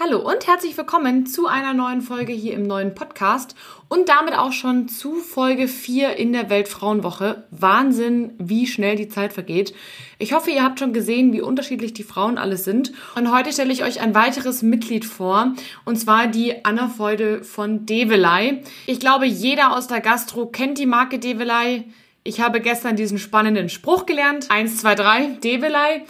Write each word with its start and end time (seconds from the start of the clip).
Hallo 0.00 0.18
und 0.20 0.46
herzlich 0.46 0.78
willkommen 0.78 1.26
zu 1.26 1.48
einer 1.48 1.74
neuen 1.74 2.02
Folge 2.02 2.32
hier 2.32 2.54
im 2.54 2.62
neuen 2.62 2.94
Podcast 2.94 3.56
und 3.88 4.08
damit 4.08 4.32
auch 4.38 4.52
schon 4.52 4.88
zu 4.88 5.16
Folge 5.16 5.66
4 5.66 6.14
in 6.14 6.32
der 6.32 6.48
Weltfrauenwoche. 6.50 7.42
Wahnsinn, 7.50 8.30
wie 8.38 8.68
schnell 8.68 8.94
die 8.94 9.08
Zeit 9.08 9.32
vergeht. 9.32 9.74
Ich 10.20 10.32
hoffe, 10.32 10.52
ihr 10.52 10.62
habt 10.62 10.78
schon 10.78 10.92
gesehen, 10.92 11.32
wie 11.32 11.40
unterschiedlich 11.40 11.94
die 11.94 12.04
Frauen 12.04 12.38
alle 12.38 12.58
sind. 12.58 12.92
Und 13.16 13.32
heute 13.32 13.52
stelle 13.52 13.72
ich 13.72 13.82
euch 13.82 14.00
ein 14.00 14.14
weiteres 14.14 14.62
Mitglied 14.62 15.04
vor, 15.04 15.54
und 15.84 15.96
zwar 15.96 16.28
die 16.28 16.64
Anna 16.64 16.88
Feude 16.88 17.42
von 17.42 17.84
Develei. 17.84 18.62
Ich 18.86 19.00
glaube, 19.00 19.26
jeder 19.26 19.76
aus 19.76 19.88
der 19.88 20.00
Gastro 20.00 20.46
kennt 20.46 20.78
die 20.78 20.86
Marke 20.86 21.18
Develei. 21.18 21.86
Ich 22.22 22.40
habe 22.40 22.60
gestern 22.60 22.94
diesen 22.94 23.18
spannenden 23.18 23.68
Spruch 23.68 24.06
gelernt. 24.06 24.46
Eins, 24.48 24.76
zwei, 24.76 24.94
drei, 24.94 25.38
Develei. 25.42 26.04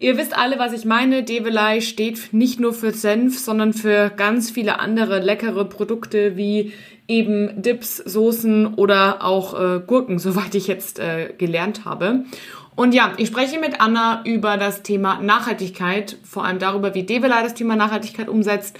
Ihr 0.00 0.18
wisst 0.18 0.36
alle, 0.36 0.58
was 0.58 0.72
ich 0.72 0.84
meine. 0.84 1.22
Develei 1.22 1.80
steht 1.80 2.32
nicht 2.32 2.58
nur 2.58 2.72
für 2.72 2.90
Senf, 2.90 3.38
sondern 3.38 3.72
für 3.72 4.10
ganz 4.10 4.50
viele 4.50 4.80
andere 4.80 5.20
leckere 5.20 5.64
Produkte 5.64 6.36
wie 6.36 6.72
eben 7.06 7.62
Dips, 7.62 7.98
Soßen 7.98 8.74
oder 8.74 9.24
auch 9.24 9.58
äh, 9.58 9.80
Gurken, 9.86 10.18
soweit 10.18 10.54
ich 10.54 10.66
jetzt 10.66 10.98
äh, 10.98 11.32
gelernt 11.38 11.84
habe. 11.84 12.24
Und 12.74 12.92
ja, 12.92 13.12
ich 13.18 13.28
spreche 13.28 13.60
mit 13.60 13.80
Anna 13.80 14.22
über 14.24 14.56
das 14.56 14.82
Thema 14.82 15.20
Nachhaltigkeit, 15.20 16.16
vor 16.24 16.44
allem 16.44 16.58
darüber, 16.58 16.94
wie 16.96 17.04
Develei 17.04 17.42
das 17.44 17.54
Thema 17.54 17.76
Nachhaltigkeit 17.76 18.28
umsetzt, 18.28 18.76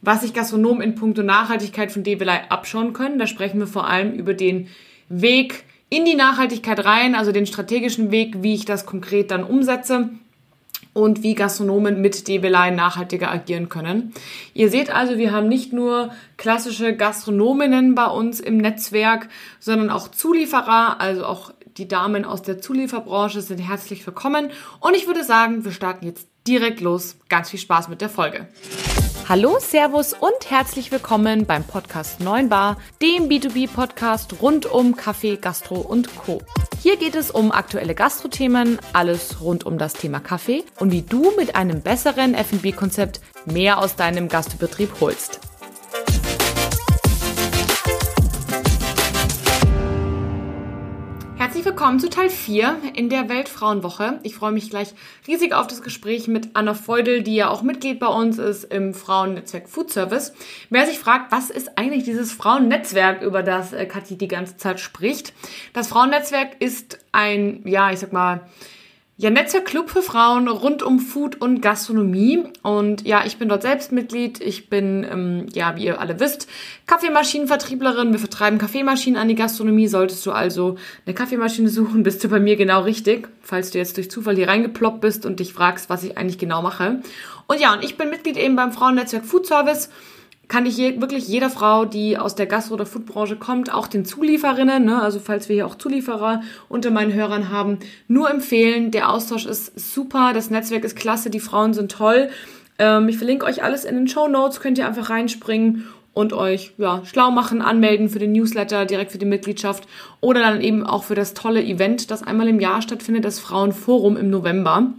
was 0.00 0.22
sich 0.22 0.32
Gastronomen 0.32 0.80
in 0.80 0.94
puncto 0.94 1.22
Nachhaltigkeit 1.22 1.92
von 1.92 2.04
Develei 2.04 2.40
abschauen 2.48 2.94
können. 2.94 3.18
Da 3.18 3.26
sprechen 3.26 3.58
wir 3.58 3.66
vor 3.66 3.86
allem 3.86 4.14
über 4.14 4.32
den 4.32 4.68
Weg 5.10 5.64
in 5.90 6.06
die 6.06 6.14
Nachhaltigkeit 6.14 6.82
rein, 6.86 7.14
also 7.14 7.32
den 7.32 7.46
strategischen 7.46 8.10
Weg, 8.10 8.42
wie 8.42 8.54
ich 8.54 8.64
das 8.64 8.86
konkret 8.86 9.30
dann 9.30 9.44
umsetze 9.44 10.08
und 10.94 11.22
wie 11.22 11.34
Gastronomen 11.34 12.00
mit 12.00 12.26
Debelei 12.26 12.70
nachhaltiger 12.70 13.30
agieren 13.30 13.68
können. 13.68 14.14
Ihr 14.54 14.70
seht 14.70 14.88
also, 14.88 15.18
wir 15.18 15.32
haben 15.32 15.48
nicht 15.48 15.74
nur 15.74 16.10
klassische 16.38 16.96
Gastronominnen 16.96 17.94
bei 17.94 18.06
uns 18.06 18.40
im 18.40 18.56
Netzwerk, 18.56 19.28
sondern 19.60 19.90
auch 19.90 20.08
Zulieferer, 20.08 21.00
also 21.00 21.26
auch 21.26 21.52
die 21.76 21.88
Damen 21.88 22.24
aus 22.24 22.42
der 22.42 22.60
Zulieferbranche 22.60 23.40
sind 23.40 23.58
herzlich 23.58 24.06
willkommen. 24.06 24.50
Und 24.80 24.96
ich 24.96 25.06
würde 25.06 25.24
sagen, 25.24 25.64
wir 25.64 25.72
starten 25.72 26.06
jetzt 26.06 26.28
direkt 26.46 26.80
los. 26.80 27.16
Ganz 27.28 27.50
viel 27.50 27.58
Spaß 27.58 27.88
mit 27.88 28.00
der 28.00 28.08
Folge. 28.08 28.46
Hallo, 29.26 29.58
Servus 29.58 30.12
und 30.12 30.50
herzlich 30.50 30.92
willkommen 30.92 31.46
beim 31.46 31.64
Podcast 31.64 32.20
9 32.20 32.50
Bar, 32.50 32.76
dem 33.00 33.30
B2B-Podcast 33.30 34.42
rund 34.42 34.66
um 34.66 34.96
Kaffee, 34.96 35.36
Gastro 35.36 35.76
und 35.76 36.14
Co. 36.14 36.42
Hier 36.82 36.98
geht 36.98 37.14
es 37.14 37.30
um 37.30 37.50
aktuelle 37.50 37.94
Gastrothemen, 37.94 38.78
alles 38.92 39.40
rund 39.40 39.64
um 39.64 39.78
das 39.78 39.94
Thema 39.94 40.20
Kaffee 40.20 40.62
und 40.78 40.92
wie 40.92 41.00
du 41.00 41.32
mit 41.38 41.56
einem 41.56 41.80
besseren 41.80 42.34
F&B-Konzept 42.34 43.22
mehr 43.46 43.78
aus 43.78 43.96
deinem 43.96 44.28
Gastbetrieb 44.28 44.90
holst. 45.00 45.40
Herzlich 51.64 51.80
willkommen 51.80 51.98
zu 51.98 52.10
Teil 52.10 52.28
4 52.28 52.76
in 52.94 53.08
der 53.08 53.30
Weltfrauenwoche. 53.30 54.20
Ich 54.22 54.34
freue 54.34 54.52
mich 54.52 54.68
gleich 54.68 54.92
riesig 55.26 55.54
auf 55.54 55.66
das 55.66 55.80
Gespräch 55.80 56.28
mit 56.28 56.50
Anna 56.52 56.74
Feudel, 56.74 57.22
die 57.22 57.36
ja 57.36 57.48
auch 57.48 57.62
Mitglied 57.62 58.00
bei 58.00 58.06
uns 58.06 58.36
ist 58.36 58.64
im 58.64 58.92
Frauennetzwerk 58.92 59.70
Food 59.70 59.90
Service. 59.90 60.34
Wer 60.68 60.84
sich 60.84 60.98
fragt, 60.98 61.32
was 61.32 61.48
ist 61.48 61.78
eigentlich 61.78 62.04
dieses 62.04 62.32
Frauennetzwerk, 62.32 63.22
über 63.22 63.42
das 63.42 63.72
äh, 63.72 63.86
Kathi 63.86 64.18
die 64.18 64.28
ganze 64.28 64.58
Zeit 64.58 64.78
spricht? 64.78 65.32
Das 65.72 65.88
Frauennetzwerk 65.88 66.60
ist 66.60 66.98
ein, 67.12 67.62
ja, 67.64 67.90
ich 67.90 68.00
sag 68.00 68.12
mal, 68.12 68.42
ja, 69.16 69.30
Netzwerkclub 69.30 69.90
für 69.90 70.02
Frauen 70.02 70.48
rund 70.48 70.82
um 70.82 70.98
Food 70.98 71.40
und 71.40 71.60
Gastronomie. 71.60 72.42
Und 72.62 73.06
ja, 73.06 73.24
ich 73.24 73.38
bin 73.38 73.48
dort 73.48 73.62
selbst 73.62 73.92
Mitglied. 73.92 74.40
Ich 74.40 74.68
bin, 74.68 75.06
ähm, 75.08 75.46
ja, 75.52 75.76
wie 75.76 75.84
ihr 75.84 76.00
alle 76.00 76.18
wisst, 76.18 76.48
Kaffeemaschinenvertrieblerin. 76.86 78.10
Wir 78.10 78.18
vertreiben 78.18 78.58
Kaffeemaschinen 78.58 79.20
an 79.20 79.28
die 79.28 79.36
Gastronomie. 79.36 79.86
Solltest 79.86 80.26
du 80.26 80.32
also 80.32 80.76
eine 81.06 81.14
Kaffeemaschine 81.14 81.68
suchen, 81.68 82.02
bist 82.02 82.24
du 82.24 82.28
bei 82.28 82.40
mir 82.40 82.56
genau 82.56 82.82
richtig. 82.82 83.28
Falls 83.40 83.70
du 83.70 83.78
jetzt 83.78 83.96
durch 83.98 84.10
Zufall 84.10 84.34
hier 84.34 84.48
reingeploppt 84.48 85.00
bist 85.00 85.26
und 85.26 85.38
dich 85.38 85.52
fragst, 85.52 85.88
was 85.88 86.02
ich 86.02 86.18
eigentlich 86.18 86.38
genau 86.38 86.60
mache. 86.60 87.00
Und 87.46 87.60
ja, 87.60 87.72
und 87.72 87.84
ich 87.84 87.96
bin 87.96 88.10
Mitglied 88.10 88.36
eben 88.36 88.56
beim 88.56 88.72
Frauennetzwerk 88.72 89.24
Food 89.24 89.46
Service 89.46 89.90
kann 90.48 90.66
ich 90.66 90.76
je, 90.76 91.00
wirklich 91.00 91.28
jeder 91.28 91.50
Frau, 91.50 91.84
die 91.84 92.18
aus 92.18 92.34
der 92.34 92.46
Gastro- 92.46 92.74
oder 92.74 92.86
Foodbranche 92.86 93.36
kommt, 93.36 93.72
auch 93.72 93.86
den 93.86 94.04
Zulieferinnen, 94.04 94.84
ne, 94.84 95.00
also 95.00 95.18
falls 95.18 95.48
wir 95.48 95.54
hier 95.54 95.66
auch 95.66 95.76
Zulieferer 95.76 96.42
unter 96.68 96.90
meinen 96.90 97.12
Hörern 97.12 97.50
haben, 97.50 97.78
nur 98.08 98.30
empfehlen. 98.30 98.90
Der 98.90 99.10
Austausch 99.10 99.46
ist 99.46 99.78
super, 99.78 100.32
das 100.32 100.50
Netzwerk 100.50 100.84
ist 100.84 100.96
klasse, 100.96 101.30
die 101.30 101.40
Frauen 101.40 101.74
sind 101.74 101.90
toll. 101.90 102.28
Ähm, 102.78 103.08
ich 103.08 103.18
verlinke 103.18 103.46
euch 103.46 103.62
alles 103.62 103.84
in 103.84 103.94
den 103.94 104.08
Show 104.08 104.28
Notes, 104.28 104.60
könnt 104.60 104.78
ihr 104.78 104.86
einfach 104.86 105.10
reinspringen 105.10 105.84
und 106.12 106.32
euch 106.32 106.72
ja, 106.78 107.02
schlau 107.04 107.30
machen, 107.30 107.60
anmelden 107.60 108.08
für 108.08 108.18
den 108.18 108.32
Newsletter, 108.32 108.86
direkt 108.86 109.12
für 109.12 109.18
die 109.18 109.26
Mitgliedschaft 109.26 109.86
oder 110.20 110.40
dann 110.40 110.60
eben 110.60 110.86
auch 110.86 111.04
für 111.04 111.14
das 111.14 111.34
tolle 111.34 111.62
Event, 111.62 112.10
das 112.10 112.22
einmal 112.22 112.48
im 112.48 112.60
Jahr 112.60 112.82
stattfindet, 112.82 113.24
das 113.24 113.40
Frauenforum 113.40 114.16
im 114.16 114.30
November. 114.30 114.92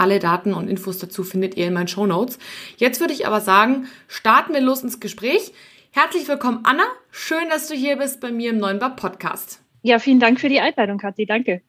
Alle 0.00 0.18
Daten 0.18 0.54
und 0.54 0.68
Infos 0.68 0.96
dazu 0.96 1.24
findet 1.24 1.58
ihr 1.58 1.66
in 1.66 1.74
meinen 1.74 1.86
Show 1.86 2.06
Notes. 2.06 2.38
Jetzt 2.78 3.00
würde 3.00 3.12
ich 3.12 3.26
aber 3.26 3.42
sagen, 3.42 3.86
starten 4.08 4.54
wir 4.54 4.62
los 4.62 4.82
ins 4.82 4.98
Gespräch. 4.98 5.52
Herzlich 5.90 6.26
willkommen, 6.26 6.60
Anna. 6.62 6.84
Schön, 7.10 7.50
dass 7.50 7.68
du 7.68 7.74
hier 7.74 7.96
bist 7.96 8.18
bei 8.18 8.32
mir 8.32 8.48
im 8.48 8.56
neuen 8.56 8.78
Bar 8.78 8.96
Podcast. 8.96 9.60
Ja, 9.82 9.98
vielen 9.98 10.18
Dank 10.18 10.40
für 10.40 10.48
die 10.48 10.58
Einladung, 10.58 10.96
Kathi. 10.96 11.26
Danke. 11.26 11.60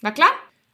Na 0.00 0.10
klar. 0.10 0.30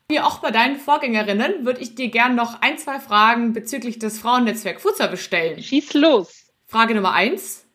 Wie 0.09 0.21
auch 0.21 0.39
bei 0.39 0.51
deinen 0.51 0.77
Vorgängerinnen 0.77 1.67
würde 1.67 1.83
ich 1.83 1.95
dir 1.95 2.09
gerne 2.09 2.35
noch 2.35 2.63
ein, 2.63 2.79
zwei 2.79 2.99
Fragen 2.99 3.53
bezüglich 3.53 3.99
des 3.99 4.19
Frauennetzwerk 4.19 4.81
Food 4.81 4.97
Service 4.97 5.23
stellen. 5.23 5.63
Schieß 5.63 5.93
los. 5.93 6.51
Frage 6.65 6.95
Nummer 6.95 7.13
eins. 7.13 7.67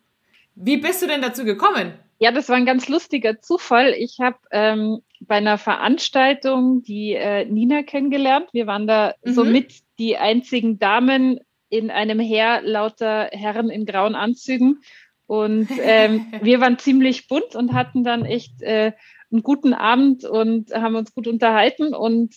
Wie 0.55 0.77
bist 0.77 1.03
du 1.03 1.05
denn 1.05 1.21
dazu 1.21 1.45
gekommen? 1.45 1.93
Ja, 2.17 2.31
das 2.31 2.49
war 2.49 2.55
ein 2.55 2.65
ganz 2.65 2.89
lustiger 2.89 3.39
Zufall. 3.39 3.93
Ich 3.93 4.17
habe 4.19 4.39
ähm, 4.49 5.03
bei 5.21 5.35
einer 5.35 5.57
Veranstaltung 5.57 6.83
die 6.83 7.13
äh, 7.13 7.45
Nina 7.45 7.83
kennengelernt. 7.83 8.49
Wir 8.53 8.67
waren 8.67 8.87
da 8.87 9.13
mhm. 9.23 9.33
somit 9.33 9.81
die 9.99 10.17
einzigen 10.17 10.79
Damen 10.79 11.39
in 11.69 11.91
einem 11.91 12.19
Heer 12.19 12.61
lauter 12.63 13.29
Herren 13.31 13.69
in 13.69 13.85
grauen 13.85 14.15
Anzügen. 14.15 14.81
Und 15.25 15.67
ähm, 15.81 16.27
wir 16.41 16.61
waren 16.61 16.79
ziemlich 16.79 17.27
bunt 17.27 17.55
und 17.55 17.73
hatten 17.73 18.03
dann 18.03 18.25
echt 18.25 18.61
äh, 18.61 18.93
einen 19.31 19.43
guten 19.43 19.73
Abend 19.73 20.23
und 20.23 20.73
haben 20.73 20.95
uns 20.95 21.13
gut 21.13 21.27
unterhalten 21.27 21.93
und 21.93 22.35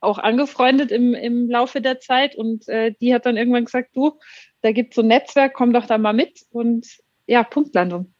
auch 0.00 0.18
angefreundet 0.18 0.90
im, 0.90 1.14
im 1.14 1.48
Laufe 1.48 1.80
der 1.80 2.00
Zeit. 2.00 2.34
Und 2.34 2.68
äh, 2.68 2.94
die 3.00 3.14
hat 3.14 3.26
dann 3.26 3.36
irgendwann 3.36 3.64
gesagt, 3.64 3.90
du, 3.94 4.18
da 4.62 4.72
gibt's 4.72 4.96
so 4.96 5.02
ein 5.02 5.08
Netzwerk, 5.08 5.54
komm 5.54 5.72
doch 5.72 5.86
da 5.86 5.98
mal 5.98 6.12
mit. 6.12 6.42
Und 6.50 6.86
ja, 7.26 7.42
Punktlandung. 7.42 8.12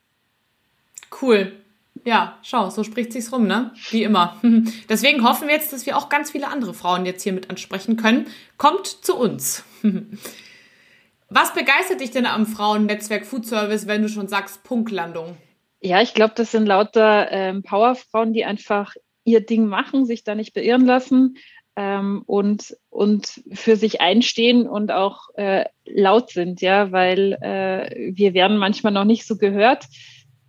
Cool. 1.21 1.59
Ja, 2.05 2.38
schau, 2.43 2.71
so 2.71 2.84
spricht 2.84 3.12
sich's 3.12 3.33
rum, 3.33 3.47
ne? 3.47 3.72
Wie 3.91 4.03
immer. 4.03 4.41
Deswegen 4.88 5.22
hoffen 5.25 5.49
wir 5.49 5.55
jetzt, 5.55 5.72
dass 5.72 5.87
wir 5.87 5.97
auch 5.97 6.09
ganz 6.09 6.31
viele 6.31 6.49
andere 6.49 6.75
Frauen 6.75 7.06
jetzt 7.06 7.22
hier 7.22 7.33
mit 7.33 7.50
ansprechen 7.50 7.97
können. 7.97 8.27
Kommt 8.56 8.87
zu 8.87 9.16
uns. 9.16 9.65
Was 11.28 11.55
begeistert 11.55 12.00
dich 12.00 12.11
denn 12.11 12.27
am 12.27 12.47
Frauennetzwerk 12.47 13.25
Food 13.25 13.47
Service, 13.47 13.87
wenn 13.87 14.03
du 14.03 14.09
schon 14.09 14.27
sagst 14.27 14.65
Punktlandung? 14.65 15.37
Ja, 15.81 16.03
ich 16.03 16.12
glaube, 16.12 16.34
das 16.37 16.50
sind 16.50 16.66
lauter 16.66 17.31
ähm, 17.31 17.62
Powerfrauen, 17.62 18.32
die 18.32 18.44
einfach 18.44 18.94
ihr 19.25 19.41
Ding 19.41 19.67
machen, 19.67 20.06
sich 20.06 20.25
da 20.25 20.34
nicht 20.34 20.55
beirren 20.55 20.84
lassen 20.84 21.37
ähm, 21.77 22.22
und, 22.27 22.77
und 22.91 23.43
für 23.53 23.77
sich 23.77 24.00
einstehen 24.00 24.69
und 24.69 24.91
auch 24.91 25.28
äh, 25.34 25.67
laut 25.84 26.31
sind, 26.31 26.61
ja, 26.61 26.91
weil 26.91 27.34
äh, 27.41 28.12
wir 28.15 28.34
werden 28.34 28.59
manchmal 28.59 28.93
noch 28.93 29.05
nicht 29.05 29.25
so 29.25 29.37
gehört 29.37 29.87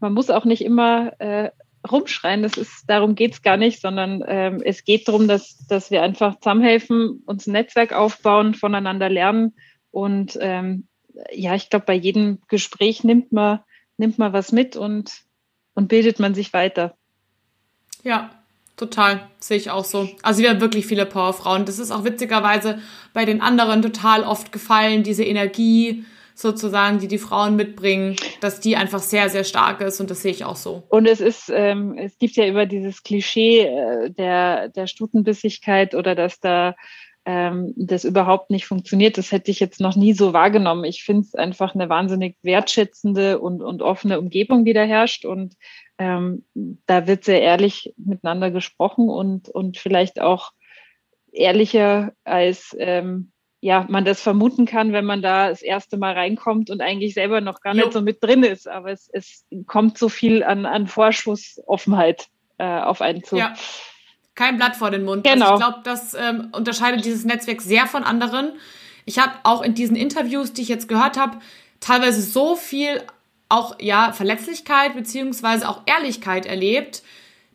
man 0.02 0.14
muss 0.14 0.30
auch 0.30 0.46
nicht 0.46 0.64
immer 0.64 1.14
äh, 1.20 1.52
rumschreien. 1.90 2.44
Das 2.44 2.58
ist, 2.58 2.84
darum 2.88 3.16
geht's 3.16 3.42
gar 3.42 3.58
nicht, 3.58 3.82
sondern 3.82 4.24
ähm, 4.28 4.62
es 4.64 4.84
geht 4.84 5.08
darum, 5.08 5.28
dass, 5.28 5.66
dass 5.68 5.92
wir 5.92 6.04
einfach 6.04 6.40
zusammenhelfen, 6.40 7.24
uns 7.26 7.48
ein 7.48 7.54
Netzwerk 7.54 7.94
aufbauen, 7.94 8.54
voneinander 8.54 9.10
lernen. 9.10 9.56
Und 9.92 10.38
ähm, 10.42 10.88
ja, 11.32 11.56
ich 11.56 11.70
glaube, 11.70 11.86
bei 11.86 11.94
jedem 11.94 12.40
Gespräch 12.48 13.04
nimmt 13.04 13.32
man, 13.32 13.60
nimmt 13.98 14.18
man 14.18 14.34
was 14.34 14.52
mit 14.52 14.76
und, 14.76 15.12
und 15.74 15.88
bildet 15.88 16.20
man 16.20 16.34
sich 16.34 16.54
weiter. 16.54 16.96
Ja, 18.04 18.32
total. 18.78 19.28
Sehe 19.40 19.58
ich 19.58 19.70
auch 19.70 19.86
so. 19.86 20.10
Also 20.24 20.42
wir 20.42 20.50
haben 20.50 20.62
wirklich 20.62 20.88
viele 20.88 21.06
Powerfrauen. 21.06 21.66
Das 21.66 21.80
ist 21.80 21.92
auch 21.92 22.04
witzigerweise 22.04 22.80
bei 23.14 23.26
den 23.26 23.42
anderen 23.42 23.82
total 23.82 24.24
oft 24.24 24.52
gefallen, 24.52 25.04
diese 25.04 25.24
Energie, 25.24 26.06
sozusagen, 26.42 27.00
die 27.00 27.08
die 27.08 27.18
Frauen 27.18 27.56
mitbringen, 27.56 28.16
dass 28.40 28.60
die 28.60 28.76
einfach 28.76 29.00
sehr, 29.00 29.30
sehr 29.30 29.44
stark 29.44 29.82
ist 29.82 30.00
und 30.00 30.10
das 30.10 30.22
sehe 30.22 30.32
ich 30.32 30.44
auch 30.44 30.56
so. 30.56 30.84
Und 30.90 31.06
es 31.06 31.22
ist, 31.22 31.52
ähm, 31.54 31.98
es 31.98 32.18
gibt 32.18 32.36
ja 32.36 32.46
immer 32.46 32.66
dieses 32.66 33.04
Klischee 33.04 33.62
äh, 33.62 34.10
der, 34.10 34.70
der 34.70 34.88
Stutenbissigkeit 34.88 35.96
oder 35.96 36.16
dass 36.16 36.40
da 36.40 36.76
ähm, 37.26 37.74
das 37.78 38.04
überhaupt 38.04 38.50
nicht 38.50 38.66
funktioniert. 38.66 39.18
Das 39.18 39.32
hätte 39.32 39.52
ich 39.52 39.60
jetzt 39.60 39.80
noch 39.80 39.96
nie 39.96 40.14
so 40.14 40.34
wahrgenommen. 40.34 40.86
Ich 40.86 41.04
finde 41.04 41.22
es 41.22 41.36
einfach 41.36 41.76
eine 41.76 41.88
wahnsinnig 41.88 42.38
wertschätzende 42.42 43.40
und, 43.40 43.62
und 43.62 43.82
offene 43.82 44.20
Umgebung, 44.20 44.66
die 44.66 44.74
da 44.74 44.84
herrscht 44.84 45.26
und 45.26 45.56
ähm, 46.00 46.46
da 46.88 47.06
wird 47.06 47.24
sehr 47.24 47.42
ehrlich 47.42 47.94
miteinander 47.98 48.50
gesprochen 48.50 49.08
und, 49.08 49.50
und 49.50 49.78
vielleicht 49.78 50.20
auch 50.20 50.52
ehrlicher 51.32 52.12
als 52.24 52.76
ähm, 52.80 53.32
ja, 53.62 53.86
man 53.88 54.06
das 54.06 54.20
vermuten 54.20 54.66
kann, 54.66 54.92
wenn 54.92 55.06
man 55.06 55.22
da 55.22 55.50
das 55.50 55.62
erste 55.62 55.98
Mal 55.98 56.14
reinkommt 56.14 56.72
und 56.72 56.82
eigentlich 56.82 57.14
selber 57.14 57.42
noch 57.42 57.62
gar 57.62 57.76
jo. 57.76 57.82
nicht 57.82 57.94
so 57.94 58.02
mit 58.02 58.22
drin 58.24 58.44
ist. 58.44 58.68
Aber 58.68 58.92
es, 58.92 59.08
es 59.14 59.46
kommt 59.68 60.00
so 60.00 60.10
viel 60.10 60.44
an, 60.44 60.66
an 60.66 60.88
Vorschussoffenheit 60.88 62.28
äh, 62.58 62.66
auf 62.66 63.02
einen 63.02 63.24
zu. 63.24 63.38
Ja. 63.38 63.54
Kein 64.34 64.58
Blatt 64.58 64.76
vor 64.76 64.90
den 64.90 65.04
Mund. 65.04 65.24
Genau. 65.24 65.52
Also 65.52 65.54
ich 65.54 65.60
glaube, 65.60 65.82
das 65.84 66.14
ähm, 66.16 66.50
unterscheidet 66.54 67.06
dieses 67.06 67.24
Netzwerk 67.24 67.62
sehr 67.62 67.86
von 67.86 68.04
anderen. 68.04 68.54
Ich 69.06 69.20
habe 69.20 69.34
auch 69.44 69.62
in 69.62 69.76
diesen 69.76 69.96
Interviews, 69.96 70.54
die 70.54 70.64
ich 70.64 70.70
jetzt 70.70 70.88
gehört 70.88 71.18
habe, 71.18 71.38
teilweise 71.80 72.22
so 72.22 72.56
viel 72.56 73.04
auch 73.48 73.76
ja 73.80 74.14
Verletzlichkeit 74.14 74.96
beziehungsweise 74.96 75.70
auch 75.70 75.82
Ehrlichkeit 75.86 76.48
erlebt, 76.48 77.04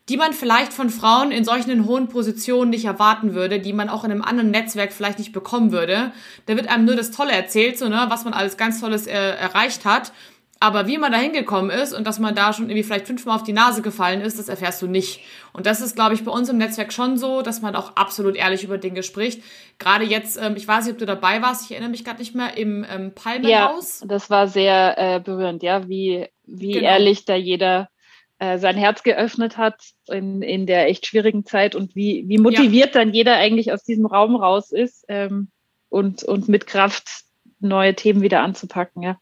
die 0.08 0.16
man 0.16 0.32
vielleicht 0.32 0.72
von 0.72 0.90
Frauen 0.90 1.32
in 1.32 1.44
solchen 1.44 1.84
hohen 1.86 2.08
Positionen 2.08 2.70
nicht 2.70 2.84
erwarten 2.84 3.34
würde, 3.34 3.58
die 3.58 3.72
man 3.72 3.88
auch 3.88 4.04
in 4.04 4.12
einem 4.12 4.22
anderen 4.22 4.50
Netzwerk 4.50 4.92
vielleicht 4.92 5.18
nicht 5.18 5.32
bekommen 5.32 5.72
würde. 5.72 6.12
Da 6.46 6.56
wird 6.56 6.68
einem 6.68 6.84
nur 6.84 6.94
das 6.94 7.10
Tolle 7.10 7.32
erzählt, 7.32 7.78
so, 7.78 7.88
ne, 7.88 8.06
was 8.08 8.24
man 8.24 8.32
alles 8.32 8.56
ganz 8.56 8.80
Tolles 8.80 9.06
äh, 9.06 9.12
erreicht 9.12 9.84
hat. 9.84 10.12
Aber 10.58 10.86
wie 10.86 10.96
man 10.96 11.12
da 11.12 11.18
hingekommen 11.18 11.70
ist 11.70 11.92
und 11.92 12.06
dass 12.06 12.18
man 12.18 12.34
da 12.34 12.54
schon 12.54 12.70
irgendwie 12.70 12.82
vielleicht 12.82 13.06
fünfmal 13.06 13.36
auf 13.36 13.42
die 13.42 13.52
Nase 13.52 13.82
gefallen 13.82 14.22
ist, 14.22 14.38
das 14.38 14.48
erfährst 14.48 14.80
du 14.80 14.86
nicht. 14.86 15.20
Und 15.52 15.66
das 15.66 15.82
ist, 15.82 15.96
glaube 15.96 16.14
ich, 16.14 16.24
bei 16.24 16.30
uns 16.30 16.48
im 16.48 16.56
Netzwerk 16.56 16.94
schon 16.94 17.18
so, 17.18 17.42
dass 17.42 17.60
man 17.60 17.76
auch 17.76 17.94
absolut 17.96 18.36
ehrlich 18.36 18.64
über 18.64 18.78
Dinge 18.78 19.02
spricht. 19.02 19.42
Gerade 19.78 20.06
jetzt, 20.06 20.40
ähm, 20.40 20.56
ich 20.56 20.66
weiß 20.66 20.86
nicht, 20.86 20.94
ob 20.94 20.98
du 20.98 21.04
dabei 21.04 21.42
warst, 21.42 21.66
ich 21.66 21.72
erinnere 21.72 21.90
mich 21.90 22.04
gerade 22.04 22.20
nicht 22.20 22.34
mehr, 22.34 22.56
im 22.56 22.86
ähm, 22.90 23.12
Palmenhaus. 23.14 24.00
Ja, 24.00 24.06
das 24.06 24.30
war 24.30 24.48
sehr 24.48 24.94
äh, 24.96 25.20
berührend, 25.20 25.62
ja, 25.62 25.88
wie, 25.88 26.26
wie 26.46 26.72
genau. 26.72 26.86
ehrlich 26.86 27.26
da 27.26 27.34
jeder 27.34 27.90
äh, 28.38 28.58
sein 28.58 28.76
Herz 28.76 29.02
geöffnet 29.02 29.56
hat 29.56 29.80
in, 30.08 30.42
in 30.42 30.66
der 30.66 30.88
echt 30.88 31.06
schwierigen 31.06 31.46
Zeit 31.46 31.74
und 31.74 31.94
wie, 31.94 32.24
wie 32.26 32.38
motiviert 32.38 32.94
ja. 32.94 33.00
dann 33.00 33.14
jeder 33.14 33.36
eigentlich 33.36 33.72
aus 33.72 33.82
diesem 33.82 34.06
Raum 34.06 34.36
raus 34.36 34.72
ist 34.72 35.04
ähm, 35.08 35.48
und, 35.88 36.22
und 36.22 36.48
mit 36.48 36.66
Kraft 36.66 37.24
neue 37.60 37.94
Themen 37.94 38.20
wieder 38.20 38.42
anzupacken, 38.42 39.02
ja. 39.02 39.18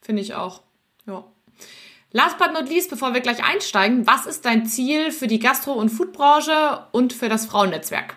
Finde 0.00 0.22
ich 0.22 0.34
auch. 0.34 0.62
Ja. 1.06 1.24
Last 2.10 2.38
but 2.38 2.52
not 2.52 2.68
least, 2.68 2.90
bevor 2.90 3.14
wir 3.14 3.20
gleich 3.20 3.42
einsteigen, 3.42 4.06
was 4.06 4.26
ist 4.26 4.44
dein 4.44 4.66
Ziel 4.66 5.12
für 5.12 5.28
die 5.28 5.38
Gastro- 5.38 5.72
und 5.74 5.88
Foodbranche 5.88 6.86
und 6.92 7.12
für 7.12 7.28
das 7.28 7.46
Frauennetzwerk? 7.46 8.16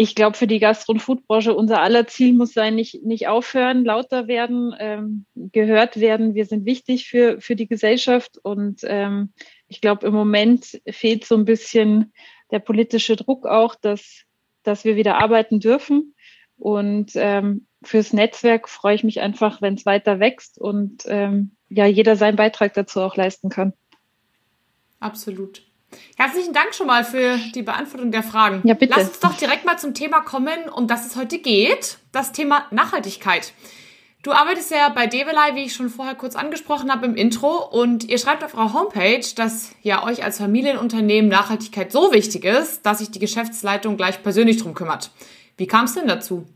Ich 0.00 0.14
glaube, 0.14 0.36
für 0.36 0.46
die 0.46 0.60
Gastro- 0.60 0.92
und 0.92 1.00
Foodbranche 1.00 1.52
unser 1.56 1.82
aller 1.82 2.06
Ziel 2.06 2.32
muss 2.32 2.52
sein, 2.52 2.76
nicht, 2.76 3.02
nicht 3.02 3.26
aufhören, 3.26 3.84
lauter 3.84 4.28
werden, 4.28 4.72
ähm, 4.78 5.26
gehört 5.34 5.98
werden. 5.98 6.34
Wir 6.34 6.46
sind 6.46 6.64
wichtig 6.64 7.08
für, 7.08 7.40
für 7.40 7.56
die 7.56 7.66
Gesellschaft 7.66 8.38
und 8.40 8.82
ähm, 8.84 9.32
ich 9.66 9.80
glaube, 9.80 10.06
im 10.06 10.14
Moment 10.14 10.80
fehlt 10.88 11.24
so 11.24 11.34
ein 11.34 11.44
bisschen 11.44 12.12
der 12.52 12.60
politische 12.60 13.16
Druck 13.16 13.44
auch, 13.44 13.74
dass, 13.74 14.22
dass 14.62 14.84
wir 14.84 14.94
wieder 14.94 15.20
arbeiten 15.20 15.58
dürfen. 15.58 16.14
Und 16.58 17.10
ähm, 17.16 17.66
fürs 17.82 18.12
Netzwerk 18.12 18.68
freue 18.68 18.94
ich 18.94 19.02
mich 19.02 19.20
einfach, 19.20 19.60
wenn 19.62 19.74
es 19.74 19.84
weiter 19.84 20.20
wächst 20.20 20.58
und 20.58 21.06
ähm, 21.06 21.56
ja, 21.70 21.86
jeder 21.86 22.14
seinen 22.14 22.36
Beitrag 22.36 22.72
dazu 22.74 23.00
auch 23.00 23.16
leisten 23.16 23.48
kann. 23.48 23.72
Absolut. 25.00 25.67
Herzlichen 26.16 26.52
Dank 26.52 26.74
schon 26.74 26.86
mal 26.86 27.04
für 27.04 27.38
die 27.54 27.62
Beantwortung 27.62 28.10
der 28.10 28.22
Fragen. 28.22 28.60
Ja, 28.64 28.74
bitte. 28.74 28.94
Lass 28.96 29.08
uns 29.08 29.20
doch 29.20 29.36
direkt 29.36 29.64
mal 29.64 29.78
zum 29.78 29.94
Thema 29.94 30.20
kommen, 30.20 30.68
um 30.74 30.86
das 30.86 31.06
es 31.06 31.16
heute 31.16 31.38
geht. 31.38 31.98
Das 32.12 32.32
Thema 32.32 32.66
Nachhaltigkeit. 32.70 33.52
Du 34.22 34.32
arbeitest 34.32 34.72
ja 34.72 34.88
bei 34.88 35.06
Develei, 35.06 35.54
wie 35.54 35.62
ich 35.64 35.74
schon 35.74 35.88
vorher 35.88 36.16
kurz 36.16 36.34
angesprochen 36.34 36.90
habe 36.90 37.06
im 37.06 37.14
Intro, 37.14 37.64
und 37.64 38.04
ihr 38.04 38.18
schreibt 38.18 38.42
auf 38.42 38.54
eurer 38.54 38.74
Homepage, 38.74 39.24
dass 39.36 39.70
ja 39.82 40.04
euch 40.04 40.24
als 40.24 40.38
Familienunternehmen 40.38 41.30
Nachhaltigkeit 41.30 41.92
so 41.92 42.12
wichtig 42.12 42.44
ist, 42.44 42.84
dass 42.84 42.98
sich 42.98 43.10
die 43.12 43.20
Geschäftsleitung 43.20 43.96
gleich 43.96 44.22
persönlich 44.22 44.56
drum 44.56 44.74
kümmert. 44.74 45.12
Wie 45.56 45.68
kam 45.68 45.84
es 45.84 45.94
denn 45.94 46.08
dazu? 46.08 46.46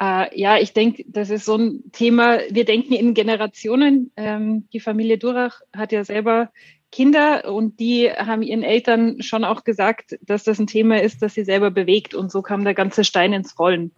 Äh, 0.00 0.38
ja, 0.38 0.58
ich 0.58 0.72
denke, 0.72 1.04
das 1.06 1.30
ist 1.30 1.44
so 1.44 1.56
ein 1.56 1.92
Thema, 1.92 2.40
wir 2.50 2.64
denken 2.64 2.92
in 2.92 3.14
Generationen. 3.14 4.10
Ähm, 4.16 4.68
die 4.72 4.80
Familie 4.80 5.16
Durach 5.16 5.60
hat 5.74 5.92
ja 5.92 6.04
selber 6.04 6.50
Kinder 6.94 7.52
und 7.52 7.80
die 7.80 8.08
haben 8.08 8.42
ihren 8.42 8.62
Eltern 8.62 9.20
schon 9.20 9.42
auch 9.42 9.64
gesagt, 9.64 10.16
dass 10.22 10.44
das 10.44 10.60
ein 10.60 10.68
Thema 10.68 11.02
ist, 11.02 11.22
das 11.22 11.34
sie 11.34 11.42
selber 11.42 11.72
bewegt 11.72 12.14
und 12.14 12.30
so 12.30 12.40
kam 12.40 12.62
der 12.62 12.74
ganze 12.74 13.02
Stein 13.02 13.32
ins 13.32 13.58
Rollen. 13.58 13.90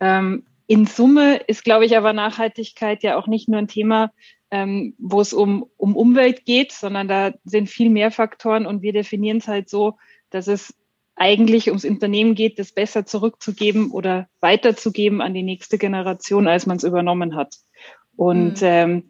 Ähm, 0.00 0.44
in 0.66 0.84
Summe 0.84 1.36
ist, 1.36 1.64
glaube 1.64 1.86
ich, 1.86 1.96
aber 1.96 2.12
Nachhaltigkeit 2.12 3.02
ja 3.02 3.16
auch 3.16 3.26
nicht 3.26 3.48
nur 3.48 3.58
ein 3.58 3.68
Thema, 3.68 4.12
ähm, 4.50 4.94
wo 4.98 5.22
es 5.22 5.32
um, 5.32 5.64
um 5.78 5.96
Umwelt 5.96 6.44
geht, 6.44 6.72
sondern 6.72 7.08
da 7.08 7.32
sind 7.44 7.70
viel 7.70 7.88
mehr 7.88 8.10
Faktoren 8.10 8.66
und 8.66 8.82
wir 8.82 8.92
definieren 8.92 9.38
es 9.38 9.48
halt 9.48 9.70
so, 9.70 9.96
dass 10.28 10.46
es 10.46 10.74
eigentlich 11.16 11.68
ums 11.68 11.86
Unternehmen 11.86 12.34
geht, 12.34 12.58
das 12.58 12.72
besser 12.72 13.06
zurückzugeben 13.06 13.92
oder 13.92 14.28
weiterzugeben 14.40 15.22
an 15.22 15.32
die 15.32 15.42
nächste 15.42 15.78
Generation, 15.78 16.48
als 16.48 16.66
man 16.66 16.76
es 16.76 16.84
übernommen 16.84 17.34
hat. 17.34 17.56
Und 18.14 18.60
mhm. 18.60 18.66
ähm, 18.66 19.04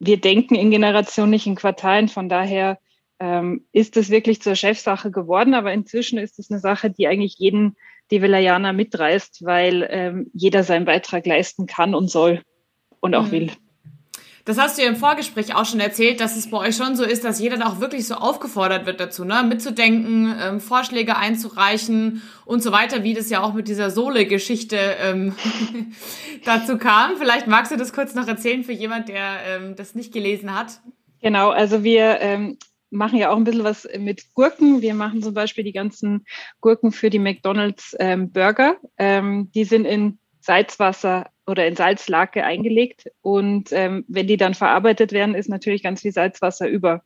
wir 0.00 0.20
denken 0.20 0.54
in 0.54 0.70
Generationen, 0.70 1.30
nicht 1.30 1.46
in 1.46 1.54
Quartalen. 1.54 2.08
Von 2.08 2.28
daher 2.28 2.78
ähm, 3.20 3.66
ist 3.70 3.96
es 3.96 4.10
wirklich 4.10 4.42
zur 4.42 4.56
Chefsache 4.56 5.10
geworden. 5.10 5.54
Aber 5.54 5.72
inzwischen 5.72 6.18
ist 6.18 6.38
es 6.38 6.50
eine 6.50 6.58
Sache, 6.58 6.90
die 6.90 7.06
eigentlich 7.06 7.36
jeden 7.38 7.76
Develayaner 8.10 8.72
mitreißt, 8.72 9.44
weil 9.44 9.86
ähm, 9.88 10.30
jeder 10.32 10.64
seinen 10.64 10.86
Beitrag 10.86 11.26
leisten 11.26 11.66
kann 11.66 11.94
und 11.94 12.10
soll 12.10 12.42
und 13.00 13.14
auch 13.14 13.26
mhm. 13.26 13.30
will. 13.30 13.50
Das 14.44 14.58
hast 14.58 14.78
du 14.78 14.82
ja 14.82 14.88
im 14.88 14.96
Vorgespräch 14.96 15.54
auch 15.54 15.66
schon 15.66 15.80
erzählt, 15.80 16.20
dass 16.20 16.36
es 16.36 16.50
bei 16.50 16.58
euch 16.58 16.76
schon 16.76 16.96
so 16.96 17.04
ist, 17.04 17.24
dass 17.24 17.40
jeder 17.40 17.58
da 17.58 17.66
auch 17.66 17.80
wirklich 17.80 18.06
so 18.06 18.14
aufgefordert 18.14 18.86
wird 18.86 19.00
dazu, 19.00 19.24
ne? 19.24 19.42
mitzudenken, 19.42 20.34
ähm, 20.40 20.60
Vorschläge 20.60 21.16
einzureichen 21.16 22.22
und 22.46 22.62
so 22.62 22.72
weiter, 22.72 23.04
wie 23.04 23.14
das 23.14 23.30
ja 23.30 23.42
auch 23.42 23.52
mit 23.52 23.68
dieser 23.68 23.90
Sohle-Geschichte 23.90 24.76
ähm, 24.76 25.34
dazu 26.44 26.78
kam. 26.78 27.16
Vielleicht 27.18 27.46
magst 27.46 27.70
du 27.70 27.76
das 27.76 27.92
kurz 27.92 28.14
noch 28.14 28.26
erzählen 28.26 28.64
für 28.64 28.72
jemand, 28.72 29.08
der 29.08 29.38
ähm, 29.46 29.76
das 29.76 29.94
nicht 29.94 30.12
gelesen 30.12 30.54
hat. 30.58 30.80
Genau, 31.20 31.50
also 31.50 31.84
wir 31.84 32.20
ähm, 32.20 32.56
machen 32.90 33.18
ja 33.18 33.30
auch 33.30 33.36
ein 33.36 33.44
bisschen 33.44 33.64
was 33.64 33.88
mit 33.98 34.34
Gurken. 34.34 34.80
Wir 34.80 34.94
machen 34.94 35.22
zum 35.22 35.34
Beispiel 35.34 35.64
die 35.64 35.72
ganzen 35.72 36.26
Gurken 36.60 36.92
für 36.92 37.10
die 37.10 37.18
McDonald's 37.18 37.96
ähm, 37.98 38.32
Burger. 38.32 38.76
Ähm, 38.98 39.50
die 39.54 39.64
sind 39.64 39.84
in 39.84 40.18
Salzwasser 40.50 41.30
oder 41.46 41.64
in 41.68 41.76
Salzlake 41.76 42.42
eingelegt. 42.42 43.04
Und 43.20 43.70
ähm, 43.70 44.04
wenn 44.08 44.26
die 44.26 44.36
dann 44.36 44.54
verarbeitet 44.54 45.12
werden, 45.12 45.36
ist 45.36 45.48
natürlich 45.48 45.84
ganz 45.84 46.00
viel 46.00 46.10
Salzwasser 46.10 46.68
über. 46.68 47.04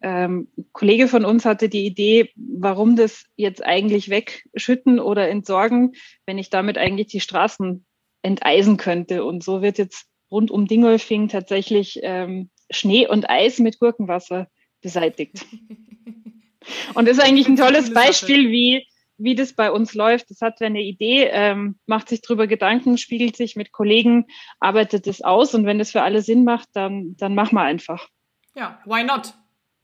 Ähm, 0.00 0.46
ein 0.56 0.66
Kollege 0.72 1.08
von 1.08 1.24
uns 1.24 1.44
hatte 1.44 1.68
die 1.68 1.84
Idee, 1.84 2.30
warum 2.36 2.94
das 2.94 3.24
jetzt 3.34 3.64
eigentlich 3.64 4.08
wegschütten 4.08 5.00
oder 5.00 5.28
entsorgen, 5.28 5.94
wenn 6.26 6.38
ich 6.38 6.48
damit 6.48 6.78
eigentlich 6.78 7.08
die 7.08 7.18
Straßen 7.18 7.84
enteisen 8.22 8.76
könnte. 8.76 9.24
Und 9.24 9.42
so 9.42 9.62
wird 9.62 9.78
jetzt 9.78 10.06
rund 10.30 10.52
um 10.52 10.68
Dingolfing 10.68 11.26
tatsächlich 11.26 11.98
ähm, 12.04 12.50
Schnee 12.70 13.08
und 13.08 13.28
Eis 13.28 13.58
mit 13.58 13.80
Gurkenwasser 13.80 14.46
beseitigt. 14.80 15.44
Und 16.94 17.06
das 17.06 17.18
ist 17.18 17.24
eigentlich 17.24 17.46
ein 17.46 17.56
tolles 17.56 17.92
Beispiel, 17.92 18.50
wie 18.50 18.86
wie 19.18 19.34
das 19.34 19.54
bei 19.54 19.70
uns 19.70 19.94
läuft. 19.94 20.30
Das 20.30 20.40
hat 20.40 20.60
eine 20.62 20.82
Idee, 20.82 21.28
ähm, 21.30 21.78
macht 21.86 22.08
sich 22.08 22.20
darüber 22.22 22.46
Gedanken, 22.46 22.98
spiegelt 22.98 23.36
sich 23.36 23.56
mit 23.56 23.72
Kollegen, 23.72 24.26
arbeitet 24.60 25.06
es 25.06 25.22
aus 25.22 25.54
und 25.54 25.66
wenn 25.66 25.78
das 25.78 25.92
für 25.92 26.02
alle 26.02 26.22
Sinn 26.22 26.44
macht, 26.44 26.68
dann, 26.74 27.16
dann 27.16 27.34
machen 27.34 27.54
wir 27.54 27.62
einfach. 27.62 28.08
Ja, 28.54 28.80
why 28.84 29.04
not? 29.04 29.34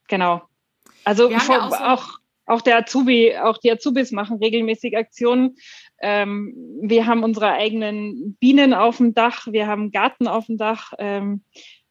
Genau. 0.08 0.42
Also 1.04 1.30
vor, 1.30 1.56
ja 1.56 1.66
auch, 1.66 1.70
so 1.70 1.76
auch, 1.76 2.18
auch 2.46 2.60
der 2.62 2.78
Azubi, 2.78 3.36
auch 3.36 3.58
die 3.58 3.70
Azubis 3.70 4.12
machen 4.12 4.38
regelmäßig 4.38 4.96
Aktionen. 4.96 5.56
Ähm, 6.00 6.54
wir 6.82 7.06
haben 7.06 7.22
unsere 7.22 7.52
eigenen 7.52 8.36
Bienen 8.40 8.74
auf 8.74 8.98
dem 8.98 9.14
Dach, 9.14 9.46
wir 9.50 9.66
haben 9.66 9.92
Garten 9.92 10.26
auf 10.26 10.46
dem 10.46 10.58
Dach. 10.58 10.92
Ähm, 10.98 11.44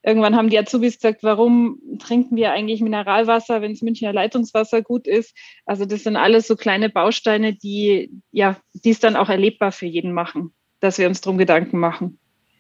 Irgendwann 0.04 0.36
haben 0.36 0.50
die 0.50 0.58
Azubis 0.58 0.96
gesagt, 0.96 1.24
warum 1.24 1.80
trinken 2.00 2.36
wir 2.36 2.52
eigentlich 2.52 2.82
Mineralwasser, 2.82 3.62
wenn 3.62 3.72
es 3.72 3.82
Münchner 3.82 4.14
Leitungswasser 4.14 4.82
gut 4.82 5.08
ist? 5.08 5.36
Also 5.66 5.86
das 5.86 6.04
sind 6.04 6.16
alles 6.16 6.48
so 6.48 6.56
kleine 6.56 6.90
Bausteine, 6.90 7.54
die 7.54 8.12
ja, 8.32 8.58
die 8.74 8.90
es 8.90 9.00
dann 9.00 9.16
auch 9.16 9.30
erlebbar 9.30 9.72
für 9.72 9.86
jeden 9.86 10.14
machen, 10.14 10.54
dass 10.80 10.98
wir 10.98 11.08
uns 11.08 11.22
drum 11.22 11.38
Gedanken 11.38 11.78
machen. 11.78 12.20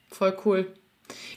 Voll 0.10 0.38
cool. 0.46 0.74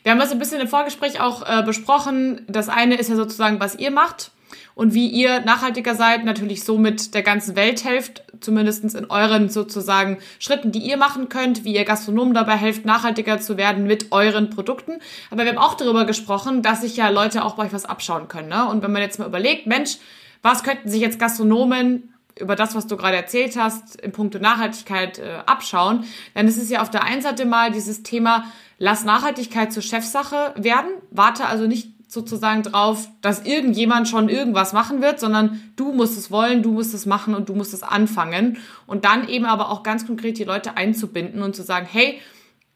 Wir 0.03 0.13
haben 0.13 0.19
das 0.19 0.31
ein 0.31 0.39
bisschen 0.39 0.61
im 0.61 0.69
Vorgespräch 0.69 1.21
auch 1.21 1.43
äh, 1.49 1.63
besprochen. 1.63 2.45
Das 2.49 2.69
eine 2.69 2.97
ist 2.97 3.09
ja 3.09 3.17
sozusagen, 3.17 3.61
was 3.61 3.75
ihr 3.75 3.91
macht 3.91 4.31
und 4.75 4.95
wie 4.95 5.09
ihr 5.09 5.41
nachhaltiger 5.41 5.95
seid, 5.95 6.25
natürlich 6.25 6.65
so 6.65 6.79
mit 6.79 7.15
der 7.15 7.23
ganzen 7.23 7.57
Welt 7.57 7.85
helft, 7.85 8.25
zumindest 8.41 8.95
in 8.95 9.11
euren 9.11 9.49
sozusagen 9.49 10.19
Schritten, 10.39 10.73
die 10.73 10.81
ihr 10.81 10.97
machen 10.97 11.29
könnt, 11.29 11.65
wie 11.65 11.75
ihr 11.75 11.85
Gastronomen 11.85 12.35
dabei 12.35 12.57
helft, 12.57 12.85
nachhaltiger 12.85 13.41
zu 13.41 13.57
werden 13.57 13.87
mit 13.87 14.13
euren 14.13 14.51
Produkten. 14.51 14.95
Aber 15.31 15.45
wir 15.45 15.51
haben 15.51 15.59
auch 15.59 15.75
darüber 15.75 16.05
gesprochen, 16.05 16.63
dass 16.63 16.83
sich 16.83 16.97
ja 16.97 17.09
Leute 17.09 17.45
auch 17.45 17.55
bei 17.55 17.67
euch 17.67 17.73
was 17.73 17.85
abschauen 17.85 18.29
können. 18.29 18.49
Ne? 18.49 18.69
Und 18.69 18.83
wenn 18.83 18.93
man 18.93 19.03
jetzt 19.03 19.19
mal 19.19 19.29
überlegt, 19.29 19.67
Mensch, 19.67 19.99
was 20.43 20.63
könnten 20.63 20.89
sich 20.89 21.01
jetzt 21.01 21.19
Gastronomen 21.19 22.15
über 22.39 22.57
das, 22.57 22.75
was 22.75 22.87
du 22.87 22.97
gerade 22.97 23.17
erzählt 23.17 23.57
hast, 23.57 24.01
in 24.01 24.13
puncto 24.13 24.39
Nachhaltigkeit 24.39 25.19
äh, 25.19 25.39
abschauen, 25.47 26.05
dann 26.35 26.49
ist 26.49 26.57
es 26.57 26.69
ja 26.69 26.83
auf 26.83 26.91
der 26.91 27.05
einen 27.05 27.23
Seite 27.23 27.47
mal 27.47 27.71
dieses 27.71 28.03
Thema, 28.03 28.47
lass 28.79 29.05
Nachhaltigkeit 29.05 29.73
zur 29.73 29.83
Chefsache 29.83 30.53
werden, 30.57 30.91
warte 31.11 31.47
also 31.47 31.67
nicht 31.67 31.94
sozusagen 32.15 32.63
drauf, 32.63 33.09
dass 33.21 33.45
irgendjemand 33.45 34.09
schon 34.09 34.29
irgendwas 34.29 34.73
machen 34.73 35.03
wird, 35.03 35.21
sondern 35.21 35.61
du 35.77 35.93
musst 35.93 36.17
es 36.17 36.31
wollen, 36.31 36.63
du 36.63 36.73
musst 36.73 36.95
es 36.95 37.05
machen 37.05 37.35
und 37.35 37.49
du 37.49 37.55
musst 37.55 37.75
es 37.75 37.83
anfangen. 37.83 38.59
Und 38.87 39.05
dann 39.05 39.29
eben 39.29 39.45
aber 39.45 39.71
auch 39.71 39.83
ganz 39.83 40.07
konkret 40.07 40.39
die 40.39 40.45
Leute 40.45 40.77
einzubinden 40.77 41.43
und 41.43 41.55
zu 41.55 41.63
sagen, 41.63 41.87
hey, 41.91 42.21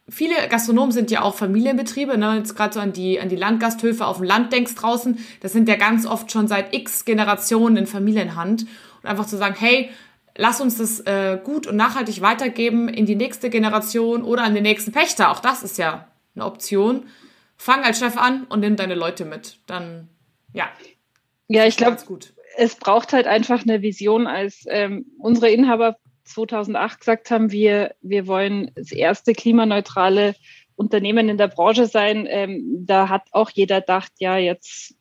viele 0.09 0.35
Gastronomen 0.49 0.92
sind 0.92 1.11
ja 1.11 1.23
auch 1.23 1.35
Familienbetriebe, 1.35 2.18
ne? 2.18 2.37
jetzt 2.37 2.57
gerade 2.57 2.75
so 2.75 2.80
an 2.80 2.92
die, 2.92 3.21
an 3.21 3.28
die 3.28 3.37
Landgasthöfe 3.37 4.07
auf 4.07 4.16
dem 4.16 4.26
Land 4.26 4.52
denkst 4.52 4.75
draußen, 4.75 5.18
das 5.40 5.52
sind 5.52 5.68
ja 5.68 5.76
ganz 5.76 6.07
oft 6.07 6.33
schon 6.33 6.49
seit 6.49 6.75
x 6.75 7.04
Generationen 7.04 7.76
in 7.76 7.87
Familienhand. 7.87 8.66
Und 9.02 9.09
einfach 9.09 9.26
zu 9.26 9.37
sagen, 9.37 9.54
hey, 9.59 9.90
lass 10.37 10.61
uns 10.61 10.78
das 10.78 11.00
äh, 11.00 11.38
gut 11.42 11.66
und 11.66 11.76
nachhaltig 11.76 12.21
weitergeben 12.23 12.88
in 12.88 13.07
die 13.07 13.16
nächste 13.16 13.50
Generation 13.50 14.23
oder 14.23 14.42
an 14.42 14.54
den 14.54 14.62
nächsten 14.62 14.92
Pächter. 14.92 15.30
Auch 15.30 15.40
das 15.40 15.62
ist 15.62 15.78
ja 15.78 16.09
eine 16.35 16.47
Option. 16.47 17.04
Fang 17.58 17.84
als 17.84 17.98
Chef 17.98 18.16
an 18.16 18.44
und 18.44 18.60
nimm 18.60 18.76
deine 18.76 18.94
Leute 18.94 19.24
mit. 19.24 19.58
Dann, 19.66 20.08
ja. 20.54 20.68
Ja, 21.48 21.66
ich 21.66 21.76
glaube, 21.76 21.98
es 22.56 22.76
braucht 22.76 23.12
halt 23.12 23.26
einfach 23.26 23.62
eine 23.62 23.82
Vision, 23.82 24.26
als 24.26 24.64
ähm, 24.68 25.06
unsere 25.18 25.50
Inhaber 25.50 25.96
2008 26.24 27.00
gesagt 27.00 27.30
haben, 27.30 27.50
wir, 27.50 27.94
wir 28.00 28.26
wollen 28.26 28.70
das 28.74 28.92
erste 28.92 29.32
klimaneutrale 29.32 30.34
Unternehmen 30.76 31.28
in 31.28 31.38
der 31.38 31.48
Branche 31.48 31.86
sein. 31.86 32.26
Ähm, 32.28 32.84
da 32.86 33.08
hat 33.08 33.22
auch 33.32 33.50
jeder 33.50 33.80
gedacht, 33.80 34.12
ja, 34.18 34.36
jetzt 34.36 34.94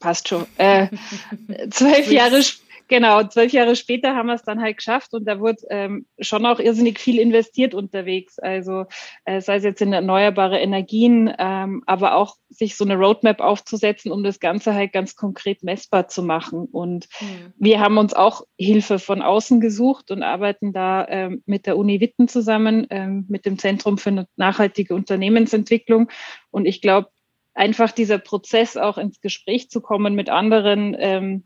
passt 0.00 0.28
schon. 0.28 0.46
Äh, 0.58 0.88
zwölf 1.70 2.10
Jahre 2.10 2.42
Genau, 2.88 3.22
zwölf 3.24 3.52
Jahre 3.52 3.76
später 3.76 4.14
haben 4.14 4.26
wir 4.26 4.34
es 4.34 4.42
dann 4.42 4.60
halt 4.60 4.76
geschafft 4.76 5.14
und 5.14 5.24
da 5.26 5.40
wurde 5.40 5.58
ähm, 5.70 6.06
schon 6.18 6.44
auch 6.46 6.58
irrsinnig 6.58 6.98
viel 6.98 7.18
investiert 7.18 7.74
unterwegs. 7.74 8.38
Also 8.38 8.86
äh, 9.24 9.40
sei 9.40 9.56
es 9.56 9.64
jetzt 9.64 9.82
in 9.82 9.92
erneuerbare 9.92 10.58
Energien, 10.58 11.32
ähm, 11.38 11.82
aber 11.86 12.14
auch 12.14 12.36
sich 12.48 12.76
so 12.76 12.84
eine 12.84 12.96
Roadmap 12.96 13.40
aufzusetzen, 13.40 14.12
um 14.12 14.22
das 14.22 14.40
Ganze 14.40 14.74
halt 14.74 14.92
ganz 14.92 15.16
konkret 15.16 15.62
messbar 15.62 16.08
zu 16.08 16.22
machen. 16.22 16.66
Und 16.70 17.08
mhm. 17.20 17.52
wir 17.56 17.80
haben 17.80 17.98
uns 17.98 18.14
auch 18.14 18.42
Hilfe 18.58 18.98
von 18.98 19.22
außen 19.22 19.60
gesucht 19.60 20.10
und 20.10 20.22
arbeiten 20.22 20.72
da 20.72 21.06
ähm, 21.08 21.42
mit 21.46 21.66
der 21.66 21.76
Uni 21.76 22.00
Witten 22.00 22.28
zusammen, 22.28 22.86
ähm, 22.90 23.26
mit 23.28 23.46
dem 23.46 23.58
Zentrum 23.58 23.98
für 23.98 24.26
nachhaltige 24.36 24.94
Unternehmensentwicklung. 24.94 26.10
Und 26.50 26.66
ich 26.66 26.80
glaube, 26.80 27.08
einfach 27.54 27.92
dieser 27.92 28.18
Prozess 28.18 28.76
auch 28.76 28.98
ins 28.98 29.20
Gespräch 29.20 29.70
zu 29.70 29.80
kommen 29.80 30.14
mit 30.14 30.30
anderen, 30.30 30.96
ähm, 30.98 31.44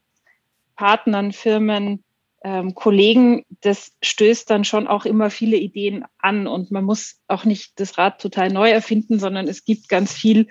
Partnern, 0.76 1.32
Firmen, 1.32 2.04
ähm, 2.44 2.74
Kollegen, 2.74 3.44
das 3.62 3.92
stößt 4.02 4.48
dann 4.48 4.64
schon 4.64 4.86
auch 4.86 5.04
immer 5.04 5.30
viele 5.30 5.56
Ideen 5.56 6.04
an 6.18 6.46
und 6.46 6.70
man 6.70 6.84
muss 6.84 7.16
auch 7.26 7.44
nicht 7.44 7.80
das 7.80 7.98
Rad 7.98 8.20
total 8.20 8.50
neu 8.50 8.70
erfinden, 8.70 9.18
sondern 9.18 9.48
es 9.48 9.64
gibt 9.64 9.88
ganz 9.88 10.12
viel, 10.12 10.46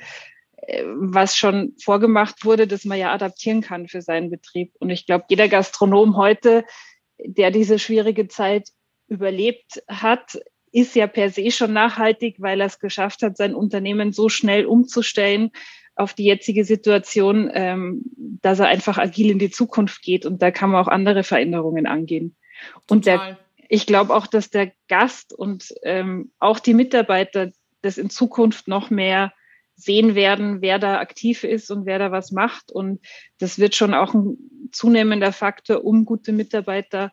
äh, 0.58 0.84
was 0.86 1.38
schon 1.38 1.74
vorgemacht 1.82 2.44
wurde, 2.44 2.68
das 2.68 2.86
man 2.86 3.00
ja 3.00 3.14
adaptieren 3.14 3.62
kann 3.62 3.88
für 3.88 4.02
seinen 4.02 4.30
Betrieb. 4.30 4.74
Und 4.80 4.90
ich 4.90 5.06
glaube, 5.06 5.26
jeder 5.30 5.48
Gastronom 5.48 6.18
heute, 6.18 6.66
der 7.20 7.52
diese 7.52 7.80
schwierige 7.80 8.28
Zeit 8.28 8.70
überlebt 9.08 9.84
hat, 9.88 10.38
ist 10.74 10.96
ja 10.96 11.08
per 11.08 11.30
se 11.30 11.52
schon 11.52 11.72
nachhaltig, 11.72 12.36
weil 12.40 12.60
er 12.60 12.68
es 12.68 12.80
geschafft 12.80 13.22
hat, 13.22 13.38
sein 13.38 13.56
Unternehmen 13.56 14.12
so 14.12 14.28
schnell 14.28 14.66
umzustellen 14.66 15.52
auf 15.96 16.14
die 16.14 16.26
jetzige 16.26 16.66
Situation, 16.66 17.50
ähm, 17.54 18.04
dass 18.42 18.60
er 18.60 18.68
einfach 18.68 18.98
agil 18.98 19.32
in 19.32 19.40
die 19.40 19.50
Zukunft 19.50 20.02
geht 20.02 20.26
und 20.26 20.42
da 20.42 20.52
kann 20.52 20.70
man 20.70 20.84
auch 20.84 20.90
andere 20.90 21.24
Veränderungen 21.24 21.88
angehen. 21.88 22.36
Und 22.90 23.06
der, 23.06 23.38
ich 23.70 23.86
glaube 23.86 24.14
auch, 24.14 24.28
dass 24.28 24.50
der 24.50 24.72
Gast 24.88 25.34
und 25.34 25.74
ähm, 25.84 26.32
auch 26.40 26.60
die 26.60 26.74
Mitarbeiter 26.74 27.52
das 27.82 27.98
in 27.98 28.10
Zukunft 28.10 28.68
noch 28.68 28.90
mehr 28.90 29.34
sehen 29.76 30.16
werden, 30.16 30.62
wer 30.62 30.80
da 30.80 31.00
aktiv 31.00 31.44
ist 31.44 31.70
und 31.70 31.86
wer 31.86 32.00
da 32.00 32.12
was 32.12 32.32
macht. 32.32 32.72
Und 32.72 33.02
das 33.40 33.60
wird 33.60 33.76
schon 33.76 33.94
auch 33.94 34.14
ein 34.14 34.70
zunehmender 34.72 35.32
Faktor, 35.32 35.84
um 35.84 36.06
gute 36.06 36.32
Mitarbeiter 36.32 37.12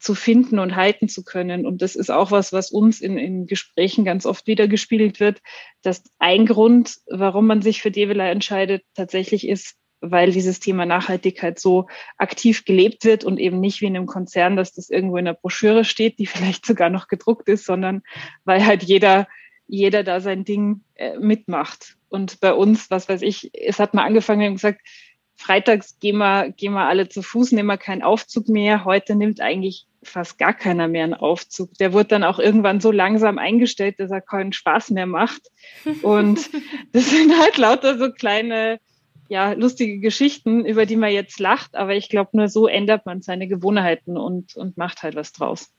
zu 0.00 0.14
finden 0.14 0.58
und 0.58 0.76
halten 0.76 1.08
zu 1.08 1.22
können. 1.22 1.66
Und 1.66 1.82
das 1.82 1.94
ist 1.94 2.10
auch 2.10 2.30
was, 2.30 2.52
was 2.52 2.70
uns 2.70 3.00
in, 3.00 3.18
in 3.18 3.46
Gesprächen 3.46 4.04
ganz 4.04 4.24
oft 4.24 4.46
wiedergespiegelt 4.46 5.20
wird, 5.20 5.40
dass 5.82 6.02
ein 6.18 6.46
Grund, 6.46 6.96
warum 7.08 7.46
man 7.46 7.60
sich 7.60 7.82
für 7.82 7.90
Devila 7.90 8.28
entscheidet, 8.28 8.82
tatsächlich 8.94 9.46
ist, 9.46 9.76
weil 10.00 10.32
dieses 10.32 10.58
Thema 10.58 10.86
Nachhaltigkeit 10.86 11.60
so 11.60 11.86
aktiv 12.16 12.64
gelebt 12.64 13.04
wird 13.04 13.24
und 13.24 13.38
eben 13.38 13.60
nicht 13.60 13.82
wie 13.82 13.86
in 13.86 13.96
einem 13.96 14.06
Konzern, 14.06 14.56
dass 14.56 14.72
das 14.72 14.88
irgendwo 14.88 15.18
in 15.18 15.26
der 15.26 15.34
Broschüre 15.34 15.84
steht, 15.84 16.18
die 16.18 16.26
vielleicht 16.26 16.64
sogar 16.64 16.88
noch 16.88 17.06
gedruckt 17.06 17.48
ist, 17.48 17.66
sondern 17.66 18.02
weil 18.44 18.64
halt 18.64 18.82
jeder, 18.82 19.28
jeder 19.66 20.02
da 20.02 20.20
sein 20.20 20.44
Ding 20.44 20.80
äh, 20.94 21.18
mitmacht. 21.18 21.98
Und 22.08 22.40
bei 22.40 22.54
uns, 22.54 22.90
was 22.90 23.08
weiß 23.08 23.20
ich, 23.20 23.50
es 23.52 23.78
hat 23.78 23.92
mal 23.92 24.04
angefangen 24.04 24.48
und 24.48 24.54
gesagt, 24.54 24.80
freitags 25.40 25.98
gehen 25.98 26.18
wir, 26.18 26.50
gehen 26.50 26.74
wir 26.74 26.86
alle 26.86 27.08
zu 27.08 27.22
Fuß, 27.22 27.52
nehmen 27.52 27.68
wir 27.68 27.78
keinen 27.78 28.02
Aufzug 28.02 28.48
mehr. 28.48 28.84
Heute 28.84 29.14
nimmt 29.14 29.40
eigentlich 29.40 29.86
fast 30.02 30.38
gar 30.38 30.52
keiner 30.52 30.86
mehr 30.86 31.04
einen 31.04 31.14
Aufzug. 31.14 31.72
Der 31.78 31.92
wird 31.94 32.12
dann 32.12 32.24
auch 32.24 32.38
irgendwann 32.38 32.80
so 32.80 32.90
langsam 32.90 33.38
eingestellt, 33.38 33.98
dass 33.98 34.10
er 34.10 34.20
keinen 34.20 34.52
Spaß 34.52 34.90
mehr 34.90 35.06
macht. 35.06 35.40
Und 36.02 36.50
das 36.92 37.08
sind 37.10 37.38
halt 37.40 37.56
lauter 37.56 37.98
so 37.98 38.12
kleine, 38.12 38.80
ja, 39.28 39.52
lustige 39.52 39.98
Geschichten, 39.98 40.66
über 40.66 40.84
die 40.84 40.96
man 40.96 41.12
jetzt 41.12 41.40
lacht. 41.40 41.74
Aber 41.74 41.94
ich 41.94 42.10
glaube, 42.10 42.30
nur 42.34 42.48
so 42.48 42.66
ändert 42.66 43.06
man 43.06 43.22
seine 43.22 43.48
Gewohnheiten 43.48 44.18
und, 44.18 44.56
und 44.56 44.76
macht 44.76 45.02
halt 45.02 45.16
was 45.16 45.32
draus. 45.32 45.70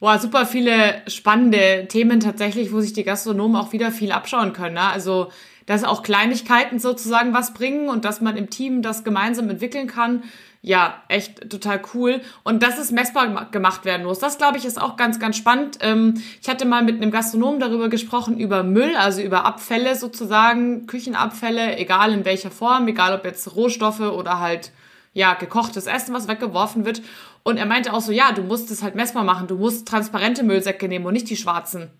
Boah, 0.00 0.18
super 0.18 0.46
viele 0.46 1.02
spannende 1.06 1.86
Themen 1.88 2.20
tatsächlich, 2.20 2.72
wo 2.72 2.80
sich 2.80 2.92
die 2.92 3.04
Gastronomen 3.04 3.56
auch 3.56 3.72
wieder 3.72 3.92
viel 3.92 4.12
abschauen 4.12 4.52
können. 4.52 4.74
Ne? 4.74 4.82
Also, 4.82 5.30
dass 5.66 5.84
auch 5.84 6.02
Kleinigkeiten 6.02 6.78
sozusagen 6.78 7.32
was 7.32 7.54
bringen 7.54 7.88
und 7.88 8.04
dass 8.04 8.20
man 8.20 8.36
im 8.36 8.50
Team 8.50 8.82
das 8.82 9.04
gemeinsam 9.04 9.48
entwickeln 9.50 9.86
kann 9.86 10.22
ja, 10.62 11.02
echt 11.08 11.50
total 11.50 11.80
cool. 11.94 12.20
Und 12.44 12.62
dass 12.62 12.78
es 12.78 12.90
messbar 12.90 13.46
gemacht 13.50 13.84
werden 13.84 14.04
muss, 14.04 14.18
das 14.18 14.36
glaube 14.36 14.58
ich 14.58 14.64
ist 14.64 14.80
auch 14.80 14.96
ganz, 14.96 15.18
ganz 15.18 15.36
spannend. 15.36 15.78
Ähm, 15.80 16.22
ich 16.40 16.48
hatte 16.48 16.66
mal 16.66 16.82
mit 16.82 16.96
einem 16.96 17.10
Gastronom 17.10 17.60
darüber 17.60 17.88
gesprochen, 17.88 18.38
über 18.38 18.62
Müll, 18.62 18.94
also 18.96 19.22
über 19.22 19.46
Abfälle 19.46 19.96
sozusagen, 19.96 20.86
Küchenabfälle, 20.86 21.78
egal 21.78 22.12
in 22.12 22.24
welcher 22.24 22.50
Form, 22.50 22.86
egal 22.88 23.14
ob 23.14 23.24
jetzt 23.24 23.54
Rohstoffe 23.56 24.00
oder 24.00 24.38
halt, 24.38 24.72
ja, 25.14 25.34
gekochtes 25.34 25.86
Essen, 25.86 26.14
was 26.14 26.28
weggeworfen 26.28 26.84
wird. 26.84 27.02
Und 27.42 27.56
er 27.56 27.66
meinte 27.66 27.92
auch 27.92 28.00
so, 28.00 28.12
ja, 28.12 28.32
du 28.32 28.42
musst 28.42 28.70
es 28.70 28.82
halt 28.82 28.94
messbar 28.94 29.24
machen, 29.24 29.48
du 29.48 29.56
musst 29.56 29.88
transparente 29.88 30.42
Müllsäcke 30.42 30.88
nehmen 30.88 31.06
und 31.06 31.14
nicht 31.14 31.30
die 31.30 31.36
schwarzen. 31.36 31.90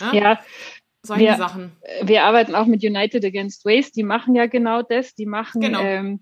Ja. 0.00 0.12
ja. 0.12 0.40
Solche 1.02 1.24
wir, 1.24 1.36
Sachen. 1.36 1.72
Wir 2.02 2.24
arbeiten 2.24 2.54
auch 2.54 2.66
mit 2.66 2.82
United 2.82 3.24
Against 3.24 3.64
Waste, 3.64 3.92
die 3.92 4.02
machen 4.02 4.34
ja 4.34 4.46
genau 4.46 4.82
das, 4.82 5.14
die 5.14 5.26
machen 5.26 5.60
genau. 5.60 5.80
ähm, 5.80 6.20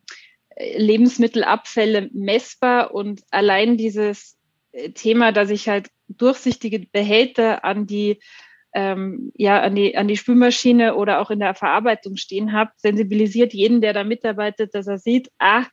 Lebensmittelabfälle 0.58 2.10
messbar 2.12 2.94
und 2.94 3.22
allein 3.30 3.76
dieses 3.76 4.36
äh, 4.72 4.90
Thema, 4.90 5.32
dass 5.32 5.50
ich 5.50 5.68
halt 5.68 5.90
durchsichtige 6.08 6.80
Behälter 6.80 7.64
an 7.64 7.86
die 7.86 8.20
ähm, 8.74 9.32
ja 9.34 9.62
an 9.62 9.74
die 9.74 9.96
an 9.96 10.08
die 10.08 10.16
Spülmaschine 10.16 10.94
oder 10.94 11.20
auch 11.20 11.30
in 11.30 11.40
der 11.40 11.54
Verarbeitung 11.54 12.16
stehen 12.16 12.52
habe, 12.52 12.70
sensibilisiert 12.76 13.54
jeden, 13.54 13.80
der 13.80 13.94
da 13.94 14.04
mitarbeitet, 14.04 14.74
dass 14.74 14.86
er 14.86 14.98
sieht, 14.98 15.30
ah, 15.38 15.64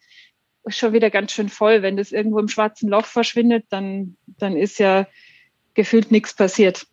schon 0.67 0.93
wieder 0.93 1.10
ganz 1.10 1.32
schön 1.32 1.50
voll. 1.50 1.82
Wenn 1.82 1.98
das 1.98 2.12
irgendwo 2.12 2.39
im 2.39 2.48
schwarzen 2.48 2.89
Loch 2.89 3.05
verschwindet, 3.05 3.65
dann 3.70 4.15
dann 4.25 4.55
ist 4.55 4.79
ja 4.79 5.08
gefühlt 5.74 6.12
nichts 6.12 6.34
passiert. 6.34 6.86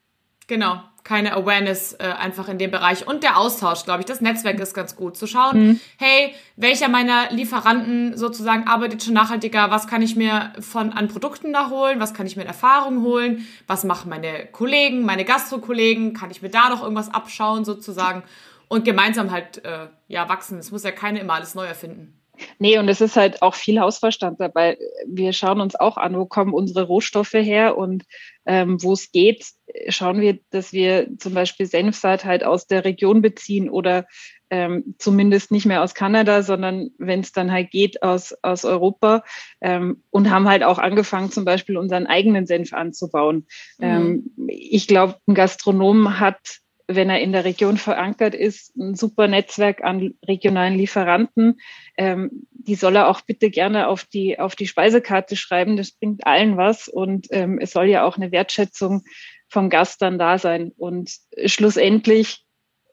Genau, 0.47 0.81
keine 1.05 1.35
Awareness 1.35 1.93
äh, 1.95 2.05
einfach 2.05 2.49
in 2.49 2.59
dem 2.59 2.71
Bereich. 2.71 3.07
Und 3.07 3.23
der 3.23 3.39
Austausch, 3.39 3.85
glaube 3.85 4.01
ich. 4.01 4.07
Das 4.07 4.21
Netzwerk 4.21 4.59
ist 4.59 4.75
ganz 4.75 4.97
gut. 4.97 5.17
Zu 5.17 5.27
schauen, 5.27 5.67
mhm. 5.67 5.81
hey, 5.99 6.35
welcher 6.57 6.89
meiner 6.89 7.31
Lieferanten 7.31 8.17
sozusagen 8.17 8.67
arbeitet 8.67 9.03
schon 9.03 9.15
nachhaltiger? 9.15 9.71
Was 9.71 9.87
kann 9.87 10.03
ich 10.03 10.17
mir 10.17 10.53
von 10.61 10.93
an 10.93 11.09
Produkten 11.09 11.53
da 11.53 11.71
holen? 11.71 12.01
Was 12.01 12.15
kann 12.15 12.27
ich 12.27 12.37
mir 12.37 12.43
in 12.43 12.49
Erfahrung 12.49 13.03
holen? 13.03 13.47
Was 13.67 13.85
machen 13.85 14.11
meine 14.11 14.47
Kollegen, 14.47 15.05
meine 15.05 15.25
Gastro-Kollegen? 15.25 16.15
Kann 16.15 16.31
ich 16.31 16.43
mir 16.43 16.51
da 16.51 16.69
noch 16.69 16.83
irgendwas 16.83 17.13
abschauen 17.13 17.65
sozusagen? 17.65 18.23
Und 18.69 18.85
gemeinsam 18.85 19.31
halt 19.31 19.65
äh, 19.65 19.87
ja 20.09 20.29
wachsen. 20.29 20.59
Es 20.59 20.71
muss 20.71 20.85
ja 20.85 20.93
keine 20.93 21.21
immer 21.21 21.35
alles 21.35 21.55
neu 21.55 21.65
erfinden. 21.65 22.20
Nee, 22.59 22.79
und 22.79 22.89
es 22.89 23.01
ist 23.01 23.17
halt 23.17 23.43
auch 23.43 23.55
viel 23.55 23.81
Hausverstand 23.81 24.41
dabei. 24.41 24.79
Wir 25.07 25.33
schauen 25.33 25.61
uns 25.61 25.75
auch 25.77 25.97
an, 25.97 26.17
wo 26.17 26.27
kommen 26.27 26.53
unsere 26.53 26.85
Rohstoffe 26.85 27.35
her 27.35 27.77
und 27.77 28.05
ähm, 28.47 28.83
wo 28.83 28.93
es 28.93 29.13
geht, 29.13 29.47
schauen 29.89 30.21
wir, 30.21 30.39
dass 30.51 30.73
wir 30.73 31.09
zum 31.19 31.35
Beispiel 31.35 31.67
Senfsaat 31.67 32.25
halt 32.25 32.45
aus 32.45 32.67
der 32.67 32.85
Region 32.85 33.23
beziehen 33.23 33.69
oder 33.71 34.07
ähm, 34.51 34.97
zumindest 34.99 35.53
nicht 35.53 35.67
mehr 35.67 35.83
aus 35.83 35.95
Kanada, 35.95 36.43
sondern 36.43 36.91
wenn 36.99 37.21
es 37.21 37.33
dann 37.33 37.53
halt 37.53 37.71
geht 37.71 38.03
aus, 38.03 38.35
aus 38.43 38.65
Europa 38.65 39.23
ähm, 39.61 40.03
und 40.11 40.31
haben 40.31 40.49
halt 40.49 40.65
auch 40.65 40.79
angefangen, 40.79 41.31
zum 41.31 41.45
Beispiel 41.45 41.77
unseren 41.77 42.07
eigenen 42.07 42.47
Senf 42.47 42.73
anzubauen. 42.73 43.47
Mhm. 43.79 43.85
Ähm, 43.85 44.31
ich 44.49 44.89
glaube, 44.89 45.17
ein 45.27 45.35
Gastronom 45.35 46.19
hat 46.19 46.61
wenn 46.95 47.11
er 47.11 47.21
in 47.21 47.33
der 47.33 47.45
Region 47.45 47.77
verankert 47.77 48.35
ist, 48.35 48.77
ein 48.77 48.95
super 48.95 49.29
Netzwerk 49.29 49.83
an 49.83 50.15
regionalen 50.27 50.77
Lieferanten. 50.77 51.61
Ähm, 51.97 52.47
die 52.51 52.75
soll 52.75 52.97
er 52.97 53.09
auch 53.09 53.21
bitte 53.21 53.51
gerne 53.51 53.89
auf 53.89 54.05
die, 54.05 54.39
auf 54.39 54.57
die 54.57 54.67
Speisekarte 54.67 55.37
schreiben. 55.37 55.77
Das 55.77 55.93
bringt 55.93 56.27
allen 56.27 56.57
was. 56.57 56.89
Und 56.89 57.29
ähm, 57.31 57.59
es 57.59 57.73
soll 57.73 57.87
ja 57.87 58.05
auch 58.05 58.17
eine 58.17 58.33
Wertschätzung 58.33 59.03
vom 59.49 59.71
Gast 59.71 60.03
dann 60.03 60.19
da 60.19 60.39
sein. 60.39 60.73
Und 60.77 61.13
schlussendlich 61.47 62.45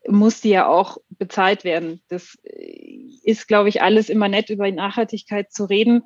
muss 0.07 0.41
die 0.41 0.49
ja 0.49 0.67
auch 0.67 0.97
bezahlt 1.09 1.63
werden. 1.63 2.01
Das, 2.07 2.37
ist, 3.27 3.47
glaube 3.47 3.67
ich, 3.67 3.81
alles 3.81 4.09
immer 4.09 4.29
nett 4.29 4.49
über 4.49 4.71
Nachhaltigkeit 4.71 5.51
zu 5.51 5.65
reden. 5.65 6.03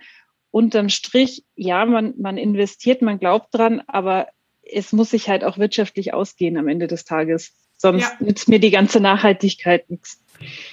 Unterm 0.50 0.90
Strich, 0.90 1.46
ja, 1.56 1.86
man, 1.86 2.16
man 2.18 2.38
investiert, 2.38 3.04
man 3.04 3.20
glaubt 3.20 3.54
dran, 3.54 3.84
aber 3.86 4.28
es 4.64 4.92
muss 4.92 5.12
sich 5.12 5.30
halt 5.30 5.44
auch 5.44 5.60
wirtschaftlich 5.60 6.14
ausgehen 6.14 6.58
am 6.58 6.68
Ende 6.68 6.88
des 6.88 7.06
Tages. 7.06 7.56
Sonst 7.82 8.04
ja. 8.04 8.12
nützt 8.20 8.48
mir 8.48 8.60
die 8.60 8.70
ganze 8.70 9.00
Nachhaltigkeit 9.00 9.90
nichts. 9.90 10.20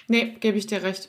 Nee, 0.08 0.36
gebe 0.40 0.58
ich 0.58 0.66
dir 0.66 0.82
recht. 0.82 1.08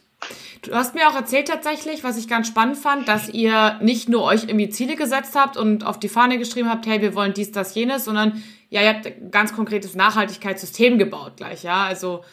Du 0.62 0.74
hast 0.74 0.96
mir 0.96 1.10
auch 1.10 1.16
erzählt 1.16 1.50
tatsächlich, 1.50 2.06
was 2.06 2.18
ich 2.18 2.30
ganz 2.30 2.48
spannend 2.48 2.78
fand, 2.78 3.08
dass 3.10 3.28
ihr 3.30 3.78
nicht 3.82 4.08
nur 4.08 4.24
euch 4.24 4.44
irgendwie 4.44 4.70
Ziele 4.70 4.96
gesetzt 4.96 5.36
habt 5.36 5.58
und 5.58 5.86
auf 5.86 6.00
die 6.00 6.08
Fahne 6.08 6.38
geschrieben 6.38 6.70
habt, 6.70 6.88
hey, 6.88 7.02
wir 7.02 7.16
wollen 7.16 7.34
dies, 7.34 7.52
das, 7.52 7.76
jenes, 7.76 8.06
sondern 8.06 8.42
ja, 8.70 8.82
ihr 8.82 8.90
habt 8.90 9.08
ein 9.08 9.32
ganz 9.32 9.54
konkretes 9.54 9.94
Nachhaltigkeitssystem 9.96 10.98
gebaut 10.98 11.38
gleich, 11.38 11.64
ja. 11.64 11.84
Also 11.84 12.24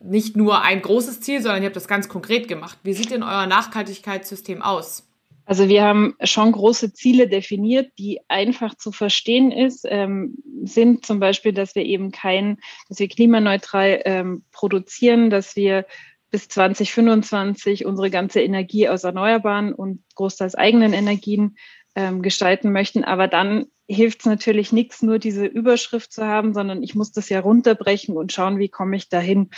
nicht 0.00 0.36
nur 0.36 0.62
ein 0.62 0.82
großes 0.82 1.20
Ziel, 1.20 1.40
sondern 1.42 1.62
ihr 1.62 1.66
habt 1.66 1.76
das 1.76 1.88
ganz 1.88 2.08
konkret 2.08 2.48
gemacht. 2.48 2.78
Wie 2.82 2.92
sieht 2.92 3.12
denn 3.12 3.22
euer 3.22 3.46
Nachhaltigkeitssystem 3.46 4.62
aus? 4.62 5.07
Also 5.48 5.70
wir 5.70 5.82
haben 5.82 6.14
schon 6.22 6.52
große 6.52 6.92
Ziele 6.92 7.26
definiert, 7.26 7.92
die 7.98 8.20
einfach 8.28 8.74
zu 8.74 8.92
verstehen 8.92 9.50
ist, 9.50 9.86
ähm, 9.88 10.34
sind 10.62 11.06
zum 11.06 11.20
Beispiel, 11.20 11.54
dass 11.54 11.74
wir 11.74 11.86
eben 11.86 12.10
kein, 12.10 12.58
dass 12.90 12.98
wir 12.98 13.08
klimaneutral 13.08 14.02
ähm, 14.04 14.44
produzieren, 14.52 15.30
dass 15.30 15.56
wir 15.56 15.86
bis 16.30 16.48
2025 16.48 17.86
unsere 17.86 18.10
ganze 18.10 18.42
Energie 18.42 18.90
aus 18.90 19.04
erneuerbaren 19.04 19.72
und 19.72 20.04
großteils 20.16 20.54
eigenen 20.54 20.92
Energien 20.92 21.56
ähm, 21.94 22.20
gestalten 22.20 22.70
möchten. 22.70 23.02
Aber 23.02 23.26
dann 23.26 23.68
hilft 23.86 24.20
es 24.20 24.26
natürlich 24.26 24.70
nichts, 24.70 25.00
nur 25.00 25.18
diese 25.18 25.46
Überschrift 25.46 26.12
zu 26.12 26.26
haben, 26.26 26.52
sondern 26.52 26.82
ich 26.82 26.94
muss 26.94 27.10
das 27.10 27.30
ja 27.30 27.40
runterbrechen 27.40 28.18
und 28.18 28.34
schauen, 28.34 28.58
wie 28.58 28.68
komme 28.68 28.96
ich 28.96 29.08
dahin 29.08 29.48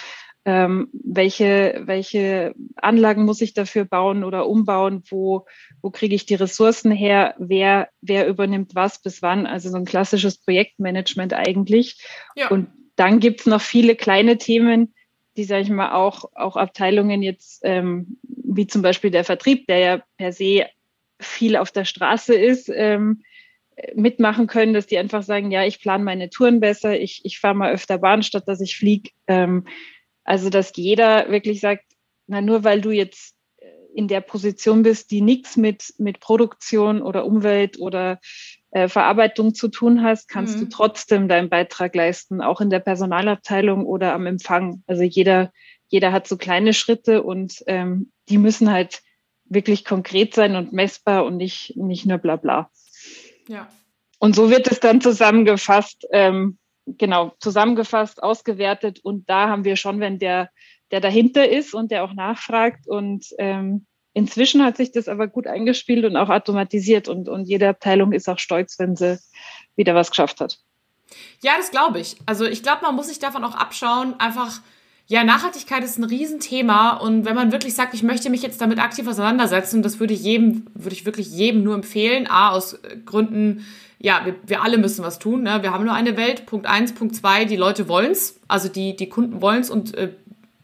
ähm, 0.45 0.89
welche, 0.93 1.83
welche 1.85 2.55
Anlagen 2.77 3.25
muss 3.25 3.41
ich 3.41 3.53
dafür 3.53 3.85
bauen 3.85 4.25
oder 4.25 4.47
umbauen, 4.47 5.03
wo, 5.11 5.47
wo 5.83 5.91
kriege 5.91 6.15
ich 6.15 6.25
die 6.25 6.35
Ressourcen 6.35 6.91
her, 6.91 7.35
wer, 7.39 7.89
wer 8.01 8.27
übernimmt 8.27 8.75
was 8.75 9.03
bis 9.03 9.21
wann, 9.21 9.47
also 9.47 9.69
so 9.69 9.77
ein 9.77 9.85
klassisches 9.85 10.39
Projektmanagement 10.39 11.35
eigentlich. 11.35 12.03
Ja. 12.37 12.49
Und 12.49 12.69
dann 12.97 13.21
gibt's 13.21 13.47
noch 13.47 13.61
viele 13.61 13.97
kleine 13.97 14.39
Themen, 14.39 14.95
die, 15.37 15.45
sage 15.45 15.63
ich 15.63 15.71
mal, 15.71 15.93
auch, 15.93 16.31
auch 16.35 16.57
Abteilungen 16.57 17.23
jetzt, 17.23 17.61
ähm, 17.63 18.19
wie 18.23 18.67
zum 18.67 18.83
Beispiel 18.83 19.11
der 19.11 19.25
Vertrieb, 19.25 19.67
der 19.67 19.79
ja 19.79 20.03
per 20.17 20.33
se 20.33 20.67
viel 21.21 21.57
auf 21.57 21.71
der 21.71 21.85
Straße 21.85 22.35
ist, 22.35 22.71
ähm, 22.75 23.23
mitmachen 23.95 24.47
können, 24.47 24.75
dass 24.75 24.87
die 24.87 24.99
einfach 24.99 25.23
sagen, 25.23 25.51
ja, 25.51 25.65
ich 25.65 25.81
plane 25.81 26.05
meine 26.05 26.31
Touren 26.31 26.61
besser, 26.61 26.99
ich, 26.99 27.21
ich 27.25 27.39
fahre 27.39 27.55
mal 27.55 27.73
öfter 27.73 27.99
Bahn, 27.99 28.23
statt 28.23 28.45
dass 28.47 28.61
ich 28.61 28.77
fliege. 28.77 29.11
Ähm, 29.27 29.67
also, 30.31 30.49
dass 30.49 30.71
jeder 30.77 31.29
wirklich 31.29 31.59
sagt, 31.59 31.83
na, 32.29 32.41
nur 32.41 32.63
weil 32.63 32.81
du 32.81 32.93
jetzt 32.93 33.35
äh, 33.57 33.67
in 33.97 34.07
der 34.07 34.21
Position 34.21 34.85
bist, 34.85 35.11
die 35.11 35.23
nichts 35.23 35.57
mit, 35.57 35.93
mit 35.99 36.21
Produktion 36.21 37.03
oder 37.03 37.27
Umwelt 37.27 37.81
oder 37.81 38.21
äh, 38.71 38.87
Verarbeitung 38.87 39.57
zu 39.57 39.67
tun 39.67 40.05
hast, 40.05 40.29
kannst 40.29 40.55
mhm. 40.55 40.61
du 40.61 40.69
trotzdem 40.69 41.27
deinen 41.27 41.49
Beitrag 41.49 41.97
leisten, 41.97 42.43
auch 42.43 42.61
in 42.61 42.71
der 42.71 42.79
Personalabteilung 42.79 43.85
oder 43.85 44.15
am 44.15 44.27
Empfang. 44.27 44.85
Also 44.87 45.03
jeder, 45.03 45.51
jeder 45.89 46.13
hat 46.13 46.29
so 46.29 46.37
kleine 46.37 46.75
Schritte 46.75 47.25
und 47.25 47.65
ähm, 47.67 48.13
die 48.29 48.39
müssen 48.39 48.71
halt 48.71 49.03
wirklich 49.47 49.85
konkret 49.85 50.33
sein 50.33 50.55
und 50.55 50.73
messbar 50.73 51.25
und 51.25 51.39
nicht, 51.39 51.77
nicht 51.77 52.07
nur 52.07 52.19
bla 52.19 52.37
bla. 52.37 52.71
Ja. 53.49 53.69
Und 54.21 54.37
so 54.37 54.49
wird 54.49 54.71
es 54.71 54.79
dann 54.79 55.01
zusammengefasst, 55.01 56.07
ähm, 56.13 56.57
genau, 56.99 57.33
zusammengefasst, 57.41 58.23
ausgewertet 58.23 59.01
und 59.03 59.29
da 59.29 59.49
haben 59.49 59.65
wir 59.65 59.77
schon, 59.77 60.01
wenn 60.01 60.19
der, 60.19 60.51
der 60.91 61.01
dahinter 61.01 61.49
ist 61.49 61.75
und 61.75 61.91
der 61.91 62.05
auch 62.05 62.15
nachfragt 62.15 62.87
und 62.87 63.27
ähm, 63.39 63.87
inzwischen 64.13 64.65
hat 64.65 64.77
sich 64.77 64.93
das 64.93 65.09
aber 65.09 65.29
gut 65.29 65.47
eingespielt 65.47 66.05
und 66.05 66.17
auch 66.17 66.29
automatisiert 66.29 67.09
und, 67.09 67.29
und 67.29 67.47
jede 67.47 67.69
Abteilung 67.69 68.13
ist 68.13 68.29
auch 68.29 68.39
stolz, 68.39 68.79
wenn 68.79 68.97
sie 68.97 69.19
wieder 69.77 69.95
was 69.95 70.11
geschafft 70.11 70.41
hat. 70.41 70.59
Ja, 71.43 71.53
das 71.57 71.71
glaube 71.71 72.01
ich. 72.01 72.17
Also 72.27 72.45
ich 72.45 72.63
glaube, 72.63 72.83
man 72.83 72.95
muss 72.95 73.09
sich 73.09 73.19
davon 73.19 73.45
auch 73.45 73.55
abschauen, 73.55 74.15
einfach, 74.19 74.61
ja, 75.11 75.25
Nachhaltigkeit 75.25 75.83
ist 75.83 75.99
ein 75.99 76.05
Riesenthema 76.05 76.93
und 76.99 77.25
wenn 77.25 77.35
man 77.35 77.51
wirklich 77.51 77.75
sagt, 77.75 77.95
ich 77.95 78.05
möchte 78.05 78.31
mich 78.31 78.43
jetzt 78.43 78.61
damit 78.61 78.79
aktiv 78.79 79.09
auseinandersetzen, 79.09 79.83
das 79.83 79.99
würde 79.99 80.15
ich 80.15 80.23
jedem, 80.23 80.67
würde 80.73 80.95
ich 80.95 81.05
wirklich 81.05 81.29
jedem 81.33 81.65
nur 81.65 81.75
empfehlen, 81.75 82.29
A, 82.29 82.51
aus 82.51 82.79
Gründen, 83.07 83.67
ja, 83.99 84.23
wir, 84.25 84.37
wir 84.47 84.63
alle 84.63 84.79
müssen 84.79 85.05
was 85.05 85.19
tun. 85.19 85.43
Ne? 85.43 85.63
Wir 85.63 85.73
haben 85.73 85.85
nur 85.85 85.95
eine 85.95 86.17
Welt. 86.17 86.47
Punkt 86.47 86.67
eins, 86.67 86.93
Punkt 86.95 87.17
zwei, 87.17 87.45
die 87.45 87.57
Leute 87.57 87.89
wollen's, 87.89 88.39
also 88.47 88.69
die, 88.69 88.95
die 88.95 89.09
Kunden 89.09 89.43
wollen's 89.43 89.69
und 89.69 89.97
äh, 89.97 90.13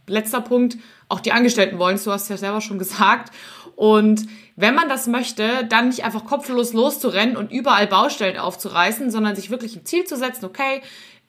letzter 0.07 0.41
Punkt, 0.41 0.79
auch 1.09 1.19
die 1.19 1.33
Angestellten 1.33 1.81
wollen's. 1.81 2.05
Du 2.05 2.13
hast 2.13 2.31
ja 2.31 2.37
selber 2.37 2.61
schon 2.61 2.79
gesagt. 2.79 3.35
Und 3.75 4.27
wenn 4.55 4.77
man 4.77 4.89
das 4.89 5.09
möchte, 5.09 5.67
dann 5.69 5.89
nicht 5.89 6.05
einfach 6.05 6.25
kopflos 6.25 6.73
loszurennen 6.73 7.37
und 7.37 7.51
überall 7.51 7.89
Baustellen 7.89 8.39
aufzureißen, 8.39 9.11
sondern 9.11 9.35
sich 9.35 9.51
wirklich 9.51 9.75
ein 9.75 9.85
Ziel 9.85 10.05
zu 10.05 10.17
setzen, 10.17 10.45
okay, 10.45 10.83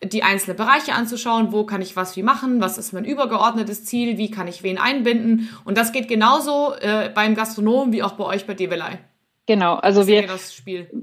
die 0.03 0.23
einzelnen 0.23 0.57
Bereiche 0.57 0.93
anzuschauen, 0.93 1.51
wo 1.51 1.65
kann 1.65 1.81
ich 1.81 1.95
was 1.95 2.15
wie 2.15 2.23
machen, 2.23 2.62
was 2.62 2.77
ist 2.77 2.93
mein 2.93 3.05
übergeordnetes 3.05 3.86
Ziel, 3.86 4.17
wie 4.17 4.29
kann 4.29 4.47
ich 4.47 4.63
wen 4.63 4.77
einbinden. 4.77 5.49
Und 5.65 5.77
das 5.77 5.91
geht 5.91 6.07
genauso 6.07 6.73
äh, 6.79 7.10
beim 7.13 7.36
Gastronomen 7.36 7.93
wie 7.93 8.03
auch 8.03 8.13
bei 8.13 8.25
euch 8.25 8.45
bei 8.45 8.53
Develei. 8.53 8.99
Genau, 9.47 9.75
also 9.75 10.07
wir, 10.07 10.27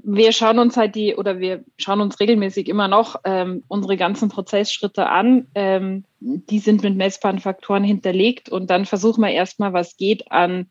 wir 0.03 0.31
schauen 0.31 0.59
uns 0.59 0.77
halt 0.77 0.93
die 0.93 1.15
oder 1.15 1.39
wir 1.39 1.63
schauen 1.77 1.99
uns 1.99 2.19
regelmäßig 2.19 2.69
immer 2.69 2.87
noch 2.87 3.15
ähm, 3.23 3.63
unsere 3.67 3.97
ganzen 3.97 4.29
Prozessschritte 4.29 5.07
an. 5.09 5.47
Ähm, 5.55 6.05
die 6.19 6.59
sind 6.59 6.83
mit 6.83 6.95
messbaren 6.95 7.39
Faktoren 7.39 7.83
hinterlegt 7.83 8.49
und 8.49 8.69
dann 8.69 8.85
versuchen 8.85 9.21
wir 9.21 9.31
erstmal, 9.31 9.73
was 9.73 9.97
geht 9.97 10.31
an 10.31 10.69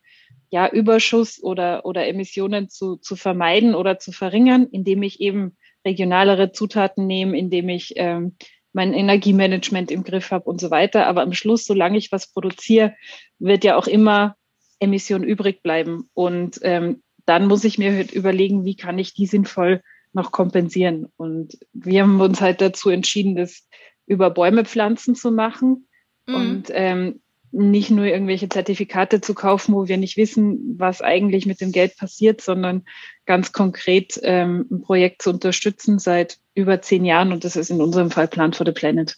ja, 0.50 0.68
Überschuss 0.68 1.42
oder, 1.42 1.84
oder 1.84 2.06
Emissionen 2.06 2.68
zu, 2.68 2.94
zu 2.94 3.16
vermeiden 3.16 3.74
oder 3.74 3.98
zu 3.98 4.12
verringern, 4.12 4.68
indem 4.70 5.02
ich 5.02 5.20
eben 5.20 5.56
regionalere 5.84 6.52
Zutaten 6.52 7.06
nehme, 7.06 7.38
indem 7.38 7.68
ich 7.68 7.94
ähm, 7.96 8.36
mein 8.72 8.92
Energiemanagement 8.92 9.90
im 9.90 10.04
Griff 10.04 10.30
habe 10.30 10.50
und 10.50 10.60
so 10.60 10.70
weiter. 10.70 11.06
Aber 11.06 11.22
am 11.22 11.32
Schluss, 11.32 11.64
solange 11.64 11.98
ich 11.98 12.12
was 12.12 12.32
produziere, 12.32 12.94
wird 13.38 13.64
ja 13.64 13.76
auch 13.76 13.86
immer 13.86 14.36
Emission 14.80 15.22
übrig 15.22 15.62
bleiben. 15.62 16.10
Und 16.14 16.58
ähm, 16.62 17.02
dann 17.26 17.46
muss 17.46 17.64
ich 17.64 17.78
mir 17.78 17.92
halt 17.92 18.12
überlegen, 18.12 18.64
wie 18.64 18.76
kann 18.76 18.98
ich 18.98 19.14
die 19.14 19.26
sinnvoll 19.26 19.82
noch 20.12 20.32
kompensieren. 20.32 21.06
Und 21.16 21.58
wir 21.72 22.02
haben 22.02 22.20
uns 22.20 22.40
halt 22.40 22.60
dazu 22.60 22.90
entschieden, 22.90 23.36
das 23.36 23.66
über 24.06 24.30
Bäume 24.30 24.64
pflanzen 24.64 25.14
zu 25.14 25.30
machen 25.30 25.88
mhm. 26.26 26.34
und 26.34 26.64
ähm, 26.70 27.20
nicht 27.50 27.90
nur 27.90 28.04
irgendwelche 28.06 28.48
Zertifikate 28.48 29.20
zu 29.20 29.32
kaufen, 29.34 29.74
wo 29.74 29.86
wir 29.86 29.96
nicht 29.96 30.16
wissen, 30.16 30.74
was 30.76 31.00
eigentlich 31.00 31.46
mit 31.46 31.60
dem 31.60 31.70
Geld 31.70 31.96
passiert, 31.96 32.40
sondern 32.40 32.84
ganz 33.26 33.52
konkret 33.52 34.18
ähm, 34.22 34.66
ein 34.70 34.82
Projekt 34.82 35.22
zu 35.22 35.30
unterstützen 35.30 35.98
seit 35.98 36.38
über 36.54 36.80
zehn 36.82 37.04
Jahren 37.04 37.32
und 37.32 37.44
das 37.44 37.56
ist 37.56 37.70
in 37.70 37.80
unserem 37.80 38.10
Fall 38.10 38.28
Plan 38.28 38.52
for 38.52 38.66
the 38.66 38.72
Planet. 38.72 39.16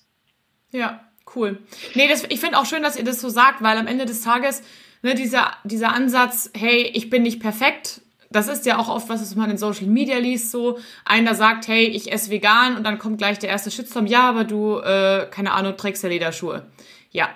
Ja, 0.73 1.01
cool. 1.35 1.59
Nee, 1.95 2.09
das, 2.09 2.25
ich 2.29 2.41
finde 2.41 2.59
auch 2.59 2.67
schön, 2.67 2.83
dass 2.83 2.97
ihr 2.97 3.05
das 3.05 3.21
so 3.21 3.29
sagt, 3.29 3.63
weil 3.63 3.77
am 3.77 3.87
Ende 3.87 4.07
des 4.07 4.23
Tages 4.23 4.63
ne, 5.03 5.15
dieser, 5.15 5.53
dieser 5.65 5.93
Ansatz, 5.93 6.51
hey, 6.55 6.91
ich 6.95 7.11
bin 7.11 7.23
nicht 7.23 7.41
perfekt, 7.41 8.01
das 8.31 8.49
ist 8.49 8.67
ja 8.67 8.79
auch 8.79 8.89
oft 8.89 9.09
was, 9.09 9.21
was 9.21 9.35
man 9.35 9.51
in 9.51 9.59
Social 9.59 9.87
Media 9.87 10.19
liest, 10.19 10.51
so 10.51 10.79
einer 11.05 11.35
sagt, 11.35 11.69
hey, 11.69 11.87
ich 11.87 12.13
esse 12.13 12.31
vegan 12.31 12.77
und 12.77 12.85
dann 12.85 12.99
kommt 12.99 13.19
gleich 13.19 13.39
der 13.39 13.51
erste 13.51 13.71
Shitstorm, 13.71 14.07
ja, 14.07 14.29
aber 14.29 14.45
du, 14.45 14.79
äh, 14.79 15.27
keine 15.31 15.53
Ahnung, 15.53 15.77
trägst 15.77 16.03
ja 16.03 16.09
Lederschuhe. 16.09 16.67
Ja, 17.11 17.29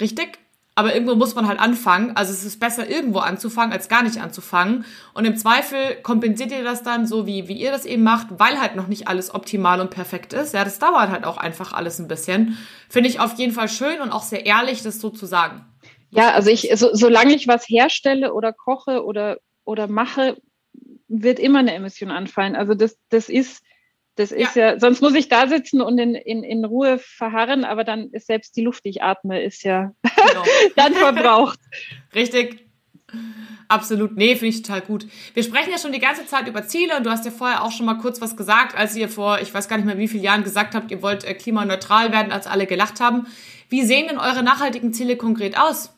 richtig. 0.00 0.38
Aber 0.78 0.92
irgendwo 0.94 1.14
muss 1.14 1.34
man 1.34 1.48
halt 1.48 1.58
anfangen. 1.58 2.14
Also 2.16 2.34
es 2.34 2.44
ist 2.44 2.60
besser, 2.60 2.88
irgendwo 2.88 3.20
anzufangen, 3.20 3.72
als 3.72 3.88
gar 3.88 4.02
nicht 4.02 4.20
anzufangen. 4.20 4.84
Und 5.14 5.24
im 5.24 5.34
Zweifel 5.34 5.96
kompensiert 6.02 6.52
ihr 6.52 6.64
das 6.64 6.82
dann 6.82 7.06
so, 7.06 7.26
wie, 7.26 7.48
wie 7.48 7.54
ihr 7.54 7.70
das 7.70 7.86
eben 7.86 8.02
macht, 8.02 8.26
weil 8.38 8.60
halt 8.60 8.76
noch 8.76 8.86
nicht 8.86 9.08
alles 9.08 9.34
optimal 9.34 9.80
und 9.80 9.88
perfekt 9.88 10.34
ist. 10.34 10.52
Ja, 10.52 10.64
das 10.64 10.78
dauert 10.78 11.08
halt 11.08 11.24
auch 11.24 11.38
einfach 11.38 11.72
alles 11.72 11.98
ein 11.98 12.08
bisschen. 12.08 12.58
Finde 12.90 13.08
ich 13.08 13.20
auf 13.20 13.38
jeden 13.38 13.54
Fall 13.54 13.70
schön 13.70 14.02
und 14.02 14.12
auch 14.12 14.22
sehr 14.22 14.44
ehrlich, 14.44 14.82
das 14.82 15.00
so 15.00 15.08
zu 15.08 15.24
sagen. 15.24 15.64
Ja, 16.10 16.32
also 16.32 16.50
ich, 16.50 16.70
so, 16.74 16.90
solange 16.92 17.34
ich 17.34 17.48
was 17.48 17.66
herstelle 17.66 18.34
oder 18.34 18.52
koche 18.52 19.02
oder, 19.02 19.38
oder 19.64 19.86
mache, 19.86 20.36
wird 21.08 21.38
immer 21.38 21.60
eine 21.60 21.72
Emission 21.72 22.10
anfallen. 22.10 22.54
Also 22.54 22.74
das, 22.74 22.98
das 23.08 23.30
ist, 23.30 23.62
das 24.16 24.32
ist 24.32 24.56
ja. 24.56 24.80
sonst 24.80 25.02
muss 25.02 25.14
ich 25.14 25.28
da 25.28 25.46
sitzen 25.46 25.80
und 25.80 25.98
in, 25.98 26.14
in, 26.14 26.42
in 26.42 26.64
Ruhe 26.64 26.98
verharren, 26.98 27.64
aber 27.64 27.84
dann 27.84 28.10
ist 28.10 28.26
selbst 28.26 28.56
die 28.56 28.62
Luft, 28.62 28.84
die 28.84 28.90
ich 28.90 29.02
atme, 29.02 29.42
ist 29.42 29.62
ja 29.62 29.92
genau. 30.02 30.44
dann 30.76 30.94
verbraucht. 30.94 31.60
Richtig. 32.14 32.66
Absolut. 33.68 34.16
Nee, 34.16 34.36
finde 34.36 34.46
ich 34.48 34.62
total 34.62 34.80
gut. 34.80 35.06
Wir 35.34 35.42
sprechen 35.42 35.70
ja 35.70 35.78
schon 35.78 35.92
die 35.92 35.98
ganze 35.98 36.26
Zeit 36.26 36.48
über 36.48 36.66
Ziele 36.66 36.96
und 36.96 37.04
du 37.04 37.10
hast 37.10 37.24
ja 37.24 37.30
vorher 37.30 37.62
auch 37.62 37.72
schon 37.72 37.86
mal 37.86 37.98
kurz 37.98 38.20
was 38.20 38.36
gesagt, 38.36 38.76
als 38.76 38.96
ihr 38.96 39.08
vor, 39.08 39.40
ich 39.40 39.52
weiß 39.52 39.68
gar 39.68 39.76
nicht 39.76 39.86
mehr 39.86 39.98
wie 39.98 40.08
vielen 40.08 40.22
Jahren 40.22 40.44
gesagt 40.44 40.74
habt, 40.74 40.90
ihr 40.90 41.02
wollt 41.02 41.24
äh, 41.24 41.34
klimaneutral 41.34 42.12
werden, 42.12 42.32
als 42.32 42.46
alle 42.46 42.66
gelacht 42.66 43.00
haben. 43.00 43.26
Wie 43.68 43.82
sehen 43.82 44.06
denn 44.08 44.18
eure 44.18 44.42
nachhaltigen 44.42 44.92
Ziele 44.92 45.16
konkret 45.16 45.58
aus? 45.58 45.95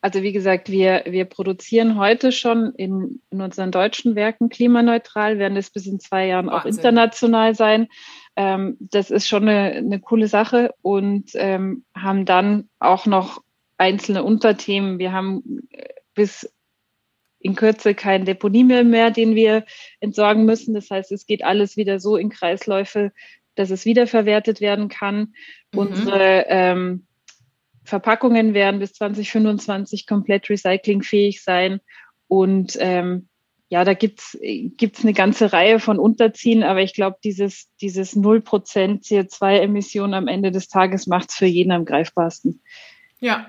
Also 0.00 0.22
wie 0.22 0.32
gesagt, 0.32 0.70
wir, 0.70 1.02
wir 1.06 1.24
produzieren 1.24 1.98
heute 1.98 2.30
schon 2.30 2.72
in, 2.76 3.20
in 3.30 3.40
unseren 3.40 3.72
deutschen 3.72 4.14
Werken 4.14 4.48
klimaneutral, 4.48 5.38
werden 5.38 5.56
es 5.56 5.70
bis 5.70 5.86
in 5.86 5.98
zwei 5.98 6.26
Jahren 6.26 6.46
Wahnsinn. 6.46 6.60
auch 6.60 6.76
international 6.76 7.54
sein. 7.56 7.88
Ähm, 8.36 8.76
das 8.78 9.10
ist 9.10 9.26
schon 9.26 9.48
eine, 9.48 9.72
eine 9.72 9.98
coole 9.98 10.28
Sache 10.28 10.72
und 10.82 11.30
ähm, 11.34 11.84
haben 11.96 12.24
dann 12.24 12.68
auch 12.78 13.06
noch 13.06 13.42
einzelne 13.76 14.22
Unterthemen. 14.22 15.00
Wir 15.00 15.12
haben 15.12 15.66
äh, 15.70 15.88
bis 16.14 16.48
in 17.40 17.56
Kürze 17.56 17.94
kein 17.94 18.24
Deponiemüll 18.24 18.84
mehr, 18.84 19.10
den 19.10 19.34
wir 19.34 19.64
entsorgen 19.98 20.44
müssen. 20.44 20.74
Das 20.74 20.90
heißt, 20.90 21.10
es 21.10 21.26
geht 21.26 21.44
alles 21.44 21.76
wieder 21.76 21.98
so 21.98 22.16
in 22.16 22.30
Kreisläufe, 22.30 23.12
dass 23.56 23.70
es 23.70 23.84
wiederverwertet 23.84 24.60
werden 24.60 24.88
kann. 24.88 25.34
Mhm. 25.72 25.78
Unsere 25.78 26.46
ähm, 26.48 27.07
Verpackungen 27.88 28.54
werden 28.54 28.80
bis 28.80 28.92
2025 28.92 30.06
komplett 30.06 30.48
recyclingfähig 30.50 31.42
sein. 31.42 31.80
Und 32.28 32.76
ähm, 32.80 33.28
ja, 33.70 33.84
da 33.84 33.94
gibt's 33.94 34.38
gibt's 34.40 35.02
eine 35.02 35.12
ganze 35.14 35.52
Reihe 35.52 35.80
von 35.80 35.98
Unterziehen, 35.98 36.62
aber 36.62 36.82
ich 36.82 36.94
glaube, 36.94 37.16
dieses, 37.24 37.68
dieses 37.80 38.16
0% 38.16 38.42
CO2-Emissionen 39.02 40.14
am 40.14 40.28
Ende 40.28 40.50
des 40.50 40.68
Tages 40.68 41.06
macht's 41.06 41.36
für 41.36 41.46
jeden 41.46 41.72
am 41.72 41.84
greifbarsten. 41.84 42.62
Ja, 43.20 43.46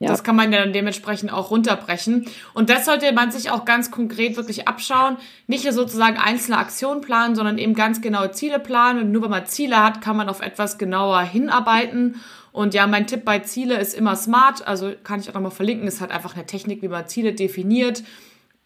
ja. 0.00 0.08
Das 0.08 0.24
kann 0.24 0.34
man 0.34 0.50
ja 0.50 0.60
dann 0.60 0.72
dementsprechend 0.72 1.30
auch 1.30 1.50
runterbrechen. 1.50 2.26
Und 2.54 2.70
das 2.70 2.86
sollte 2.86 3.12
man 3.12 3.30
sich 3.30 3.50
auch 3.50 3.66
ganz 3.66 3.90
konkret 3.90 4.34
wirklich 4.38 4.66
abschauen. 4.66 5.18
Nicht 5.46 5.64
nur 5.64 5.74
sozusagen 5.74 6.16
einzelne 6.16 6.56
Aktionen 6.56 7.02
planen, 7.02 7.34
sondern 7.34 7.58
eben 7.58 7.74
ganz 7.74 8.00
genaue 8.00 8.30
Ziele 8.30 8.60
planen. 8.60 9.02
Und 9.02 9.12
nur 9.12 9.24
wenn 9.24 9.30
man 9.30 9.44
Ziele 9.44 9.84
hat, 9.84 10.00
kann 10.00 10.16
man 10.16 10.30
auf 10.30 10.40
etwas 10.40 10.78
genauer 10.78 11.20
hinarbeiten. 11.20 12.16
Und 12.52 12.74
ja, 12.74 12.86
mein 12.86 13.06
Tipp 13.06 13.24
bei 13.24 13.38
Ziele 13.40 13.78
ist 13.78 13.94
immer 13.94 14.16
smart. 14.16 14.66
Also 14.66 14.92
kann 15.04 15.20
ich 15.20 15.28
auch 15.28 15.34
nochmal 15.34 15.50
verlinken. 15.50 15.86
Ist 15.86 16.00
halt 16.00 16.10
einfach 16.10 16.34
eine 16.34 16.46
Technik, 16.46 16.82
wie 16.82 16.88
man 16.88 17.08
Ziele 17.08 17.32
definiert. 17.32 18.02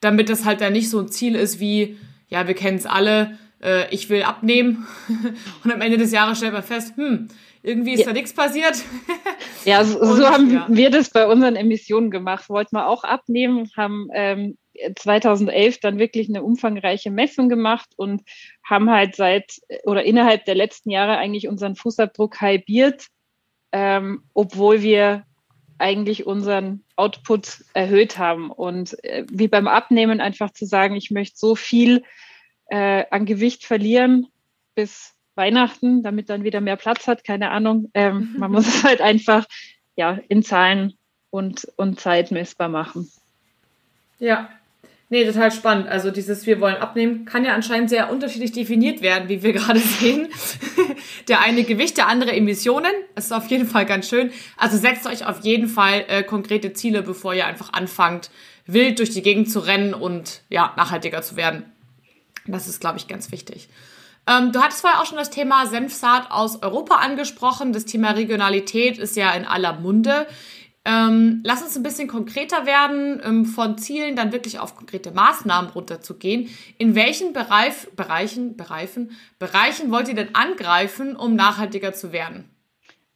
Damit 0.00 0.28
das 0.28 0.44
halt 0.44 0.60
dann 0.60 0.72
nicht 0.72 0.90
so 0.90 1.00
ein 1.00 1.08
Ziel 1.08 1.34
ist 1.34 1.60
wie, 1.60 1.98
ja, 2.28 2.46
wir 2.46 2.54
kennen 2.54 2.78
es 2.78 2.86
alle, 2.86 3.38
äh, 3.62 3.92
ich 3.94 4.10
will 4.10 4.22
abnehmen. 4.22 4.86
Und 5.64 5.72
am 5.72 5.80
Ende 5.80 5.98
des 5.98 6.12
Jahres 6.12 6.38
stellt 6.38 6.52
man 6.52 6.62
fest, 6.62 6.96
hm, 6.96 7.28
irgendwie 7.62 7.94
ist 7.94 8.00
ja. 8.00 8.06
da 8.06 8.12
nichts 8.12 8.34
passiert. 8.34 8.76
ja, 9.64 9.82
so, 9.84 9.98
und, 9.98 10.22
haben 10.22 10.52
ja. 10.52 10.66
wir 10.68 10.90
das 10.90 11.08
bei 11.08 11.26
unseren 11.26 11.56
Emissionen 11.56 12.10
gemacht. 12.10 12.50
Wollten 12.50 12.76
wir 12.76 12.86
auch 12.86 13.04
abnehmen, 13.04 13.70
haben 13.74 14.08
ähm, 14.12 14.58
2011 14.96 15.80
dann 15.80 15.98
wirklich 15.98 16.28
eine 16.28 16.42
umfangreiche 16.42 17.10
Messung 17.10 17.48
gemacht 17.48 17.88
und 17.96 18.22
haben 18.62 18.90
halt 18.90 19.16
seit 19.16 19.60
oder 19.84 20.04
innerhalb 20.04 20.44
der 20.44 20.56
letzten 20.56 20.90
Jahre 20.90 21.16
eigentlich 21.16 21.48
unseren 21.48 21.74
Fußabdruck 21.76 22.40
halbiert, 22.40 23.06
ähm, 23.74 24.22
obwohl 24.34 24.82
wir 24.82 25.24
eigentlich 25.78 26.26
unseren 26.26 26.84
Output 26.94 27.64
erhöht 27.74 28.18
haben. 28.18 28.52
Und 28.52 29.02
äh, 29.02 29.26
wie 29.28 29.48
beim 29.48 29.66
Abnehmen 29.66 30.20
einfach 30.20 30.52
zu 30.52 30.64
sagen, 30.64 30.94
ich 30.94 31.10
möchte 31.10 31.36
so 31.36 31.56
viel 31.56 32.04
äh, 32.66 33.04
an 33.10 33.26
Gewicht 33.26 33.64
verlieren 33.64 34.28
bis 34.76 35.14
Weihnachten, 35.34 36.04
damit 36.04 36.30
dann 36.30 36.44
wieder 36.44 36.60
mehr 36.60 36.76
Platz 36.76 37.08
hat, 37.08 37.24
keine 37.24 37.50
Ahnung. 37.50 37.90
Ähm, 37.94 38.36
man 38.38 38.52
muss 38.52 38.68
es 38.68 38.84
halt 38.84 39.00
einfach 39.00 39.44
ja, 39.96 40.20
in 40.28 40.44
Zahlen 40.44 40.94
und, 41.30 41.66
und 41.74 41.98
Zeit 41.98 42.30
messbar 42.30 42.68
machen. 42.68 43.10
Ja, 44.20 44.50
nee, 45.08 45.24
total 45.24 45.52
spannend. 45.52 45.88
Also 45.88 46.10
dieses 46.10 46.46
Wir 46.46 46.60
wollen 46.60 46.76
abnehmen 46.76 47.24
kann 47.24 47.44
ja 47.44 47.54
anscheinend 47.54 47.90
sehr 47.90 48.10
unterschiedlich 48.10 48.52
definiert 48.52 49.02
werden, 49.02 49.28
wie 49.28 49.42
wir 49.42 49.52
gerade 49.52 49.78
sehen. 50.00 50.28
der 51.28 51.40
eine 51.40 51.64
Gewicht, 51.64 51.96
der 51.96 52.08
andere 52.08 52.32
Emissionen. 52.32 52.92
Das 53.14 53.26
ist 53.26 53.32
auf 53.32 53.46
jeden 53.48 53.66
Fall 53.66 53.86
ganz 53.86 54.08
schön. 54.08 54.30
Also 54.56 54.76
setzt 54.76 55.06
euch 55.06 55.26
auf 55.26 55.44
jeden 55.44 55.68
Fall 55.68 56.04
äh, 56.08 56.22
konkrete 56.22 56.72
Ziele, 56.72 57.02
bevor 57.02 57.34
ihr 57.34 57.46
einfach 57.46 57.72
anfangt, 57.72 58.30
wild 58.66 58.98
durch 58.98 59.10
die 59.10 59.22
Gegend 59.22 59.50
zu 59.50 59.60
rennen 59.60 59.94
und 59.94 60.42
ja, 60.48 60.72
nachhaltiger 60.76 61.22
zu 61.22 61.36
werden. 61.36 61.64
Das 62.46 62.68
ist, 62.68 62.80
glaube 62.80 62.98
ich, 62.98 63.08
ganz 63.08 63.32
wichtig. 63.32 63.68
Ähm, 64.26 64.52
du 64.52 64.60
hattest 64.60 64.80
vorher 64.80 65.00
auch 65.00 65.06
schon 65.06 65.18
das 65.18 65.30
Thema 65.30 65.66
Senfsaat 65.66 66.30
aus 66.30 66.62
Europa 66.62 66.96
angesprochen. 66.96 67.72
Das 67.72 67.84
Thema 67.84 68.12
Regionalität 68.12 68.98
ist 68.98 69.16
ja 69.16 69.32
in 69.32 69.44
aller 69.44 69.74
Munde. 69.74 70.26
Ähm, 70.86 71.40
lass 71.44 71.62
uns 71.62 71.76
ein 71.76 71.82
bisschen 71.82 72.08
konkreter 72.08 72.66
werden, 72.66 73.20
ähm, 73.24 73.46
von 73.46 73.78
Zielen 73.78 74.16
dann 74.16 74.32
wirklich 74.32 74.58
auf 74.58 74.76
konkrete 74.76 75.12
Maßnahmen 75.12 75.70
runterzugehen. 75.70 76.50
In 76.76 76.94
welchen 76.94 77.32
Bereich, 77.32 77.72
Bereichen, 77.96 78.56
Bereichen, 78.56 79.12
Bereichen 79.38 79.90
wollt 79.90 80.08
ihr 80.08 80.14
denn 80.14 80.34
angreifen, 80.34 81.16
um 81.16 81.36
nachhaltiger 81.36 81.94
zu 81.94 82.12
werden? 82.12 82.50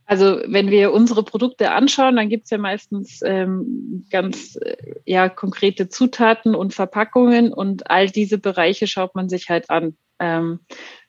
Also 0.07 0.40
wenn 0.46 0.70
wir 0.70 0.92
unsere 0.92 1.22
Produkte 1.22 1.70
anschauen, 1.70 2.16
dann 2.16 2.31
gibt 2.31 2.44
es 2.44 2.50
ja 2.50 2.57
meistens 2.57 3.20
ähm, 3.22 4.07
ganz 4.11 4.57
äh, 4.57 4.76
ja, 5.04 5.28
konkrete 5.28 5.90
Zutaten 5.90 6.54
und 6.54 6.72
Verpackungen 6.72 7.52
und 7.52 7.90
all 7.90 8.09
diese 8.09 8.38
Bereiche 8.38 8.87
schaut 8.87 9.14
man 9.14 9.28
sich 9.28 9.50
halt 9.50 9.68
an. 9.68 9.98
Ähm, 10.18 10.61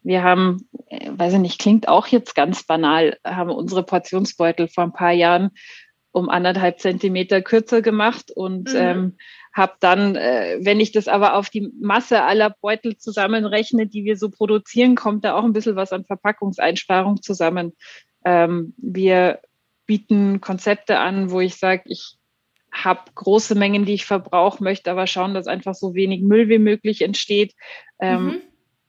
wir 0.01 0.21
haben, 0.21 0.67
äh, 0.87 1.11
weiß 1.13 1.33
ich 1.35 1.39
nicht, 1.39 1.59
klingt 1.59 1.87
auch 1.87 2.07
jetzt 2.07 2.35
ganz 2.35 2.65
banal, 2.65 3.17
haben 3.23 3.51
unsere 3.51 3.83
Portionsbeutel 3.83 4.67
vor 4.67 4.83
ein 4.83 4.93
paar 4.93 5.13
Jahren 5.13 5.51
um 6.11 6.29
anderthalb 6.29 6.79
Zentimeter 6.79 7.41
kürzer 7.41 7.81
gemacht 7.81 8.31
und 8.31 8.73
mhm. 8.73 8.79
ähm, 8.79 9.17
habe 9.53 9.73
dann, 9.79 10.15
äh, 10.15 10.57
wenn 10.61 10.79
ich 10.79 10.91
das 10.91 11.07
aber 11.07 11.35
auf 11.35 11.49
die 11.49 11.71
Masse 11.79 12.23
aller 12.23 12.55
Beutel 12.61 12.97
zusammenrechne, 12.97 13.87
die 13.87 14.05
wir 14.05 14.17
so 14.17 14.29
produzieren, 14.29 14.95
kommt 14.95 15.25
da 15.25 15.35
auch 15.35 15.43
ein 15.43 15.53
bisschen 15.53 15.75
was 15.75 15.91
an 15.91 16.05
Verpackungseinsparung 16.05 17.21
zusammen. 17.21 17.73
Ähm, 18.25 18.73
wir 18.77 19.39
bieten 19.85 20.41
Konzepte 20.41 20.99
an, 20.99 21.31
wo 21.31 21.39
ich 21.39 21.55
sage, 21.55 21.83
ich 21.85 22.17
habe 22.71 23.01
große 23.15 23.55
Mengen, 23.55 23.85
die 23.85 23.93
ich 23.93 24.05
verbrauche, 24.05 24.63
möchte 24.63 24.91
aber 24.91 25.07
schauen, 25.07 25.33
dass 25.33 25.47
einfach 25.47 25.73
so 25.73 25.95
wenig 25.95 26.21
Müll 26.21 26.49
wie 26.49 26.59
möglich 26.59 27.01
entsteht. 27.01 27.55
Ähm, 27.99 28.25
mhm. 28.25 28.41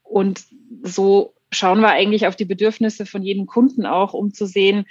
Und 0.02 0.44
so 0.82 1.34
schauen 1.50 1.80
wir 1.80 1.88
eigentlich 1.88 2.26
auf 2.26 2.36
die 2.36 2.44
Bedürfnisse 2.44 3.06
von 3.06 3.22
jedem 3.22 3.46
Kunden 3.46 3.86
auch, 3.86 4.12
um 4.12 4.32
zu 4.32 4.46
sehen, 4.46 4.84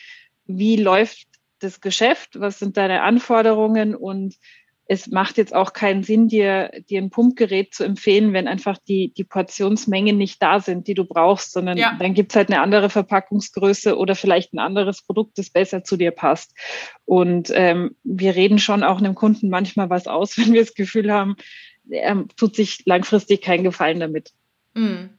wie 0.45 0.77
läuft 0.77 1.28
das 1.59 1.81
Geschäft, 1.81 2.39
was 2.39 2.59
sind 2.59 2.77
deine 2.77 3.01
Anforderungen 3.01 3.95
und 3.95 4.35
es 4.91 5.05
macht 5.05 5.37
jetzt 5.37 5.53
auch 5.53 5.73
keinen 5.73 6.01
Sinn, 6.01 6.29
dir, 6.29 6.71
dir 6.89 6.99
ein 6.99 7.11
Pumpgerät 7.11 7.75
zu 7.75 7.83
empfehlen, 7.83 8.33
wenn 8.33 8.47
einfach 8.47 8.79
die, 8.79 9.13
die 9.13 9.23
Portionsmengen 9.23 10.17
nicht 10.17 10.41
da 10.41 10.59
sind, 10.59 10.87
die 10.87 10.95
du 10.95 11.05
brauchst, 11.05 11.51
sondern 11.51 11.77
ja. 11.77 11.95
dann 11.99 12.15
gibt's 12.15 12.35
halt 12.35 12.49
eine 12.49 12.59
andere 12.59 12.89
Verpackungsgröße 12.89 13.95
oder 13.95 14.15
vielleicht 14.15 14.51
ein 14.51 14.57
anderes 14.57 15.03
Produkt, 15.03 15.37
das 15.37 15.51
besser 15.51 15.83
zu 15.83 15.95
dir 15.95 16.09
passt. 16.09 16.57
Und 17.05 17.51
ähm, 17.53 17.95
wir 18.03 18.35
reden 18.35 18.57
schon 18.57 18.83
auch 18.83 18.97
einem 18.97 19.13
Kunden 19.13 19.49
manchmal 19.49 19.91
was 19.91 20.07
aus, 20.07 20.37
wenn 20.39 20.53
wir 20.53 20.61
das 20.61 20.73
Gefühl 20.73 21.13
haben, 21.13 21.35
er 21.87 22.25
tut 22.35 22.55
sich 22.55 22.81
langfristig 22.85 23.43
keinen 23.43 23.63
Gefallen 23.63 23.99
damit. 23.99 24.31
Mhm. 24.73 25.18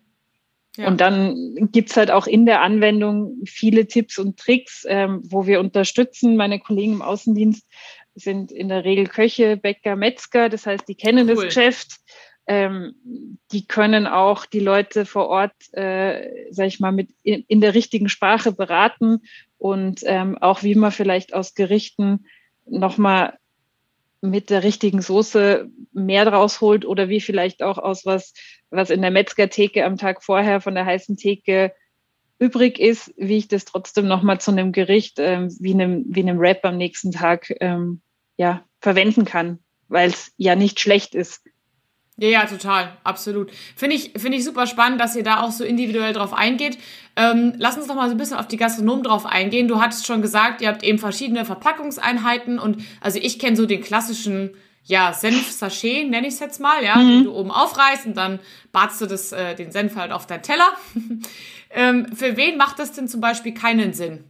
Ja. 0.76 0.86
Und 0.86 1.00
dann 1.00 1.68
gibt's 1.72 1.96
halt 1.96 2.10
auch 2.10 2.26
in 2.26 2.46
der 2.46 2.62
Anwendung 2.62 3.38
viele 3.44 3.86
Tipps 3.86 4.18
und 4.18 4.38
Tricks, 4.38 4.86
ähm, 4.88 5.20
wo 5.24 5.46
wir 5.46 5.60
unterstützen. 5.60 6.36
Meine 6.36 6.60
Kollegen 6.60 6.94
im 6.94 7.02
Außendienst 7.02 7.66
sind 8.14 8.52
in 8.52 8.68
der 8.68 8.84
Regel 8.84 9.06
Köche, 9.06 9.56
Bäcker, 9.56 9.96
Metzger. 9.96 10.48
Das 10.48 10.66
heißt, 10.66 10.88
die 10.88 10.94
kennen 10.94 11.28
cool. 11.28 11.34
das 11.34 11.44
Geschäft. 11.44 12.00
Ähm, 12.46 12.94
die 13.52 13.66
können 13.66 14.06
auch 14.06 14.46
die 14.46 14.60
Leute 14.60 15.06
vor 15.06 15.28
Ort, 15.28 15.52
äh, 15.72 16.50
sag 16.50 16.66
ich 16.66 16.80
mal, 16.80 16.92
mit 16.92 17.10
in, 17.22 17.44
in 17.46 17.60
der 17.60 17.74
richtigen 17.74 18.08
Sprache 18.08 18.52
beraten 18.52 19.22
und 19.58 20.00
ähm, 20.04 20.38
auch 20.38 20.62
wie 20.62 20.74
man 20.74 20.90
vielleicht 20.90 21.34
aus 21.34 21.54
Gerichten 21.54 22.26
nochmal 22.66 23.38
mit 24.20 24.50
der 24.50 24.64
richtigen 24.64 25.00
Soße 25.00 25.70
mehr 25.92 26.24
draus 26.24 26.60
holt 26.60 26.84
oder 26.84 27.08
wie 27.08 27.20
vielleicht 27.20 27.62
auch 27.62 27.78
aus 27.78 28.04
was, 28.04 28.32
was 28.70 28.90
in 28.90 29.02
der 29.02 29.10
Metzgertheke 29.10 29.84
am 29.84 29.96
Tag 29.96 30.22
vorher 30.22 30.60
von 30.60 30.74
der 30.74 30.86
heißen 30.86 31.16
Theke 31.16 31.72
übrig 32.38 32.78
ist, 32.78 33.12
wie 33.16 33.36
ich 33.36 33.48
das 33.48 33.64
trotzdem 33.64 34.08
nochmal 34.08 34.40
zu 34.40 34.50
einem 34.50 34.72
Gericht 34.72 35.18
ähm, 35.18 35.54
wie 35.60 35.74
einem 35.74 36.04
wie 36.08 36.20
einem 36.20 36.38
Wrap 36.38 36.64
am 36.64 36.76
nächsten 36.76 37.12
Tag 37.12 37.52
ähm, 37.60 38.00
ja 38.36 38.64
verwenden 38.80 39.24
kann, 39.24 39.58
weil 39.88 40.08
es 40.08 40.32
ja 40.36 40.56
nicht 40.56 40.80
schlecht 40.80 41.14
ist. 41.14 41.42
Ja, 42.16 42.28
ja, 42.28 42.44
total, 42.44 42.98
absolut. 43.02 43.50
Finde 43.76 43.96
ich, 43.96 44.12
finde 44.14 44.36
ich 44.36 44.44
super 44.44 44.66
spannend, 44.66 45.00
dass 45.00 45.16
ihr 45.16 45.22
da 45.22 45.42
auch 45.42 45.52
so 45.52 45.64
individuell 45.64 46.12
drauf 46.12 46.34
eingeht. 46.34 46.76
Ähm, 47.16 47.54
lass 47.56 47.78
uns 47.78 47.86
noch 47.86 47.94
mal 47.94 48.10
so 48.10 48.14
ein 48.14 48.18
bisschen 48.18 48.36
auf 48.36 48.46
die 48.46 48.58
Gastronomen 48.58 49.04
drauf 49.04 49.24
eingehen. 49.24 49.68
Du 49.68 49.80
hattest 49.80 50.06
schon 50.06 50.20
gesagt, 50.20 50.60
ihr 50.60 50.68
habt 50.68 50.82
eben 50.82 50.98
verschiedene 50.98 51.46
Verpackungseinheiten 51.46 52.58
und 52.58 52.84
also 53.00 53.18
ich 53.18 53.38
kenne 53.38 53.56
so 53.56 53.64
den 53.64 53.80
klassischen 53.80 54.50
ja, 54.82 55.12
Senf-Sachet, 55.12 56.08
nenne 56.08 56.26
ich 56.26 56.34
es 56.34 56.40
jetzt 56.40 56.60
mal, 56.60 56.82
ja, 56.82 56.96
mhm. 56.96 57.08
den 57.08 57.24
du 57.24 57.34
oben 57.34 57.50
aufreißt 57.50 58.06
und 58.06 58.16
dann 58.16 58.40
badst 58.72 59.00
du 59.00 59.06
das, 59.06 59.32
äh, 59.32 59.54
den 59.54 59.72
Senf 59.72 59.96
halt 59.96 60.12
auf 60.12 60.26
deinen 60.26 60.42
Teller. 60.42 60.68
ähm, 61.70 62.06
für 62.14 62.36
wen 62.36 62.56
macht 62.56 62.78
das 62.78 62.92
denn 62.92 63.08
zum 63.08 63.20
Beispiel 63.20 63.54
keinen 63.54 63.92
Sinn? 63.92 64.24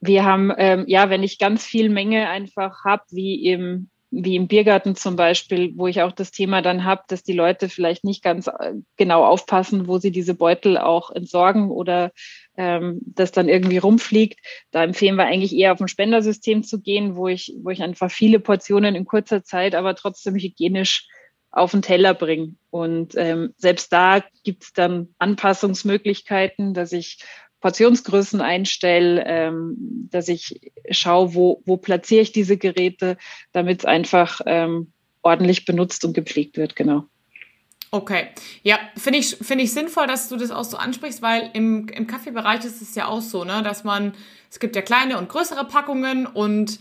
Wir 0.00 0.24
haben, 0.24 0.52
ähm, 0.56 0.84
ja, 0.86 1.10
wenn 1.10 1.22
ich 1.22 1.38
ganz 1.38 1.64
viel 1.64 1.88
Menge 1.88 2.28
einfach 2.28 2.84
habe, 2.84 3.04
wie 3.10 3.46
im 3.46 3.90
wie 4.10 4.36
im 4.36 4.46
Biergarten 4.46 4.94
zum 4.94 5.16
Beispiel, 5.16 5.72
wo 5.76 5.88
ich 5.88 6.00
auch 6.02 6.12
das 6.12 6.30
Thema 6.30 6.62
dann 6.62 6.84
habe, 6.84 7.02
dass 7.08 7.22
die 7.22 7.32
Leute 7.32 7.68
vielleicht 7.68 8.04
nicht 8.04 8.22
ganz 8.22 8.46
äh, 8.46 8.74
genau 8.96 9.24
aufpassen, 9.24 9.88
wo 9.88 9.98
sie 9.98 10.10
diese 10.10 10.34
Beutel 10.34 10.78
auch 10.78 11.10
entsorgen 11.10 11.70
oder 11.70 12.12
ähm, 12.56 13.00
das 13.04 13.32
dann 13.32 13.48
irgendwie 13.48 13.78
rumfliegt. 13.78 14.40
Da 14.70 14.84
empfehlen 14.84 15.16
wir 15.16 15.24
eigentlich 15.24 15.54
eher 15.54 15.72
auf 15.72 15.80
ein 15.80 15.88
Spendersystem 15.88 16.62
zu 16.62 16.80
gehen, 16.80 17.16
wo 17.16 17.28
ich, 17.28 17.54
wo 17.62 17.70
ich 17.70 17.82
einfach 17.82 18.10
viele 18.10 18.40
Portionen 18.40 18.94
in 18.94 19.04
kurzer 19.04 19.44
Zeit, 19.44 19.74
aber 19.74 19.94
trotzdem 19.94 20.34
hygienisch 20.34 21.08
auf 21.50 21.70
den 21.70 21.82
Teller 21.82 22.14
bringe. 22.14 22.54
Und 22.70 23.14
ähm, 23.16 23.54
selbst 23.56 23.92
da 23.92 24.22
gibt 24.44 24.64
es 24.64 24.72
dann 24.72 25.08
Anpassungsmöglichkeiten, 25.18 26.74
dass 26.74 26.92
ich 26.92 27.18
Portionsgrößen 27.60 28.40
einstelle, 28.40 29.24
ähm, 29.26 30.08
dass 30.10 30.28
ich 30.28 30.60
schaue, 30.90 31.34
wo, 31.34 31.62
wo 31.64 31.76
platziere 31.78 32.22
ich 32.22 32.32
diese 32.32 32.58
Geräte, 32.58 33.16
damit 33.52 33.80
es 33.80 33.84
einfach 33.86 34.40
ähm, 34.46 34.92
ordentlich 35.22 35.64
benutzt 35.64 36.04
und 36.04 36.12
gepflegt 36.12 36.56
wird, 36.56 36.76
genau. 36.76 37.04
Okay, 37.90 38.28
ja, 38.62 38.78
finde 38.96 39.20
ich, 39.20 39.36
finde 39.36 39.64
ich 39.64 39.72
sinnvoll, 39.72 40.06
dass 40.06 40.28
du 40.28 40.36
das 40.36 40.50
auch 40.50 40.64
so 40.64 40.76
ansprichst, 40.76 41.22
weil 41.22 41.50
im, 41.54 41.88
im 41.88 42.06
Kaffeebereich 42.06 42.64
ist 42.64 42.82
es 42.82 42.94
ja 42.94 43.06
auch 43.06 43.20
so, 43.20 43.44
ne, 43.44 43.62
dass 43.62 43.84
man, 43.84 44.12
es 44.50 44.58
gibt 44.58 44.74
ja 44.74 44.82
kleine 44.82 45.18
und 45.18 45.28
größere 45.28 45.64
Packungen 45.64 46.26
und 46.26 46.80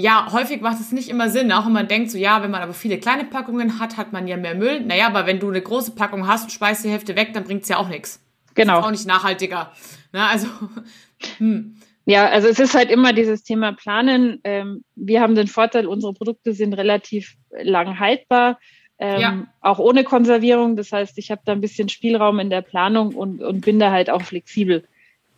ja, 0.00 0.28
häufig 0.30 0.60
macht 0.60 0.80
es 0.80 0.92
nicht 0.92 1.08
immer 1.08 1.28
Sinn, 1.28 1.50
auch 1.50 1.66
wenn 1.66 1.72
man 1.72 1.88
denkt, 1.88 2.12
so 2.12 2.18
ja, 2.18 2.40
wenn 2.40 2.52
man 2.52 2.62
aber 2.62 2.72
viele 2.72 2.98
kleine 2.98 3.24
Packungen 3.24 3.80
hat, 3.80 3.96
hat 3.96 4.12
man 4.12 4.28
ja 4.28 4.36
mehr 4.36 4.54
Müll. 4.54 4.80
Naja, 4.80 5.08
aber 5.08 5.26
wenn 5.26 5.40
du 5.40 5.48
eine 5.48 5.60
große 5.60 5.90
Packung 5.96 6.28
hast 6.28 6.44
und 6.44 6.50
speist 6.50 6.84
die 6.84 6.88
Hälfte 6.88 7.16
weg, 7.16 7.32
dann 7.32 7.42
bringt 7.42 7.64
es 7.64 7.68
ja 7.68 7.78
auch 7.78 7.88
nichts. 7.88 8.22
Genau. 8.54 8.78
Ist 8.78 8.84
auch 8.84 8.90
nicht 8.92 9.06
nachhaltiger. 9.06 9.72
Ne, 10.12 10.24
also, 10.24 10.46
hm. 11.38 11.74
Ja, 12.04 12.26
also 12.28 12.46
es 12.48 12.60
ist 12.60 12.74
halt 12.74 12.90
immer 12.90 13.12
dieses 13.12 13.42
Thema 13.42 13.72
Planen. 13.72 14.40
Ähm, 14.44 14.84
wir 14.94 15.20
haben 15.20 15.34
den 15.34 15.48
Vorteil, 15.48 15.86
unsere 15.86 16.14
Produkte 16.14 16.54
sind 16.54 16.72
relativ 16.74 17.34
lang 17.50 17.98
haltbar, 17.98 18.58
ähm, 18.98 19.20
ja. 19.20 19.46
auch 19.60 19.78
ohne 19.78 20.04
Konservierung. 20.04 20.76
Das 20.76 20.92
heißt, 20.92 21.18
ich 21.18 21.30
habe 21.30 21.42
da 21.44 21.52
ein 21.52 21.60
bisschen 21.60 21.88
Spielraum 21.88 22.38
in 22.40 22.50
der 22.50 22.62
Planung 22.62 23.14
und, 23.14 23.42
und 23.42 23.60
bin 23.60 23.78
da 23.78 23.90
halt 23.90 24.10
auch 24.10 24.22
flexibel. 24.22 24.84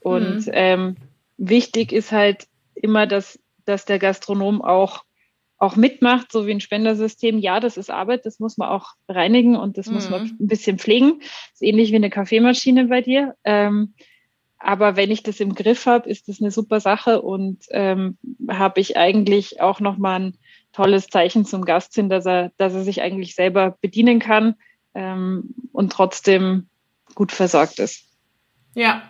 Und 0.01 0.47
mhm. 0.47 0.53
ähm, 0.53 0.97
wichtig 1.37 1.93
ist 1.93 2.13
halt 2.13 2.47
immer, 2.75 3.07
dass 3.07 3.39
dass 3.71 3.85
der 3.85 3.99
Gastronom 3.99 4.63
auch, 4.63 5.05
auch 5.59 5.77
mitmacht, 5.77 6.33
so 6.33 6.47
wie 6.47 6.53
ein 6.53 6.61
Spendersystem. 6.61 7.39
Ja, 7.39 7.61
das 7.61 7.77
ist 7.77 7.91
Arbeit, 7.91 8.27
das 8.27 8.41
muss 8.41 8.59
man 8.59 8.69
auch 8.69 8.95
reinigen 9.09 9.57
und 9.57 9.79
das 9.79 9.87
mhm. 9.87 9.95
muss 9.95 10.11
man 10.11 10.25
mhm. 10.25 10.37
ein 10.41 10.47
bisschen 10.47 10.79
pflegen. 10.79 11.21
Das 11.21 11.55
ist 11.55 11.63
ähnlich 11.63 11.93
wie 11.93 11.97
eine 11.97 12.11
Kaffeemaschine 12.11 12.87
bei 12.87 13.01
dir. 13.01 13.37
Ähm, 13.45 13.95
aber 14.59 14.97
wenn 14.97 15.11
ich 15.11 15.23
das 15.23 15.41
im 15.41 15.55
Griff 15.55 15.87
habe, 15.87 16.11
ist 16.11 16.29
das 16.29 16.41
eine 16.41 16.51
super 16.51 16.81
Sache 16.81 17.23
und 17.23 17.65
ähm, 17.71 18.19
habe 18.51 18.81
ich 18.81 18.97
eigentlich 18.99 19.63
auch 19.63 19.81
nochmal 19.81 20.21
ein 20.21 20.35
tolles 20.73 21.09
Zeichen 21.09 21.45
zum 21.45 21.65
Gast 21.65 21.95
hin, 21.95 22.09
dass 22.09 22.27
er, 22.27 22.53
dass 22.57 22.75
er 22.75 22.83
sich 22.83 23.03
eigentlich 23.03 23.35
selber 23.35 23.77
bedienen 23.81 24.19
kann 24.19 24.55
ähm, 24.95 25.55
und 25.73 25.93
trotzdem 25.93 26.69
gut 27.15 27.33
versorgt 27.33 27.79
ist. 27.79 28.05
Ja, 28.75 29.03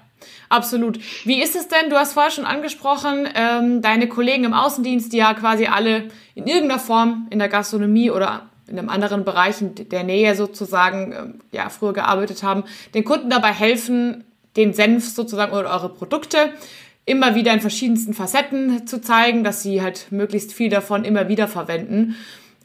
Absolut. 0.49 0.99
Wie 1.25 1.43
ist 1.43 1.57
es 1.57 1.69
denn? 1.69 1.91
Du 1.91 1.97
hast 1.97 2.13
vorher 2.13 2.31
schon 2.31 2.45
angesprochen, 2.45 3.29
ähm, 3.35 3.81
deine 3.83 4.09
Kollegen 4.09 4.45
im 4.45 4.53
Außendienst, 4.53 5.13
die 5.13 5.19
ja 5.19 5.33
quasi 5.35 5.67
alle 5.67 6.09
in 6.35 6.47
irgendeiner 6.47 6.81
Form 6.81 7.27
in 7.31 7.39
der 7.39 7.49
Gastronomie 7.49 8.11
oder 8.11 8.51
in 8.67 8.79
einem 8.79 8.89
anderen 8.89 9.25
Bereich 9.25 9.57
der 9.61 10.05
Nähe 10.05 10.35
sozusagen 10.35 11.13
ähm, 11.13 11.41
ja 11.53 11.69
früher 11.69 11.93
gearbeitet 11.93 12.43
haben, 12.43 12.65
den 12.95 13.05
Kunden 13.05 13.31
dabei 13.31 13.53
helfen, 13.53 14.25
den 14.57 14.75
Senf 14.75 15.09
sozusagen 15.09 15.53
oder 15.53 15.71
eure 15.71 15.89
Produkte 15.89 16.53
immer 17.07 17.35
wieder 17.35 17.53
in 17.53 17.61
verschiedensten 17.61 18.15
Facetten 18.15 18.87
zu 18.87 19.01
zeigen, 19.01 19.45
dass 19.45 19.63
sie 19.63 19.83
halt 19.83 20.07
möglichst 20.11 20.53
viel 20.53 20.69
davon 20.69 21.05
immer 21.05 21.29
wieder 21.29 21.49
verwenden. 21.49 22.17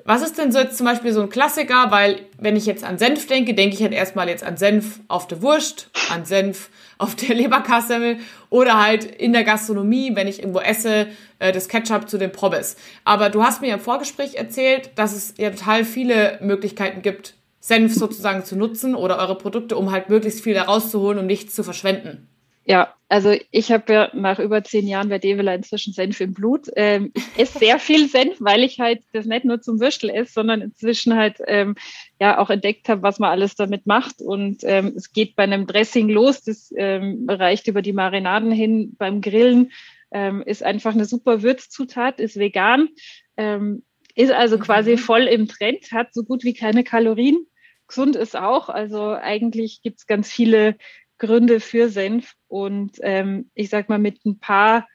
Was 0.07 0.21
ist 0.21 0.37
denn 0.37 0.51
so 0.51 0.59
jetzt 0.59 0.77
zum 0.77 0.85
Beispiel 0.85 1.11
so 1.13 1.21
ein 1.21 1.29
Klassiker? 1.29 1.89
Weil 1.89 2.19
wenn 2.37 2.55
ich 2.55 2.67
jetzt 2.67 2.83
an 2.83 2.99
Senf 2.99 3.25
denke, 3.25 3.55
denke 3.55 3.75
ich 3.75 3.81
halt 3.81 3.91
erstmal 3.91 4.29
jetzt 4.29 4.43
an 4.43 4.55
Senf 4.55 4.99
auf 5.07 5.27
der 5.27 5.41
Wurst, 5.41 5.89
an 6.11 6.25
Senf 6.25 6.69
auf 6.99 7.15
der 7.15 7.35
Leberkassemmel 7.35 8.17
oder 8.51 8.79
halt 8.79 9.03
in 9.03 9.33
der 9.33 9.43
Gastronomie, 9.43 10.15
wenn 10.15 10.27
ich 10.27 10.39
irgendwo 10.39 10.59
esse, 10.59 11.07
äh, 11.39 11.51
das 11.51 11.67
Ketchup 11.67 12.07
zu 12.07 12.19
den 12.19 12.31
Probes. 12.31 12.77
Aber 13.03 13.31
du 13.31 13.43
hast 13.43 13.61
mir 13.61 13.73
im 13.73 13.79
Vorgespräch 13.79 14.35
erzählt, 14.35 14.91
dass 14.93 15.15
es 15.15 15.33
ja 15.37 15.49
total 15.49 15.83
viele 15.83 16.37
Möglichkeiten 16.39 17.01
gibt, 17.01 17.33
Senf 17.59 17.95
sozusagen 17.95 18.45
zu 18.45 18.55
nutzen 18.55 18.93
oder 18.93 19.17
eure 19.17 19.35
Produkte, 19.35 19.75
um 19.75 19.91
halt 19.91 20.09
möglichst 20.09 20.43
viel 20.43 20.53
da 20.53 20.63
rauszuholen 20.63 21.17
und 21.17 21.25
nichts 21.25 21.55
zu 21.55 21.63
verschwenden. 21.63 22.27
Ja, 22.67 22.95
also 23.09 23.35
ich 23.51 23.71
habe 23.71 23.93
ja 23.93 24.09
nach 24.13 24.39
über 24.39 24.63
zehn 24.63 24.87
Jahren 24.87 25.09
bei 25.09 25.19
Devela 25.19 25.53
inzwischen 25.53 25.93
Senf 25.93 26.19
im 26.19 26.33
Blut. 26.33 26.67
Ähm, 26.75 27.11
ich 27.13 27.23
esse 27.37 27.59
sehr 27.59 27.77
viel 27.77 28.09
Senf, 28.09 28.37
weil 28.39 28.63
ich 28.63 28.79
halt 28.79 29.03
das 29.13 29.27
nicht 29.27 29.45
nur 29.45 29.61
zum 29.61 29.79
Würstel 29.79 30.09
esse, 30.09 30.33
sondern 30.33 30.61
inzwischen 30.61 31.15
halt 31.15 31.37
ähm, 31.45 31.75
ja 32.19 32.39
auch 32.39 32.49
entdeckt 32.49 32.89
habe, 32.89 33.03
was 33.03 33.19
man 33.19 33.29
alles 33.29 33.55
damit 33.55 33.85
macht. 33.85 34.19
Und 34.19 34.63
ähm, 34.63 34.93
es 34.95 35.13
geht 35.13 35.35
bei 35.35 35.43
einem 35.43 35.67
Dressing 35.67 36.09
los, 36.09 36.41
das 36.41 36.73
ähm, 36.75 37.27
reicht 37.29 37.67
über 37.67 37.83
die 37.83 37.93
Marinaden 37.93 38.51
hin 38.51 38.95
beim 38.97 39.21
Grillen, 39.21 39.71
ähm, 40.11 40.41
ist 40.43 40.63
einfach 40.63 40.93
eine 40.93 41.05
super 41.05 41.43
Würzzutat, 41.43 42.19
ist 42.19 42.37
vegan, 42.37 42.89
ähm, 43.37 43.83
ist 44.15 44.31
also 44.31 44.57
quasi 44.57 44.93
mhm. 44.93 44.97
voll 44.97 45.23
im 45.23 45.47
Trend, 45.47 45.91
hat 45.91 46.13
so 46.15 46.23
gut 46.23 46.43
wie 46.43 46.55
keine 46.55 46.83
Kalorien. 46.83 47.45
Gesund 47.87 48.15
ist 48.15 48.35
auch, 48.35 48.69
also 48.69 49.09
eigentlich 49.09 49.81
gibt's 49.83 50.07
ganz 50.07 50.31
viele 50.31 50.75
Gründe 51.17 51.59
für 51.59 51.89
Senf. 51.89 52.33
Und 52.47 52.97
ähm, 53.01 53.49
ich 53.53 53.69
sag 53.69 53.89
mal, 53.89 53.99
mit 53.99 54.25
ein 54.25 54.39
paar 54.39 54.87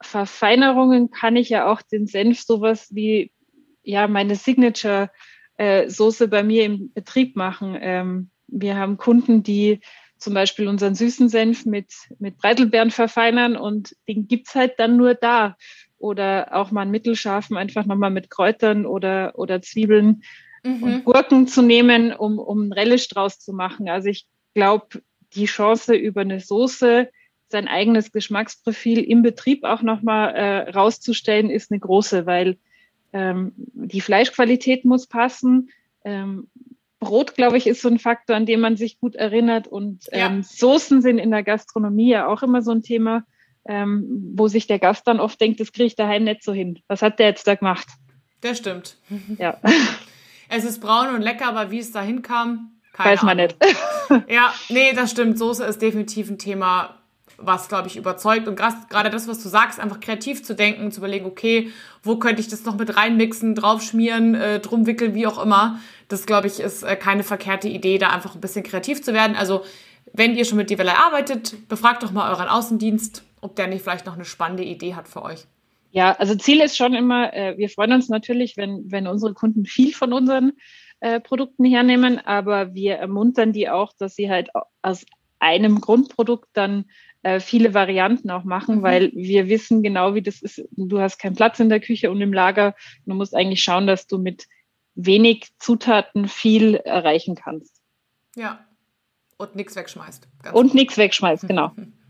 Verfeinerungen 0.00 1.10
kann 1.10 1.36
ich 1.36 1.48
ja 1.48 1.70
auch 1.70 1.82
den 1.82 2.06
Senf 2.06 2.42
sowas 2.42 2.88
wie 2.94 3.32
ja 3.82 4.08
meine 4.08 4.36
Signature 4.36 5.10
äh, 5.56 5.88
Soße 5.88 6.28
bei 6.28 6.42
mir 6.42 6.64
im 6.64 6.92
Betrieb 6.92 7.36
machen. 7.36 7.76
Ähm, 7.80 8.30
wir 8.48 8.76
haben 8.76 8.96
Kunden, 8.96 9.42
die 9.42 9.80
zum 10.18 10.34
Beispiel 10.34 10.68
unseren 10.68 10.94
süßen 10.94 11.28
Senf 11.28 11.66
mit, 11.66 11.92
mit 12.18 12.38
Breitelbeeren 12.38 12.90
verfeinern 12.90 13.56
und 13.56 13.96
den 14.08 14.28
gibt's 14.28 14.54
halt 14.54 14.78
dann 14.78 14.96
nur 14.96 15.14
da. 15.14 15.56
Oder 15.98 16.48
auch 16.52 16.70
mal 16.70 16.82
einen 16.82 16.90
mittelscharfen 16.90 17.56
einfach 17.56 17.86
nochmal 17.86 18.10
mit 18.10 18.28
Kräutern 18.30 18.86
oder, 18.86 19.32
oder 19.36 19.62
Zwiebeln 19.62 20.22
mhm. 20.64 20.82
und 20.82 21.04
Gurken 21.04 21.46
zu 21.46 21.62
nehmen, 21.62 22.12
um, 22.12 22.38
um 22.38 22.62
einen 22.62 22.72
Relish 22.72 23.08
draus 23.08 23.38
zu 23.38 23.52
machen. 23.52 23.88
Also 23.88 24.08
ich 24.08 24.26
glaube, 24.54 25.02
die 25.34 25.46
Chance 25.46 25.94
über 25.94 26.22
eine 26.22 26.40
Soße 26.40 27.08
sein 27.48 27.68
eigenes 27.68 28.12
Geschmacksprofil 28.12 28.98
im 28.98 29.22
Betrieb 29.22 29.64
auch 29.64 29.82
nochmal 29.82 30.34
äh, 30.34 30.70
rauszustellen, 30.70 31.50
ist 31.50 31.70
eine 31.70 31.80
große, 31.80 32.26
weil 32.26 32.58
ähm, 33.12 33.52
die 33.56 34.00
Fleischqualität 34.00 34.84
muss 34.84 35.06
passen. 35.06 35.70
Ähm, 36.04 36.48
Brot, 36.98 37.34
glaube 37.34 37.58
ich, 37.58 37.66
ist 37.66 37.82
so 37.82 37.88
ein 37.88 37.98
Faktor, 37.98 38.36
an 38.36 38.46
dem 38.46 38.60
man 38.60 38.76
sich 38.76 38.98
gut 38.98 39.14
erinnert. 39.14 39.68
Und 39.68 40.06
ähm, 40.12 40.36
ja. 40.36 40.42
Soßen 40.42 41.02
sind 41.02 41.18
in 41.18 41.30
der 41.30 41.42
Gastronomie 41.42 42.08
ja 42.08 42.26
auch 42.26 42.42
immer 42.42 42.62
so 42.62 42.70
ein 42.70 42.82
Thema, 42.82 43.24
ähm, 43.66 44.32
wo 44.34 44.48
sich 44.48 44.66
der 44.66 44.78
Gast 44.78 45.06
dann 45.06 45.20
oft 45.20 45.40
denkt, 45.40 45.60
das 45.60 45.72
kriege 45.72 45.86
ich 45.86 45.96
daheim 45.96 46.24
nicht 46.24 46.42
so 46.42 46.52
hin. 46.52 46.78
Was 46.88 47.02
hat 47.02 47.18
der 47.18 47.28
jetzt 47.28 47.46
da 47.46 47.54
gemacht? 47.54 47.86
Der 48.42 48.54
stimmt. 48.54 48.96
Ja. 49.38 49.60
Es 50.48 50.64
ist 50.64 50.80
braun 50.80 51.14
und 51.14 51.22
lecker, 51.22 51.48
aber 51.48 51.70
wie 51.70 51.78
es 51.78 51.92
da 51.92 52.02
hinkam, 52.02 52.72
keine 52.92 53.12
Weiß 53.12 53.22
man 53.22 53.40
Ahnung. 53.40 53.54
nicht. 53.60 53.76
ja, 54.28 54.52
nee, 54.68 54.92
das 54.92 55.10
stimmt. 55.10 55.38
Soße 55.38 55.64
ist 55.64 55.80
definitiv 55.82 56.30
ein 56.30 56.38
Thema, 56.38 56.96
was, 57.38 57.68
glaube 57.68 57.88
ich, 57.88 57.96
überzeugt. 57.96 58.46
Und 58.48 58.56
gerade 58.56 59.10
das, 59.10 59.28
was 59.28 59.42
du 59.42 59.48
sagst, 59.48 59.80
einfach 59.80 60.00
kreativ 60.00 60.44
zu 60.44 60.54
denken, 60.54 60.92
zu 60.92 61.00
überlegen, 61.00 61.26
okay, 61.26 61.70
wo 62.02 62.16
könnte 62.16 62.40
ich 62.40 62.48
das 62.48 62.64
noch 62.64 62.76
mit 62.76 62.96
reinmixen, 62.96 63.54
draufschmieren, 63.54 64.34
äh, 64.34 64.60
drum 64.60 64.86
wickeln, 64.86 65.14
wie 65.14 65.26
auch 65.26 65.42
immer. 65.42 65.80
Das, 66.08 66.26
glaube 66.26 66.46
ich, 66.46 66.60
ist 66.60 66.82
äh, 66.82 66.96
keine 66.96 67.24
verkehrte 67.24 67.68
Idee, 67.68 67.98
da 67.98 68.10
einfach 68.10 68.34
ein 68.34 68.40
bisschen 68.40 68.62
kreativ 68.62 69.02
zu 69.02 69.12
werden. 69.12 69.36
Also, 69.36 69.64
wenn 70.12 70.34
ihr 70.36 70.44
schon 70.44 70.58
mit 70.58 70.70
Develay 70.70 70.94
arbeitet, 70.94 71.68
befragt 71.68 72.02
doch 72.02 72.12
mal 72.12 72.30
euren 72.30 72.48
Außendienst, 72.48 73.24
ob 73.40 73.56
der 73.56 73.66
nicht 73.66 73.82
vielleicht 73.82 74.06
noch 74.06 74.14
eine 74.14 74.24
spannende 74.24 74.64
Idee 74.64 74.94
hat 74.94 75.08
für 75.08 75.22
euch. 75.22 75.46
Ja, 75.92 76.12
also 76.12 76.34
Ziel 76.34 76.60
ist 76.62 76.76
schon 76.76 76.94
immer, 76.94 77.34
äh, 77.34 77.58
wir 77.58 77.68
freuen 77.68 77.92
uns 77.92 78.08
natürlich, 78.08 78.56
wenn, 78.56 78.90
wenn 78.90 79.06
unsere 79.06 79.34
Kunden 79.34 79.66
viel 79.66 79.92
von 79.92 80.14
unseren 80.14 80.52
äh, 81.00 81.20
Produkten 81.20 81.66
hernehmen, 81.66 82.18
aber 82.18 82.74
wir 82.74 82.94
ermuntern 82.94 83.52
die 83.52 83.68
auch, 83.68 83.92
dass 83.98 84.16
sie 84.16 84.30
halt 84.30 84.48
aus 84.80 85.04
einem 85.38 85.82
Grundprodukt 85.82 86.48
dann 86.54 86.86
äh, 87.20 87.40
viele 87.40 87.74
Varianten 87.74 88.30
auch 88.30 88.44
machen, 88.44 88.78
mhm. 88.78 88.82
weil 88.82 89.12
wir 89.14 89.48
wissen 89.48 89.82
genau, 89.82 90.14
wie 90.14 90.22
das 90.22 90.40
ist. 90.40 90.64
Du 90.72 90.98
hast 90.98 91.18
keinen 91.18 91.36
Platz 91.36 91.60
in 91.60 91.68
der 91.68 91.80
Küche 91.80 92.10
und 92.10 92.22
im 92.22 92.32
Lager. 92.32 92.74
Du 93.04 93.14
musst 93.14 93.36
eigentlich 93.36 93.62
schauen, 93.62 93.86
dass 93.86 94.06
du 94.06 94.16
mit 94.16 94.46
wenig 94.94 95.50
Zutaten 95.58 96.26
viel 96.26 96.76
erreichen 96.76 97.34
kannst. 97.34 97.82
Ja. 98.34 98.64
Und 99.36 99.56
nichts 99.56 99.76
wegschmeißt. 99.76 100.26
und 100.54 100.74
nichts 100.74 100.96
wegschmeißt, 100.96 101.46
genau. 101.46 101.72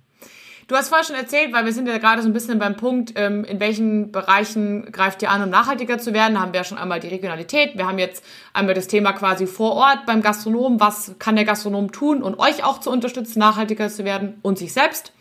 Du 0.69 0.77
hast 0.77 0.89
vorher 0.89 1.05
schon 1.05 1.17
erzählt, 1.17 1.53
weil 1.53 1.65
wir 1.65 1.73
sind 1.73 1.89
ja 1.89 1.99
gerade 1.99 2.23
so 2.23 2.29
ein 2.29 2.33
bisschen 2.33 2.59
beim 2.59 2.77
Punkt, 2.77 3.13
ähm, 3.17 3.45
in 3.45 3.61
welchen 3.61 4.13
Bereichen 4.13 4.91
greift 4.93 5.23
ihr 5.23 5.31
an, 5.31 5.43
um 5.43 5.51
nachhaltiger 5.51 5.99
zu 5.99 6.15
werden. 6.15 6.35
Da 6.35 6.41
haben 6.41 6.53
wir 6.53 6.61
ja 6.61 6.65
schon 6.65 6.79
einmal 6.79 7.01
die 7.01 7.09
Regionalität. 7.09 7.77
Wir 7.77 7.87
haben 7.87 7.99
jetzt 7.99 8.25
einmal 8.53 8.75
das 8.75 8.87
Thema 8.87 9.13
quasi 9.13 9.47
vor 9.47 9.73
Ort 9.73 10.07
beim 10.07 10.23
Gastronom. 10.23 10.81
Was 10.81 11.15
kann 11.19 11.37
der 11.37 11.45
Gastronom 11.45 11.91
tun 11.91 12.23
und 12.23 12.39
euch 12.39 12.65
auch 12.65 12.79
zu 12.79 12.91
unterstützen, 12.91 13.39
nachhaltiger 13.39 13.89
zu 13.89 14.05
werden 14.05 14.39
und 14.43 14.59
sich 14.59 14.73
selbst? 14.73 15.13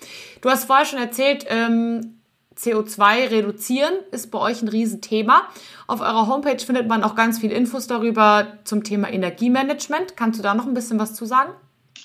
Du 0.42 0.50
hast 0.50 0.66
vorher 0.66 0.86
schon 0.86 1.00
erzählt, 1.00 1.46
ähm, 1.50 2.22
CO2 2.56 3.32
reduzieren 3.32 3.94
ist 4.12 4.30
bei 4.30 4.38
euch 4.38 4.62
ein 4.62 4.68
Riesenthema. 4.68 5.44
Auf 5.88 6.02
eurer 6.02 6.28
Homepage 6.28 6.64
findet 6.64 6.88
man 6.88 7.04
auch 7.04 7.16
ganz 7.16 7.40
viele 7.40 7.56
Infos 7.56 7.88
darüber 7.88 8.60
zum 8.66 8.84
Thema 8.84 9.10
Energiemanagement. 9.10 10.16
Kannst 10.16 10.40
du 10.40 10.44
da 10.44 10.54
noch 10.54 10.68
ein 10.68 10.74
bisschen 10.74 11.00
was 11.00 11.16
zu 11.16 11.26
sagen? 11.26 11.52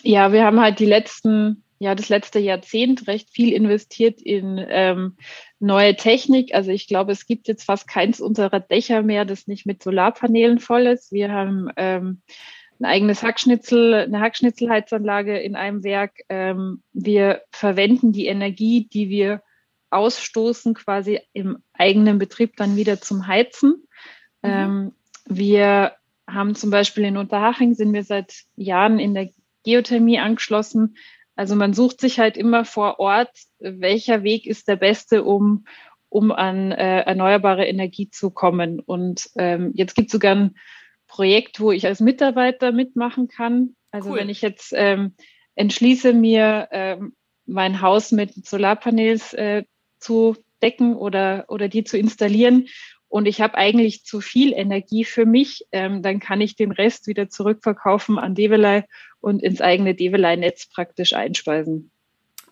Ja, 0.03 0.33
wir 0.33 0.45
haben 0.45 0.61
halt 0.61 0.79
die 0.79 0.87
letzten 0.87 1.63
ja 1.79 1.95
das 1.95 2.09
letzte 2.09 2.39
Jahrzehnt 2.39 3.07
recht 3.07 3.31
viel 3.31 3.53
investiert 3.53 4.21
in 4.21 4.65
ähm, 4.69 5.17
neue 5.61 5.97
Technik. 5.97 6.55
Also 6.55 6.71
ich 6.71 6.87
glaube, 6.87 7.13
es 7.13 7.27
gibt 7.27 7.49
jetzt 7.49 7.65
fast 7.65 7.89
keins 7.89 8.21
unserer 8.21 8.61
Dächer 8.61 9.03
mehr, 9.03 9.25
das 9.25 9.47
nicht 9.47 9.67
mit 9.67 9.83
Solarpanelen 9.83 10.59
voll 10.59 10.87
ist. 10.87 11.13
Wir 11.13 11.33
haben 11.33 11.71
ähm, 11.77 12.23
ein 12.79 12.85
eigenes 12.85 13.23
Hackschnitzel, 13.23 13.95
eine 13.95 14.21
Hackschnitzelheizanlage 14.21 15.39
in 15.39 15.57
einem 15.57 15.83
Werk. 15.83 16.21
Ähm, 16.29 16.83
wir 16.93 17.43
verwenden 17.51 18.13
die 18.13 18.27
Energie, 18.27 18.89
die 18.93 19.09
wir 19.09 19.43
ausstoßen, 19.91 20.75
quasi 20.75 21.21
im 21.33 21.59
eigenen 21.73 22.19
Betrieb 22.19 22.57
dann 22.57 22.77
wieder 22.77 23.01
zum 23.01 23.27
Heizen. 23.27 23.87
Mhm. 24.43 24.51
Ähm, 24.51 24.93
wir 25.27 25.93
haben 26.29 26.55
zum 26.55 26.71
Beispiel 26.71 27.05
in 27.05 27.17
Unterhaching 27.17 27.75
sind 27.75 27.93
wir 27.93 28.05
seit 28.05 28.45
Jahren 28.57 28.99
in 28.99 29.15
der 29.15 29.31
Geothermie 29.65 30.19
angeschlossen. 30.19 30.97
Also 31.37 31.55
man 31.55 31.75
sucht 31.75 32.01
sich 32.01 32.19
halt 32.19 32.37
immer 32.37 32.65
vor 32.65 32.99
Ort, 32.99 33.31
welcher 33.59 34.23
Weg 34.23 34.47
ist 34.47 34.69
der 34.69 34.77
beste, 34.77 35.23
um, 35.23 35.67
um 36.09 36.33
an 36.33 36.73
äh, 36.73 37.03
erneuerbare 37.03 37.67
Energie 37.67 38.11
zu 38.11 38.31
kommen. 38.31 38.81
Und 38.81 39.31
ähm, 39.37 39.71
jetzt 39.75 39.95
gibt 39.95 40.09
es 40.09 40.13
sogar 40.13 40.35
ein 40.35 40.57
Projekt, 41.07 41.61
wo 41.61 41.73
ich 41.73 41.87
als 41.87 42.01
Mitarbeiter 42.01 42.73
mitmachen 42.73 43.29
kann. 43.29 43.77
Also 43.91 44.11
cool. 44.11 44.19
wenn 44.19 44.31
ich 44.31 44.41
jetzt 44.41 44.73
ähm, 44.75 45.15
entschließe, 45.55 46.15
mir 46.15 46.69
ähm, 46.73 47.15
mein 47.45 47.81
Haus 47.81 48.13
mit 48.13 48.47
Solarpanels 48.47 49.35
äh, 49.35 49.65
zu 49.99 50.37
decken 50.63 50.97
oder, 50.97 51.45
oder 51.49 51.69
die 51.69 51.85
zu 51.85 51.99
installieren 51.99 52.67
und 53.17 53.25
ich 53.25 53.41
habe 53.41 53.55
eigentlich 53.55 54.05
zu 54.05 54.21
viel 54.21 54.53
Energie 54.53 55.03
für 55.07 55.25
mich, 55.25 55.67
ähm, 55.73 56.03
dann 56.03 56.21
kann 56.21 56.43
ich 56.43 56.55
den 56.55 56.71
Rest 56.71 57.07
wieder 57.07 57.31
zurückverkaufen 57.31 58.19
an 58.19 58.35
Develei 58.35 58.85
und 59.21 59.43
ins 59.43 59.63
eigene 59.63 59.95
Develei-Netz 59.95 60.67
praktisch 60.67 61.15
einspeisen. 61.15 61.91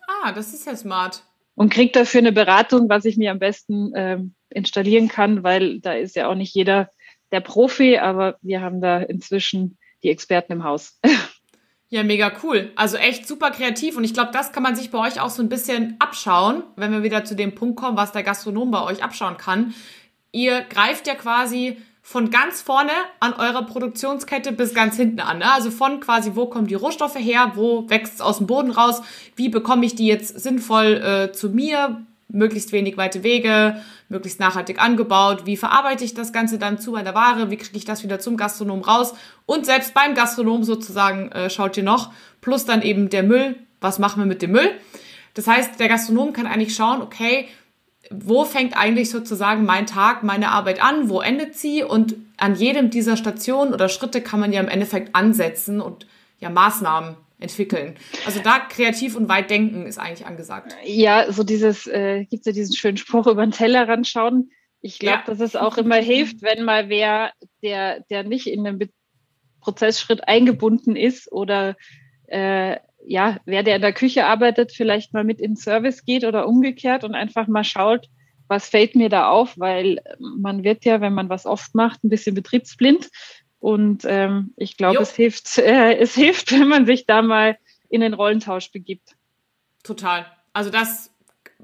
Ah, 0.07 0.31
das 0.31 0.55
ist 0.55 0.65
ja 0.65 0.75
smart. 0.75 1.21
Und 1.53 1.71
kriege 1.71 1.91
dafür 1.91 2.21
eine 2.21 2.31
Beratung, 2.31 2.89
was 2.89 3.05
ich 3.05 3.15
mir 3.15 3.29
am 3.29 3.37
besten 3.37 3.91
ähm, 3.95 4.33
installieren 4.49 5.07
kann, 5.07 5.43
weil 5.43 5.81
da 5.81 5.93
ist 5.93 6.15
ja 6.15 6.27
auch 6.27 6.33
nicht 6.33 6.55
jeder 6.55 6.89
der 7.31 7.41
Profi, 7.41 7.99
aber 7.99 8.37
wir 8.41 8.61
haben 8.61 8.81
da 8.81 8.97
inzwischen 8.97 9.77
die 10.01 10.09
Experten 10.09 10.53
im 10.53 10.63
Haus. 10.63 10.99
Ja, 11.89 12.01
mega 12.01 12.31
cool. 12.43 12.71
Also 12.75 12.97
echt 12.97 13.27
super 13.27 13.51
kreativ 13.51 13.95
und 13.95 14.03
ich 14.03 14.13
glaube, 14.15 14.31
das 14.33 14.51
kann 14.51 14.63
man 14.63 14.75
sich 14.75 14.89
bei 14.89 14.97
euch 14.97 15.21
auch 15.21 15.29
so 15.29 15.43
ein 15.43 15.49
bisschen 15.49 15.95
abschauen, 15.99 16.63
wenn 16.75 16.91
wir 16.91 17.03
wieder 17.03 17.23
zu 17.23 17.35
dem 17.35 17.53
Punkt 17.53 17.79
kommen, 17.79 17.95
was 17.95 18.11
der 18.11 18.23
Gastronom 18.23 18.71
bei 18.71 18.81
euch 18.81 19.03
abschauen 19.03 19.37
kann. 19.37 19.75
Ihr 20.35 20.63
greift 20.63 21.07
ja 21.07 21.15
quasi 21.15 21.77
von 22.01 22.29
ganz 22.29 22.61
vorne 22.61 22.91
an 23.21 23.33
eurer 23.33 23.63
Produktionskette 23.63 24.51
bis 24.51 24.73
ganz 24.73 24.97
hinten 24.97 25.21
an. 25.21 25.37
Ne? 25.37 25.49
Also 25.49 25.71
von 25.71 26.01
quasi, 26.01 26.31
wo 26.35 26.47
kommen 26.47 26.67
die 26.67 26.75
Rohstoffe 26.75 27.15
her, 27.15 27.53
wo 27.55 27.89
wächst 27.89 28.15
es 28.15 28.21
aus 28.21 28.39
dem 28.39 28.47
Boden 28.47 28.71
raus, 28.71 29.01
wie 29.37 29.47
bekomme 29.47 29.85
ich 29.85 29.95
die 29.95 30.07
jetzt 30.07 30.37
sinnvoll 30.37 31.01
äh, 31.01 31.31
zu 31.31 31.51
mir, 31.51 32.05
möglichst 32.27 32.73
wenig 32.73 32.97
weite 32.97 33.23
Wege, 33.23 33.81
möglichst 34.09 34.41
nachhaltig 34.41 34.81
angebaut, 34.83 35.45
wie 35.45 35.55
verarbeite 35.55 36.03
ich 36.03 36.13
das 36.13 36.33
Ganze 36.33 36.59
dann 36.59 36.79
zu 36.79 36.91
meiner 36.91 37.15
Ware, 37.15 37.49
wie 37.49 37.55
kriege 37.55 37.77
ich 37.77 37.85
das 37.85 38.03
wieder 38.03 38.19
zum 38.19 38.35
Gastronom 38.35 38.81
raus 38.81 39.13
und 39.45 39.65
selbst 39.65 39.93
beim 39.93 40.15
Gastronom 40.15 40.65
sozusagen 40.65 41.31
äh, 41.31 41.49
schaut 41.49 41.77
ihr 41.77 41.83
noch, 41.83 42.11
plus 42.41 42.65
dann 42.65 42.81
eben 42.81 43.09
der 43.09 43.23
Müll, 43.23 43.55
was 43.79 43.99
machen 43.99 44.21
wir 44.21 44.27
mit 44.27 44.41
dem 44.41 44.51
Müll. 44.51 44.69
Das 45.33 45.47
heißt, 45.47 45.79
der 45.79 45.87
Gastronom 45.87 46.33
kann 46.33 46.45
eigentlich 46.45 46.75
schauen, 46.75 47.01
okay, 47.01 47.47
wo 48.11 48.45
fängt 48.45 48.77
eigentlich 48.77 49.09
sozusagen 49.09 49.65
mein 49.65 49.85
Tag, 49.85 50.23
meine 50.23 50.49
Arbeit 50.49 50.81
an, 50.81 51.09
wo 51.09 51.21
endet 51.21 51.55
sie 51.55 51.83
und 51.83 52.15
an 52.37 52.55
jedem 52.55 52.89
dieser 52.89 53.17
Stationen 53.17 53.73
oder 53.73 53.89
Schritte 53.89 54.21
kann 54.21 54.39
man 54.39 54.53
ja 54.53 54.61
im 54.61 54.67
Endeffekt 54.67 55.15
ansetzen 55.15 55.81
und 55.81 56.05
ja 56.39 56.49
Maßnahmen 56.49 57.15
entwickeln. 57.39 57.95
Also 58.25 58.39
da 58.41 58.59
kreativ 58.59 59.15
und 59.15 59.29
weit 59.29 59.49
denken 59.49 59.85
ist 59.85 59.97
eigentlich 59.97 60.25
angesagt. 60.25 60.75
Ja, 60.83 61.31
so 61.31 61.43
dieses, 61.43 61.87
äh, 61.87 62.25
gibt 62.25 62.41
es 62.41 62.45
ja 62.45 62.51
diesen 62.51 62.75
schönen 62.75 62.97
Spruch 62.97 63.27
über 63.27 63.45
den 63.45 63.51
Tellerrand 63.51 64.07
schauen. 64.07 64.49
Ich 64.81 64.99
glaube, 64.99 65.19
ja. 65.19 65.23
dass 65.25 65.39
es 65.39 65.55
auch 65.55 65.77
immer 65.77 65.95
hilft, 65.95 66.41
wenn 66.41 66.63
mal 66.63 66.89
wer, 66.89 67.31
der, 67.61 68.01
der 68.09 68.23
nicht 68.23 68.47
in 68.47 68.63
den 68.63 68.89
Prozessschritt 69.59 70.27
eingebunden 70.27 70.95
ist 70.95 71.31
oder 71.31 71.75
äh, 72.27 72.77
ja, 73.07 73.37
wer 73.45 73.63
der 73.63 73.75
in 73.75 73.81
der 73.81 73.93
Küche 73.93 74.25
arbeitet, 74.25 74.71
vielleicht 74.71 75.13
mal 75.13 75.23
mit 75.23 75.39
in 75.39 75.55
Service 75.55 76.05
geht 76.05 76.23
oder 76.23 76.47
umgekehrt 76.47 77.03
und 77.03 77.15
einfach 77.15 77.47
mal 77.47 77.63
schaut, 77.63 78.07
was 78.47 78.69
fällt 78.69 78.95
mir 78.95 79.09
da 79.09 79.29
auf, 79.29 79.57
weil 79.57 79.99
man 80.19 80.63
wird 80.63 80.85
ja, 80.85 81.01
wenn 81.01 81.13
man 81.13 81.29
was 81.29 81.45
oft 81.45 81.73
macht, 81.75 82.03
ein 82.03 82.09
bisschen 82.09 82.35
betriebsblind. 82.35 83.09
Und 83.59 84.03
ähm, 84.05 84.53
ich 84.57 84.77
glaube, 84.77 85.01
es 85.01 85.15
hilft, 85.15 85.57
äh, 85.57 85.97
es 85.97 86.13
hilft, 86.13 86.51
wenn 86.51 86.67
man 86.67 86.85
sich 86.85 87.05
da 87.05 87.21
mal 87.21 87.57
in 87.89 88.01
den 88.01 88.13
Rollentausch 88.13 88.71
begibt. 88.71 89.15
Total. 89.83 90.25
Also 90.53 90.69
das 90.69 91.11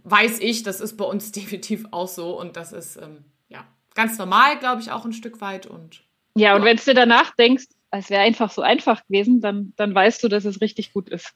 weiß 0.03 0.39
ich, 0.39 0.63
das 0.63 0.81
ist 0.81 0.97
bei 0.97 1.05
uns 1.05 1.31
definitiv 1.33 1.85
auch 1.91 2.07
so 2.07 2.39
und 2.39 2.55
das 2.55 2.73
ist 2.73 2.97
ähm, 2.97 3.25
ja 3.49 3.65
ganz 3.93 4.17
normal, 4.17 4.57
glaube 4.57 4.81
ich, 4.81 4.91
auch 4.91 5.05
ein 5.05 5.13
Stück 5.13 5.41
weit. 5.41 5.67
Und 5.67 6.03
ja, 6.35 6.55
und 6.55 6.61
ja. 6.61 6.65
wenn 6.65 6.77
du 6.77 6.83
dir 6.83 6.93
danach 6.93 7.35
denkst, 7.35 7.65
es 7.91 8.09
wäre 8.09 8.23
einfach 8.23 8.51
so 8.51 8.61
einfach 8.61 9.05
gewesen, 9.05 9.41
dann, 9.41 9.73
dann 9.75 9.93
weißt 9.93 10.23
du, 10.23 10.29
dass 10.29 10.45
es 10.45 10.61
richtig 10.61 10.93
gut 10.93 11.09
ist. 11.09 11.33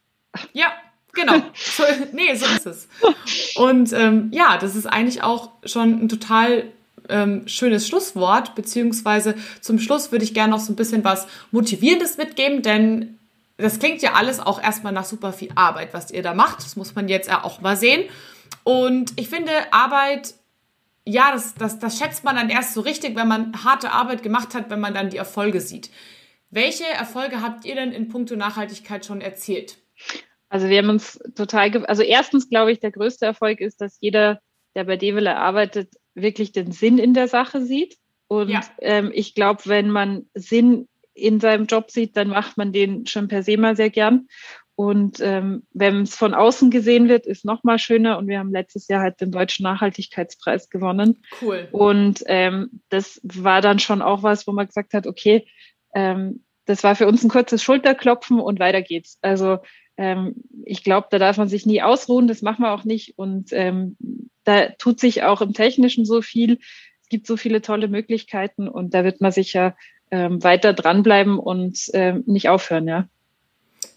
Ja, 0.53 0.73
genau. 1.13 1.35
So, 1.53 1.83
nee, 2.13 2.33
so 2.35 2.45
ist 2.45 2.65
es. 2.65 2.87
Und 3.55 3.93
ähm, 3.93 4.29
ja, 4.33 4.57
das 4.57 4.75
ist 4.75 4.85
eigentlich 4.85 5.23
auch 5.23 5.51
schon 5.63 6.03
ein 6.03 6.09
total 6.09 6.71
ähm, 7.09 7.47
schönes 7.47 7.87
Schlusswort, 7.87 8.55
beziehungsweise 8.55 9.35
zum 9.61 9.79
Schluss 9.79 10.11
würde 10.11 10.25
ich 10.25 10.33
gerne 10.33 10.51
noch 10.51 10.59
so 10.59 10.73
ein 10.73 10.75
bisschen 10.75 11.03
was 11.03 11.27
Motivierendes 11.51 12.17
mitgeben, 12.17 12.61
denn 12.61 13.19
das 13.57 13.79
klingt 13.79 14.01
ja 14.01 14.13
alles 14.13 14.39
auch 14.39 14.61
erstmal 14.61 14.91
nach 14.91 15.05
super 15.05 15.31
viel 15.31 15.51
Arbeit, 15.55 15.93
was 15.93 16.11
ihr 16.11 16.23
da 16.23 16.33
macht. 16.33 16.59
Das 16.59 16.75
muss 16.75 16.95
man 16.95 17.07
jetzt 17.07 17.29
ja 17.29 17.43
auch 17.43 17.61
mal 17.61 17.77
sehen. 17.77 18.03
Und 18.63 19.13
ich 19.17 19.29
finde, 19.29 19.51
Arbeit, 19.71 20.33
ja, 21.05 21.31
das, 21.31 21.55
das, 21.55 21.79
das 21.79 21.97
schätzt 21.97 22.23
man 22.23 22.35
dann 22.35 22.49
erst 22.49 22.73
so 22.73 22.81
richtig, 22.81 23.15
wenn 23.15 23.27
man 23.27 23.63
harte 23.63 23.91
Arbeit 23.91 24.23
gemacht 24.23 24.55
hat, 24.55 24.69
wenn 24.69 24.81
man 24.81 24.93
dann 24.93 25.09
die 25.09 25.17
Erfolge 25.17 25.61
sieht. 25.61 25.89
Welche 26.55 26.85
Erfolge 26.85 27.41
habt 27.41 27.65
ihr 27.65 27.75
denn 27.75 27.91
in 27.91 28.07
puncto 28.07 28.37
Nachhaltigkeit 28.37 29.05
schon 29.05 29.19
erzielt? 29.19 29.77
Also 30.47 30.69
wir 30.69 30.77
haben 30.77 30.89
uns 30.89 31.19
total, 31.35 31.85
also 31.85 32.01
erstens 32.01 32.49
glaube 32.49 32.71
ich, 32.71 32.79
der 32.79 32.91
größte 32.91 33.25
Erfolg 33.25 33.59
ist, 33.59 33.81
dass 33.81 33.97
jeder, 33.99 34.39
der 34.73 34.85
bei 34.85 34.95
Devele 34.95 35.35
arbeitet, 35.35 35.89
wirklich 36.13 36.53
den 36.53 36.71
Sinn 36.71 36.97
in 36.97 37.13
der 37.13 37.27
Sache 37.27 37.61
sieht. 37.61 37.97
Und 38.27 38.47
ja. 38.47 38.61
ähm, 38.79 39.11
ich 39.13 39.35
glaube, 39.35 39.63
wenn 39.65 39.89
man 39.89 40.29
Sinn 40.33 40.87
in 41.13 41.41
seinem 41.41 41.65
Job 41.65 41.91
sieht, 41.91 42.15
dann 42.15 42.29
macht 42.29 42.55
man 42.55 42.71
den 42.71 43.05
schon 43.05 43.27
per 43.27 43.43
se 43.43 43.57
mal 43.57 43.75
sehr 43.75 43.89
gern. 43.89 44.29
Und 44.75 45.19
ähm, 45.19 45.67
wenn 45.71 46.03
es 46.03 46.15
von 46.15 46.33
außen 46.33 46.71
gesehen 46.71 47.09
wird, 47.09 47.25
ist 47.25 47.43
noch 47.43 47.65
mal 47.65 47.79
schöner. 47.79 48.17
Und 48.17 48.29
wir 48.29 48.39
haben 48.39 48.53
letztes 48.53 48.87
Jahr 48.87 49.01
halt 49.01 49.19
den 49.19 49.31
Deutschen 49.31 49.63
Nachhaltigkeitspreis 49.63 50.69
gewonnen. 50.69 51.21
Cool. 51.41 51.67
Und 51.73 52.23
ähm, 52.27 52.81
das 52.87 53.19
war 53.23 53.59
dann 53.59 53.79
schon 53.79 54.01
auch 54.01 54.23
was, 54.23 54.47
wo 54.47 54.53
man 54.53 54.67
gesagt 54.67 54.93
hat, 54.93 55.05
okay, 55.05 55.45
ähm, 55.93 56.44
das 56.65 56.83
war 56.83 56.95
für 56.95 57.07
uns 57.07 57.23
ein 57.23 57.29
kurzes 57.29 57.63
Schulterklopfen 57.63 58.39
und 58.39 58.59
weiter 58.59 58.81
geht's. 58.81 59.17
Also 59.21 59.59
ähm, 59.97 60.35
ich 60.65 60.83
glaube, 60.83 61.07
da 61.11 61.19
darf 61.19 61.37
man 61.37 61.47
sich 61.47 61.65
nie 61.65 61.81
ausruhen, 61.81 62.27
das 62.27 62.41
machen 62.41 62.63
wir 62.63 62.73
auch 62.73 62.83
nicht. 62.83 63.17
Und 63.17 63.51
ähm, 63.51 63.97
da 64.43 64.69
tut 64.69 64.99
sich 64.99 65.23
auch 65.23 65.41
im 65.41 65.53
Technischen 65.53 66.05
so 66.05 66.21
viel. 66.21 66.59
Es 67.01 67.09
gibt 67.09 67.27
so 67.27 67.37
viele 67.37 67.61
tolle 67.61 67.87
Möglichkeiten 67.87 68.67
und 68.67 68.93
da 68.93 69.03
wird 69.03 69.21
man 69.21 69.31
sicher 69.31 69.75
ähm, 70.11 70.43
weiter 70.43 70.73
dranbleiben 70.73 71.39
und 71.39 71.89
ähm, 71.93 72.23
nicht 72.25 72.49
aufhören, 72.49 72.87
ja. 72.87 73.07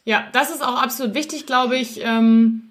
Ja, 0.04 0.26
das 0.32 0.50
ist 0.50 0.62
auch 0.62 0.82
absolut 0.82 1.14
wichtig, 1.14 1.44
glaube 1.44 1.76
ich, 1.76 2.00
ähm, 2.02 2.70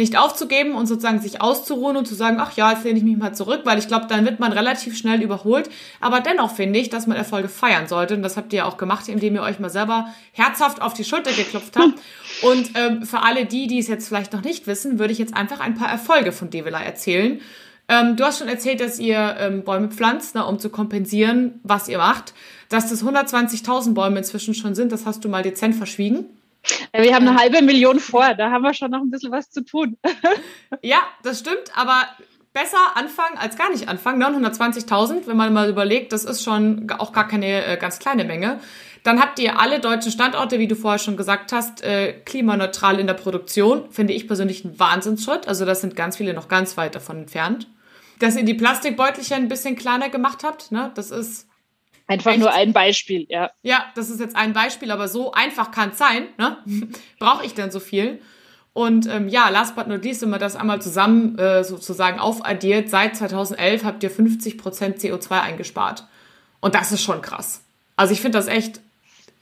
nicht 0.00 0.18
aufzugeben 0.18 0.74
und 0.74 0.86
sozusagen 0.86 1.20
sich 1.20 1.40
auszuruhen 1.40 1.96
und 1.96 2.08
zu 2.08 2.14
sagen, 2.14 2.38
ach 2.40 2.56
ja, 2.56 2.72
jetzt 2.72 2.84
lehne 2.84 2.98
ich 2.98 3.04
mich 3.04 3.16
mal 3.16 3.34
zurück, 3.34 3.60
weil 3.64 3.78
ich 3.78 3.86
glaube, 3.86 4.06
dann 4.08 4.24
wird 4.24 4.40
man 4.40 4.52
relativ 4.52 4.96
schnell 4.96 5.22
überholt. 5.22 5.70
Aber 6.00 6.20
dennoch 6.20 6.52
finde 6.52 6.78
ich, 6.78 6.90
dass 6.90 7.06
man 7.06 7.16
Erfolge 7.16 7.48
feiern 7.48 7.86
sollte. 7.86 8.14
Und 8.14 8.22
das 8.22 8.36
habt 8.36 8.52
ihr 8.52 8.58
ja 8.58 8.64
auch 8.64 8.76
gemacht, 8.76 9.08
indem 9.08 9.36
ihr 9.36 9.42
euch 9.42 9.60
mal 9.60 9.70
selber 9.70 10.08
herzhaft 10.32 10.82
auf 10.82 10.94
die 10.94 11.04
Schulter 11.04 11.32
geklopft 11.32 11.76
habt. 11.76 11.94
Und 12.42 12.70
ähm, 12.74 13.02
für 13.02 13.22
alle 13.22 13.46
die, 13.46 13.66
die 13.66 13.78
es 13.78 13.88
jetzt 13.88 14.08
vielleicht 14.08 14.32
noch 14.32 14.42
nicht 14.42 14.66
wissen, 14.66 14.98
würde 14.98 15.12
ich 15.12 15.18
jetzt 15.18 15.36
einfach 15.36 15.60
ein 15.60 15.74
paar 15.74 15.90
Erfolge 15.90 16.32
von 16.32 16.50
Devila 16.50 16.80
erzählen. 16.80 17.40
Ähm, 17.88 18.16
du 18.16 18.24
hast 18.24 18.38
schon 18.38 18.48
erzählt, 18.48 18.80
dass 18.80 18.98
ihr 18.98 19.36
ähm, 19.38 19.64
Bäume 19.64 19.88
pflanzt, 19.88 20.34
ne, 20.34 20.46
um 20.46 20.58
zu 20.58 20.70
kompensieren, 20.70 21.60
was 21.64 21.88
ihr 21.88 21.98
macht. 21.98 22.34
Dass 22.68 22.88
das 22.88 23.04
120.000 23.04 23.94
Bäume 23.94 24.18
inzwischen 24.18 24.54
schon 24.54 24.74
sind, 24.74 24.92
das 24.92 25.06
hast 25.06 25.24
du 25.24 25.28
mal 25.28 25.42
dezent 25.42 25.74
verschwiegen. 25.74 26.26
Wir 26.92 27.14
haben 27.14 27.26
eine 27.26 27.38
halbe 27.38 27.62
Million 27.62 28.00
vor, 28.00 28.34
da 28.34 28.50
haben 28.50 28.62
wir 28.62 28.74
schon 28.74 28.90
noch 28.90 29.00
ein 29.00 29.10
bisschen 29.10 29.32
was 29.32 29.50
zu 29.50 29.64
tun. 29.64 29.96
ja, 30.82 30.98
das 31.22 31.40
stimmt, 31.40 31.72
aber 31.74 32.06
besser 32.52 32.96
anfangen 32.96 33.38
als 33.38 33.56
gar 33.56 33.70
nicht 33.70 33.88
anfangen. 33.88 34.22
920.000, 34.22 35.26
wenn 35.26 35.36
man 35.36 35.52
mal 35.52 35.68
überlegt, 35.68 36.12
das 36.12 36.24
ist 36.24 36.42
schon 36.42 36.90
auch 36.98 37.12
gar 37.12 37.28
keine 37.28 37.64
äh, 37.64 37.76
ganz 37.76 37.98
kleine 37.98 38.24
Menge. 38.24 38.60
Dann 39.02 39.20
habt 39.20 39.38
ihr 39.38 39.58
alle 39.58 39.80
deutschen 39.80 40.12
Standorte, 40.12 40.58
wie 40.58 40.68
du 40.68 40.74
vorher 40.74 40.98
schon 40.98 41.16
gesagt 41.16 41.52
hast, 41.52 41.82
äh, 41.82 42.12
klimaneutral 42.12 43.00
in 43.00 43.06
der 43.06 43.14
Produktion. 43.14 43.90
Finde 43.90 44.12
ich 44.12 44.26
persönlich 44.26 44.64
einen 44.64 44.78
Wahnsinnsschritt. 44.78 45.48
Also 45.48 45.64
das 45.64 45.80
sind 45.80 45.96
ganz 45.96 46.16
viele 46.16 46.34
noch 46.34 46.48
ganz 46.48 46.76
weit 46.76 46.94
davon 46.94 47.18
entfernt. 47.18 47.66
Dass 48.18 48.36
ihr 48.36 48.44
die 48.44 48.54
Plastikbeutelchen 48.54 49.36
ein 49.38 49.48
bisschen 49.48 49.76
kleiner 49.76 50.10
gemacht 50.10 50.44
habt, 50.44 50.70
ne? 50.70 50.90
Das 50.94 51.10
ist 51.10 51.48
Einfach 52.10 52.36
nur 52.36 52.52
ein 52.52 52.72
Beispiel, 52.72 53.24
ja. 53.28 53.52
Ja, 53.62 53.86
das 53.94 54.10
ist 54.10 54.18
jetzt 54.18 54.34
ein 54.34 54.52
Beispiel, 54.52 54.90
aber 54.90 55.06
so 55.06 55.30
einfach 55.30 55.70
kann 55.70 55.90
es 55.90 55.98
sein. 55.98 56.26
Ne? 56.38 56.56
Brauche 57.20 57.46
ich 57.46 57.54
denn 57.54 57.70
so 57.70 57.78
viel? 57.78 58.20
Und 58.72 59.06
ähm, 59.06 59.28
ja, 59.28 59.48
last 59.48 59.76
but 59.76 59.86
not 59.86 60.04
least, 60.04 60.22
wenn 60.22 60.30
man 60.30 60.40
das 60.40 60.56
einmal 60.56 60.82
zusammen 60.82 61.38
äh, 61.38 61.62
sozusagen 61.62 62.18
aufaddiert, 62.18 62.88
seit 62.88 63.16
2011 63.16 63.84
habt 63.84 64.02
ihr 64.02 64.10
50% 64.10 64.60
CO2 64.98 65.40
eingespart. 65.40 66.08
Und 66.58 66.74
das 66.74 66.90
ist 66.90 67.02
schon 67.02 67.22
krass. 67.22 67.62
Also 67.94 68.12
ich 68.12 68.20
finde 68.20 68.38
das 68.38 68.48
echt 68.48 68.80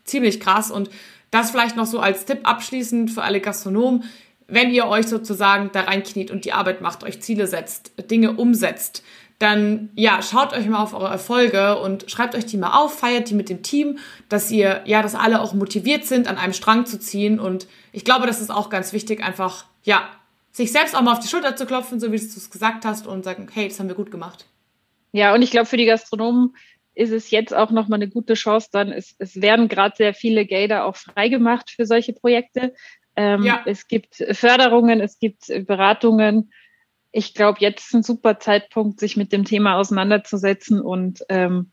ziemlich 0.04 0.38
krass. 0.38 0.70
Und 0.70 0.90
das 1.30 1.50
vielleicht 1.50 1.76
noch 1.76 1.86
so 1.86 2.00
als 2.00 2.26
Tipp 2.26 2.40
abschließend 2.42 3.10
für 3.10 3.22
alle 3.22 3.40
Gastronomen. 3.40 4.04
Wenn 4.46 4.70
ihr 4.70 4.88
euch 4.88 5.06
sozusagen 5.06 5.70
da 5.72 5.82
reinkniet 5.82 6.30
und 6.30 6.44
die 6.44 6.52
Arbeit 6.52 6.82
macht, 6.82 7.02
euch 7.02 7.22
Ziele 7.22 7.46
setzt, 7.46 7.92
Dinge 8.10 8.32
umsetzt, 8.32 9.02
dann 9.38 9.90
ja, 9.94 10.20
schaut 10.20 10.52
euch 10.52 10.66
mal 10.66 10.82
auf 10.82 10.94
eure 10.94 11.08
Erfolge 11.08 11.78
und 11.78 12.10
schreibt 12.10 12.34
euch 12.34 12.46
die 12.46 12.56
mal 12.56 12.76
auf, 12.76 12.98
feiert 12.98 13.30
die 13.30 13.34
mit 13.34 13.48
dem 13.48 13.62
Team, 13.62 13.98
dass 14.28 14.50
ihr, 14.50 14.82
ja, 14.84 15.00
dass 15.00 15.14
alle 15.14 15.40
auch 15.40 15.54
motiviert 15.54 16.04
sind, 16.04 16.26
an 16.26 16.36
einem 16.36 16.52
Strang 16.52 16.86
zu 16.86 16.98
ziehen. 16.98 17.38
Und 17.38 17.68
ich 17.92 18.04
glaube, 18.04 18.26
das 18.26 18.40
ist 18.40 18.50
auch 18.50 18.68
ganz 18.68 18.92
wichtig, 18.92 19.22
einfach, 19.22 19.64
ja, 19.84 20.08
sich 20.50 20.72
selbst 20.72 20.96
auch 20.96 21.02
mal 21.02 21.12
auf 21.12 21.20
die 21.20 21.28
Schulter 21.28 21.54
zu 21.54 21.66
klopfen, 21.66 22.00
so 22.00 22.10
wie 22.10 22.18
du 22.18 22.24
es 22.24 22.50
gesagt 22.50 22.84
hast, 22.84 23.06
und 23.06 23.24
sagen, 23.24 23.48
hey, 23.52 23.68
das 23.68 23.78
haben 23.78 23.88
wir 23.88 23.94
gut 23.94 24.10
gemacht. 24.10 24.44
Ja, 25.12 25.32
und 25.32 25.42
ich 25.42 25.52
glaube, 25.52 25.66
für 25.66 25.76
die 25.76 25.86
Gastronomen 25.86 26.56
ist 26.94 27.12
es 27.12 27.30
jetzt 27.30 27.54
auch 27.54 27.70
nochmal 27.70 27.98
eine 27.98 28.08
gute 28.08 28.34
Chance, 28.34 28.68
dann 28.72 28.90
es, 28.90 29.14
es 29.20 29.40
werden 29.40 29.68
gerade 29.68 29.94
sehr 29.96 30.14
viele 30.14 30.46
Gelder 30.46 30.84
auch 30.84 30.96
freigemacht 30.96 31.70
für 31.70 31.86
solche 31.86 32.12
Projekte. 32.12 32.74
Ähm, 33.14 33.44
ja. 33.44 33.62
Es 33.66 33.86
gibt 33.86 34.16
Förderungen, 34.32 35.00
es 35.00 35.20
gibt 35.20 35.46
Beratungen 35.66 36.50
ich 37.18 37.34
glaube, 37.34 37.58
jetzt 37.60 37.86
ist 37.86 37.94
ein 37.94 38.02
super 38.04 38.38
Zeitpunkt, 38.38 39.00
sich 39.00 39.16
mit 39.16 39.32
dem 39.32 39.44
Thema 39.44 39.74
auseinanderzusetzen 39.74 40.80
und 40.80 41.24
ähm, 41.28 41.72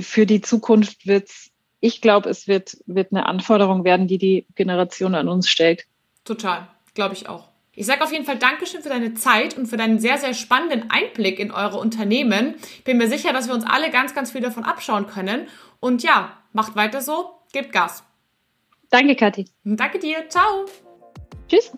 für 0.00 0.24
die 0.24 0.40
Zukunft 0.40 1.06
wird's, 1.06 1.50
ich 1.80 2.00
glaube, 2.00 2.30
es 2.30 2.48
wird, 2.48 2.78
wird 2.86 3.12
eine 3.12 3.26
Anforderung 3.26 3.84
werden, 3.84 4.06
die 4.06 4.16
die 4.16 4.46
Generation 4.54 5.14
an 5.14 5.28
uns 5.28 5.50
stellt. 5.50 5.84
Total, 6.24 6.66
glaube 6.94 7.14
ich 7.14 7.28
auch. 7.28 7.48
Ich 7.74 7.84
sage 7.84 8.02
auf 8.02 8.10
jeden 8.10 8.24
Fall 8.24 8.38
Dankeschön 8.38 8.82
für 8.82 8.88
deine 8.88 9.12
Zeit 9.12 9.56
und 9.56 9.66
für 9.66 9.76
deinen 9.76 9.98
sehr, 9.98 10.16
sehr 10.16 10.32
spannenden 10.32 10.90
Einblick 10.90 11.38
in 11.38 11.50
eure 11.50 11.78
Unternehmen. 11.78 12.54
Ich 12.78 12.84
bin 12.84 12.96
mir 12.96 13.08
sicher, 13.08 13.34
dass 13.34 13.48
wir 13.48 13.54
uns 13.54 13.66
alle 13.66 13.90
ganz, 13.90 14.14
ganz 14.14 14.32
viel 14.32 14.40
davon 14.40 14.64
abschauen 14.64 15.06
können. 15.06 15.46
Und 15.78 16.02
ja, 16.02 16.38
macht 16.52 16.74
weiter 16.74 17.02
so, 17.02 17.30
gebt 17.52 17.72
Gas. 17.72 18.02
Danke, 18.88 19.14
Kathi. 19.14 19.46
Danke 19.64 19.98
dir. 19.98 20.28
Ciao. 20.28 20.66
Tschüss. 21.50 21.72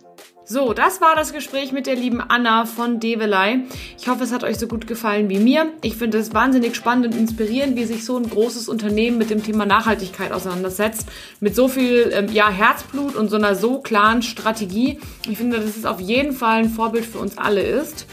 So, 0.45 0.75
das 0.75 1.01
war 1.01 1.15
das 1.15 1.33
Gespräch 1.33 1.73
mit 1.73 1.87
der 1.87 1.95
lieben 1.95 2.21
Anna 2.21 2.67
von 2.67 3.01
Develei. 3.01 3.61
Ich 3.97 4.09
hoffe, 4.09 4.25
es 4.25 4.33
hat 4.33 4.45
euch 4.45 4.59
so 4.59 4.67
gut 4.67 4.87
gefallen 4.87 5.31
wie 5.31 5.39
mir. 5.39 5.73
Ich 5.83 5.97
finde 5.97 6.19
es 6.19 6.35
wahnsinnig 6.35 6.75
spannend 6.75 7.07
und 7.07 7.17
inspirierend, 7.17 7.77
wie 7.77 7.85
sich 7.85 8.05
so 8.05 8.19
ein 8.19 8.29
großes 8.29 8.69
Unternehmen 8.69 9.17
mit 9.17 9.31
dem 9.31 9.43
Thema 9.43 9.65
Nachhaltigkeit 9.65 10.33
auseinandersetzt. 10.33 11.09
Mit 11.41 11.55
so 11.55 11.69
viel 11.69 12.11
ähm, 12.13 12.31
ja, 12.33 12.51
Herzblut 12.51 13.15
und 13.15 13.31
so 13.31 13.37
einer 13.37 13.55
so 13.55 13.81
klaren 13.81 14.21
Strategie. 14.21 14.99
Ich 15.27 15.39
finde, 15.39 15.59
dass 15.59 15.77
es 15.77 15.87
auf 15.87 16.01
jeden 16.01 16.33
Fall 16.33 16.59
ein 16.59 16.71
Vorbild 16.71 17.07
für 17.07 17.19
uns 17.19 17.39
alle 17.39 17.63
ist. 17.63 18.07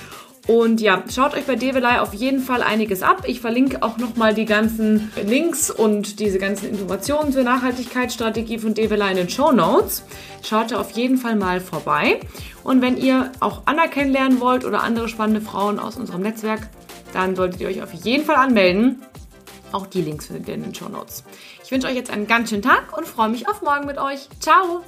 Und 0.47 0.81
ja, 0.81 1.03
schaut 1.13 1.35
euch 1.35 1.45
bei 1.45 1.55
Develei 1.55 2.01
auf 2.01 2.13
jeden 2.13 2.39
Fall 2.39 2.63
einiges 2.63 3.03
ab. 3.03 3.23
Ich 3.27 3.39
verlinke 3.39 3.83
auch 3.83 3.97
nochmal 3.97 4.33
die 4.33 4.45
ganzen 4.45 5.11
Links 5.23 5.69
und 5.69 6.19
diese 6.19 6.39
ganzen 6.39 6.69
Informationen 6.69 7.31
zur 7.31 7.43
Nachhaltigkeitsstrategie 7.43 8.57
von 8.57 8.73
Develei 8.73 9.11
in 9.11 9.17
den 9.17 9.29
Show 9.29 9.51
Notes. 9.51 10.03
Schaut 10.41 10.71
da 10.71 10.79
auf 10.79 10.91
jeden 10.91 11.17
Fall 11.17 11.35
mal 11.35 11.59
vorbei. 11.61 12.19
Und 12.63 12.81
wenn 12.81 12.97
ihr 12.97 13.31
auch 13.39 13.63
Anna 13.65 13.87
kennenlernen 13.87 14.39
wollt 14.39 14.65
oder 14.65 14.81
andere 14.81 15.07
spannende 15.07 15.41
Frauen 15.41 15.77
aus 15.77 15.97
unserem 15.97 16.21
Netzwerk, 16.21 16.67
dann 17.13 17.35
solltet 17.35 17.61
ihr 17.61 17.67
euch 17.67 17.83
auf 17.83 17.93
jeden 17.93 18.25
Fall 18.25 18.35
anmelden. 18.35 19.03
Auch 19.71 19.85
die 19.85 20.01
Links 20.01 20.27
findet 20.27 20.47
ihr 20.47 20.55
in 20.55 20.63
den 20.63 20.73
Show 20.73 20.89
Notes. 20.89 21.23
Ich 21.63 21.71
wünsche 21.71 21.87
euch 21.87 21.95
jetzt 21.95 22.09
einen 22.09 22.27
ganz 22.27 22.49
schönen 22.49 22.63
Tag 22.63 22.97
und 22.97 23.07
freue 23.07 23.29
mich 23.29 23.47
auf 23.47 23.61
morgen 23.61 23.85
mit 23.85 23.99
euch. 23.99 24.27
Ciao! 24.39 24.83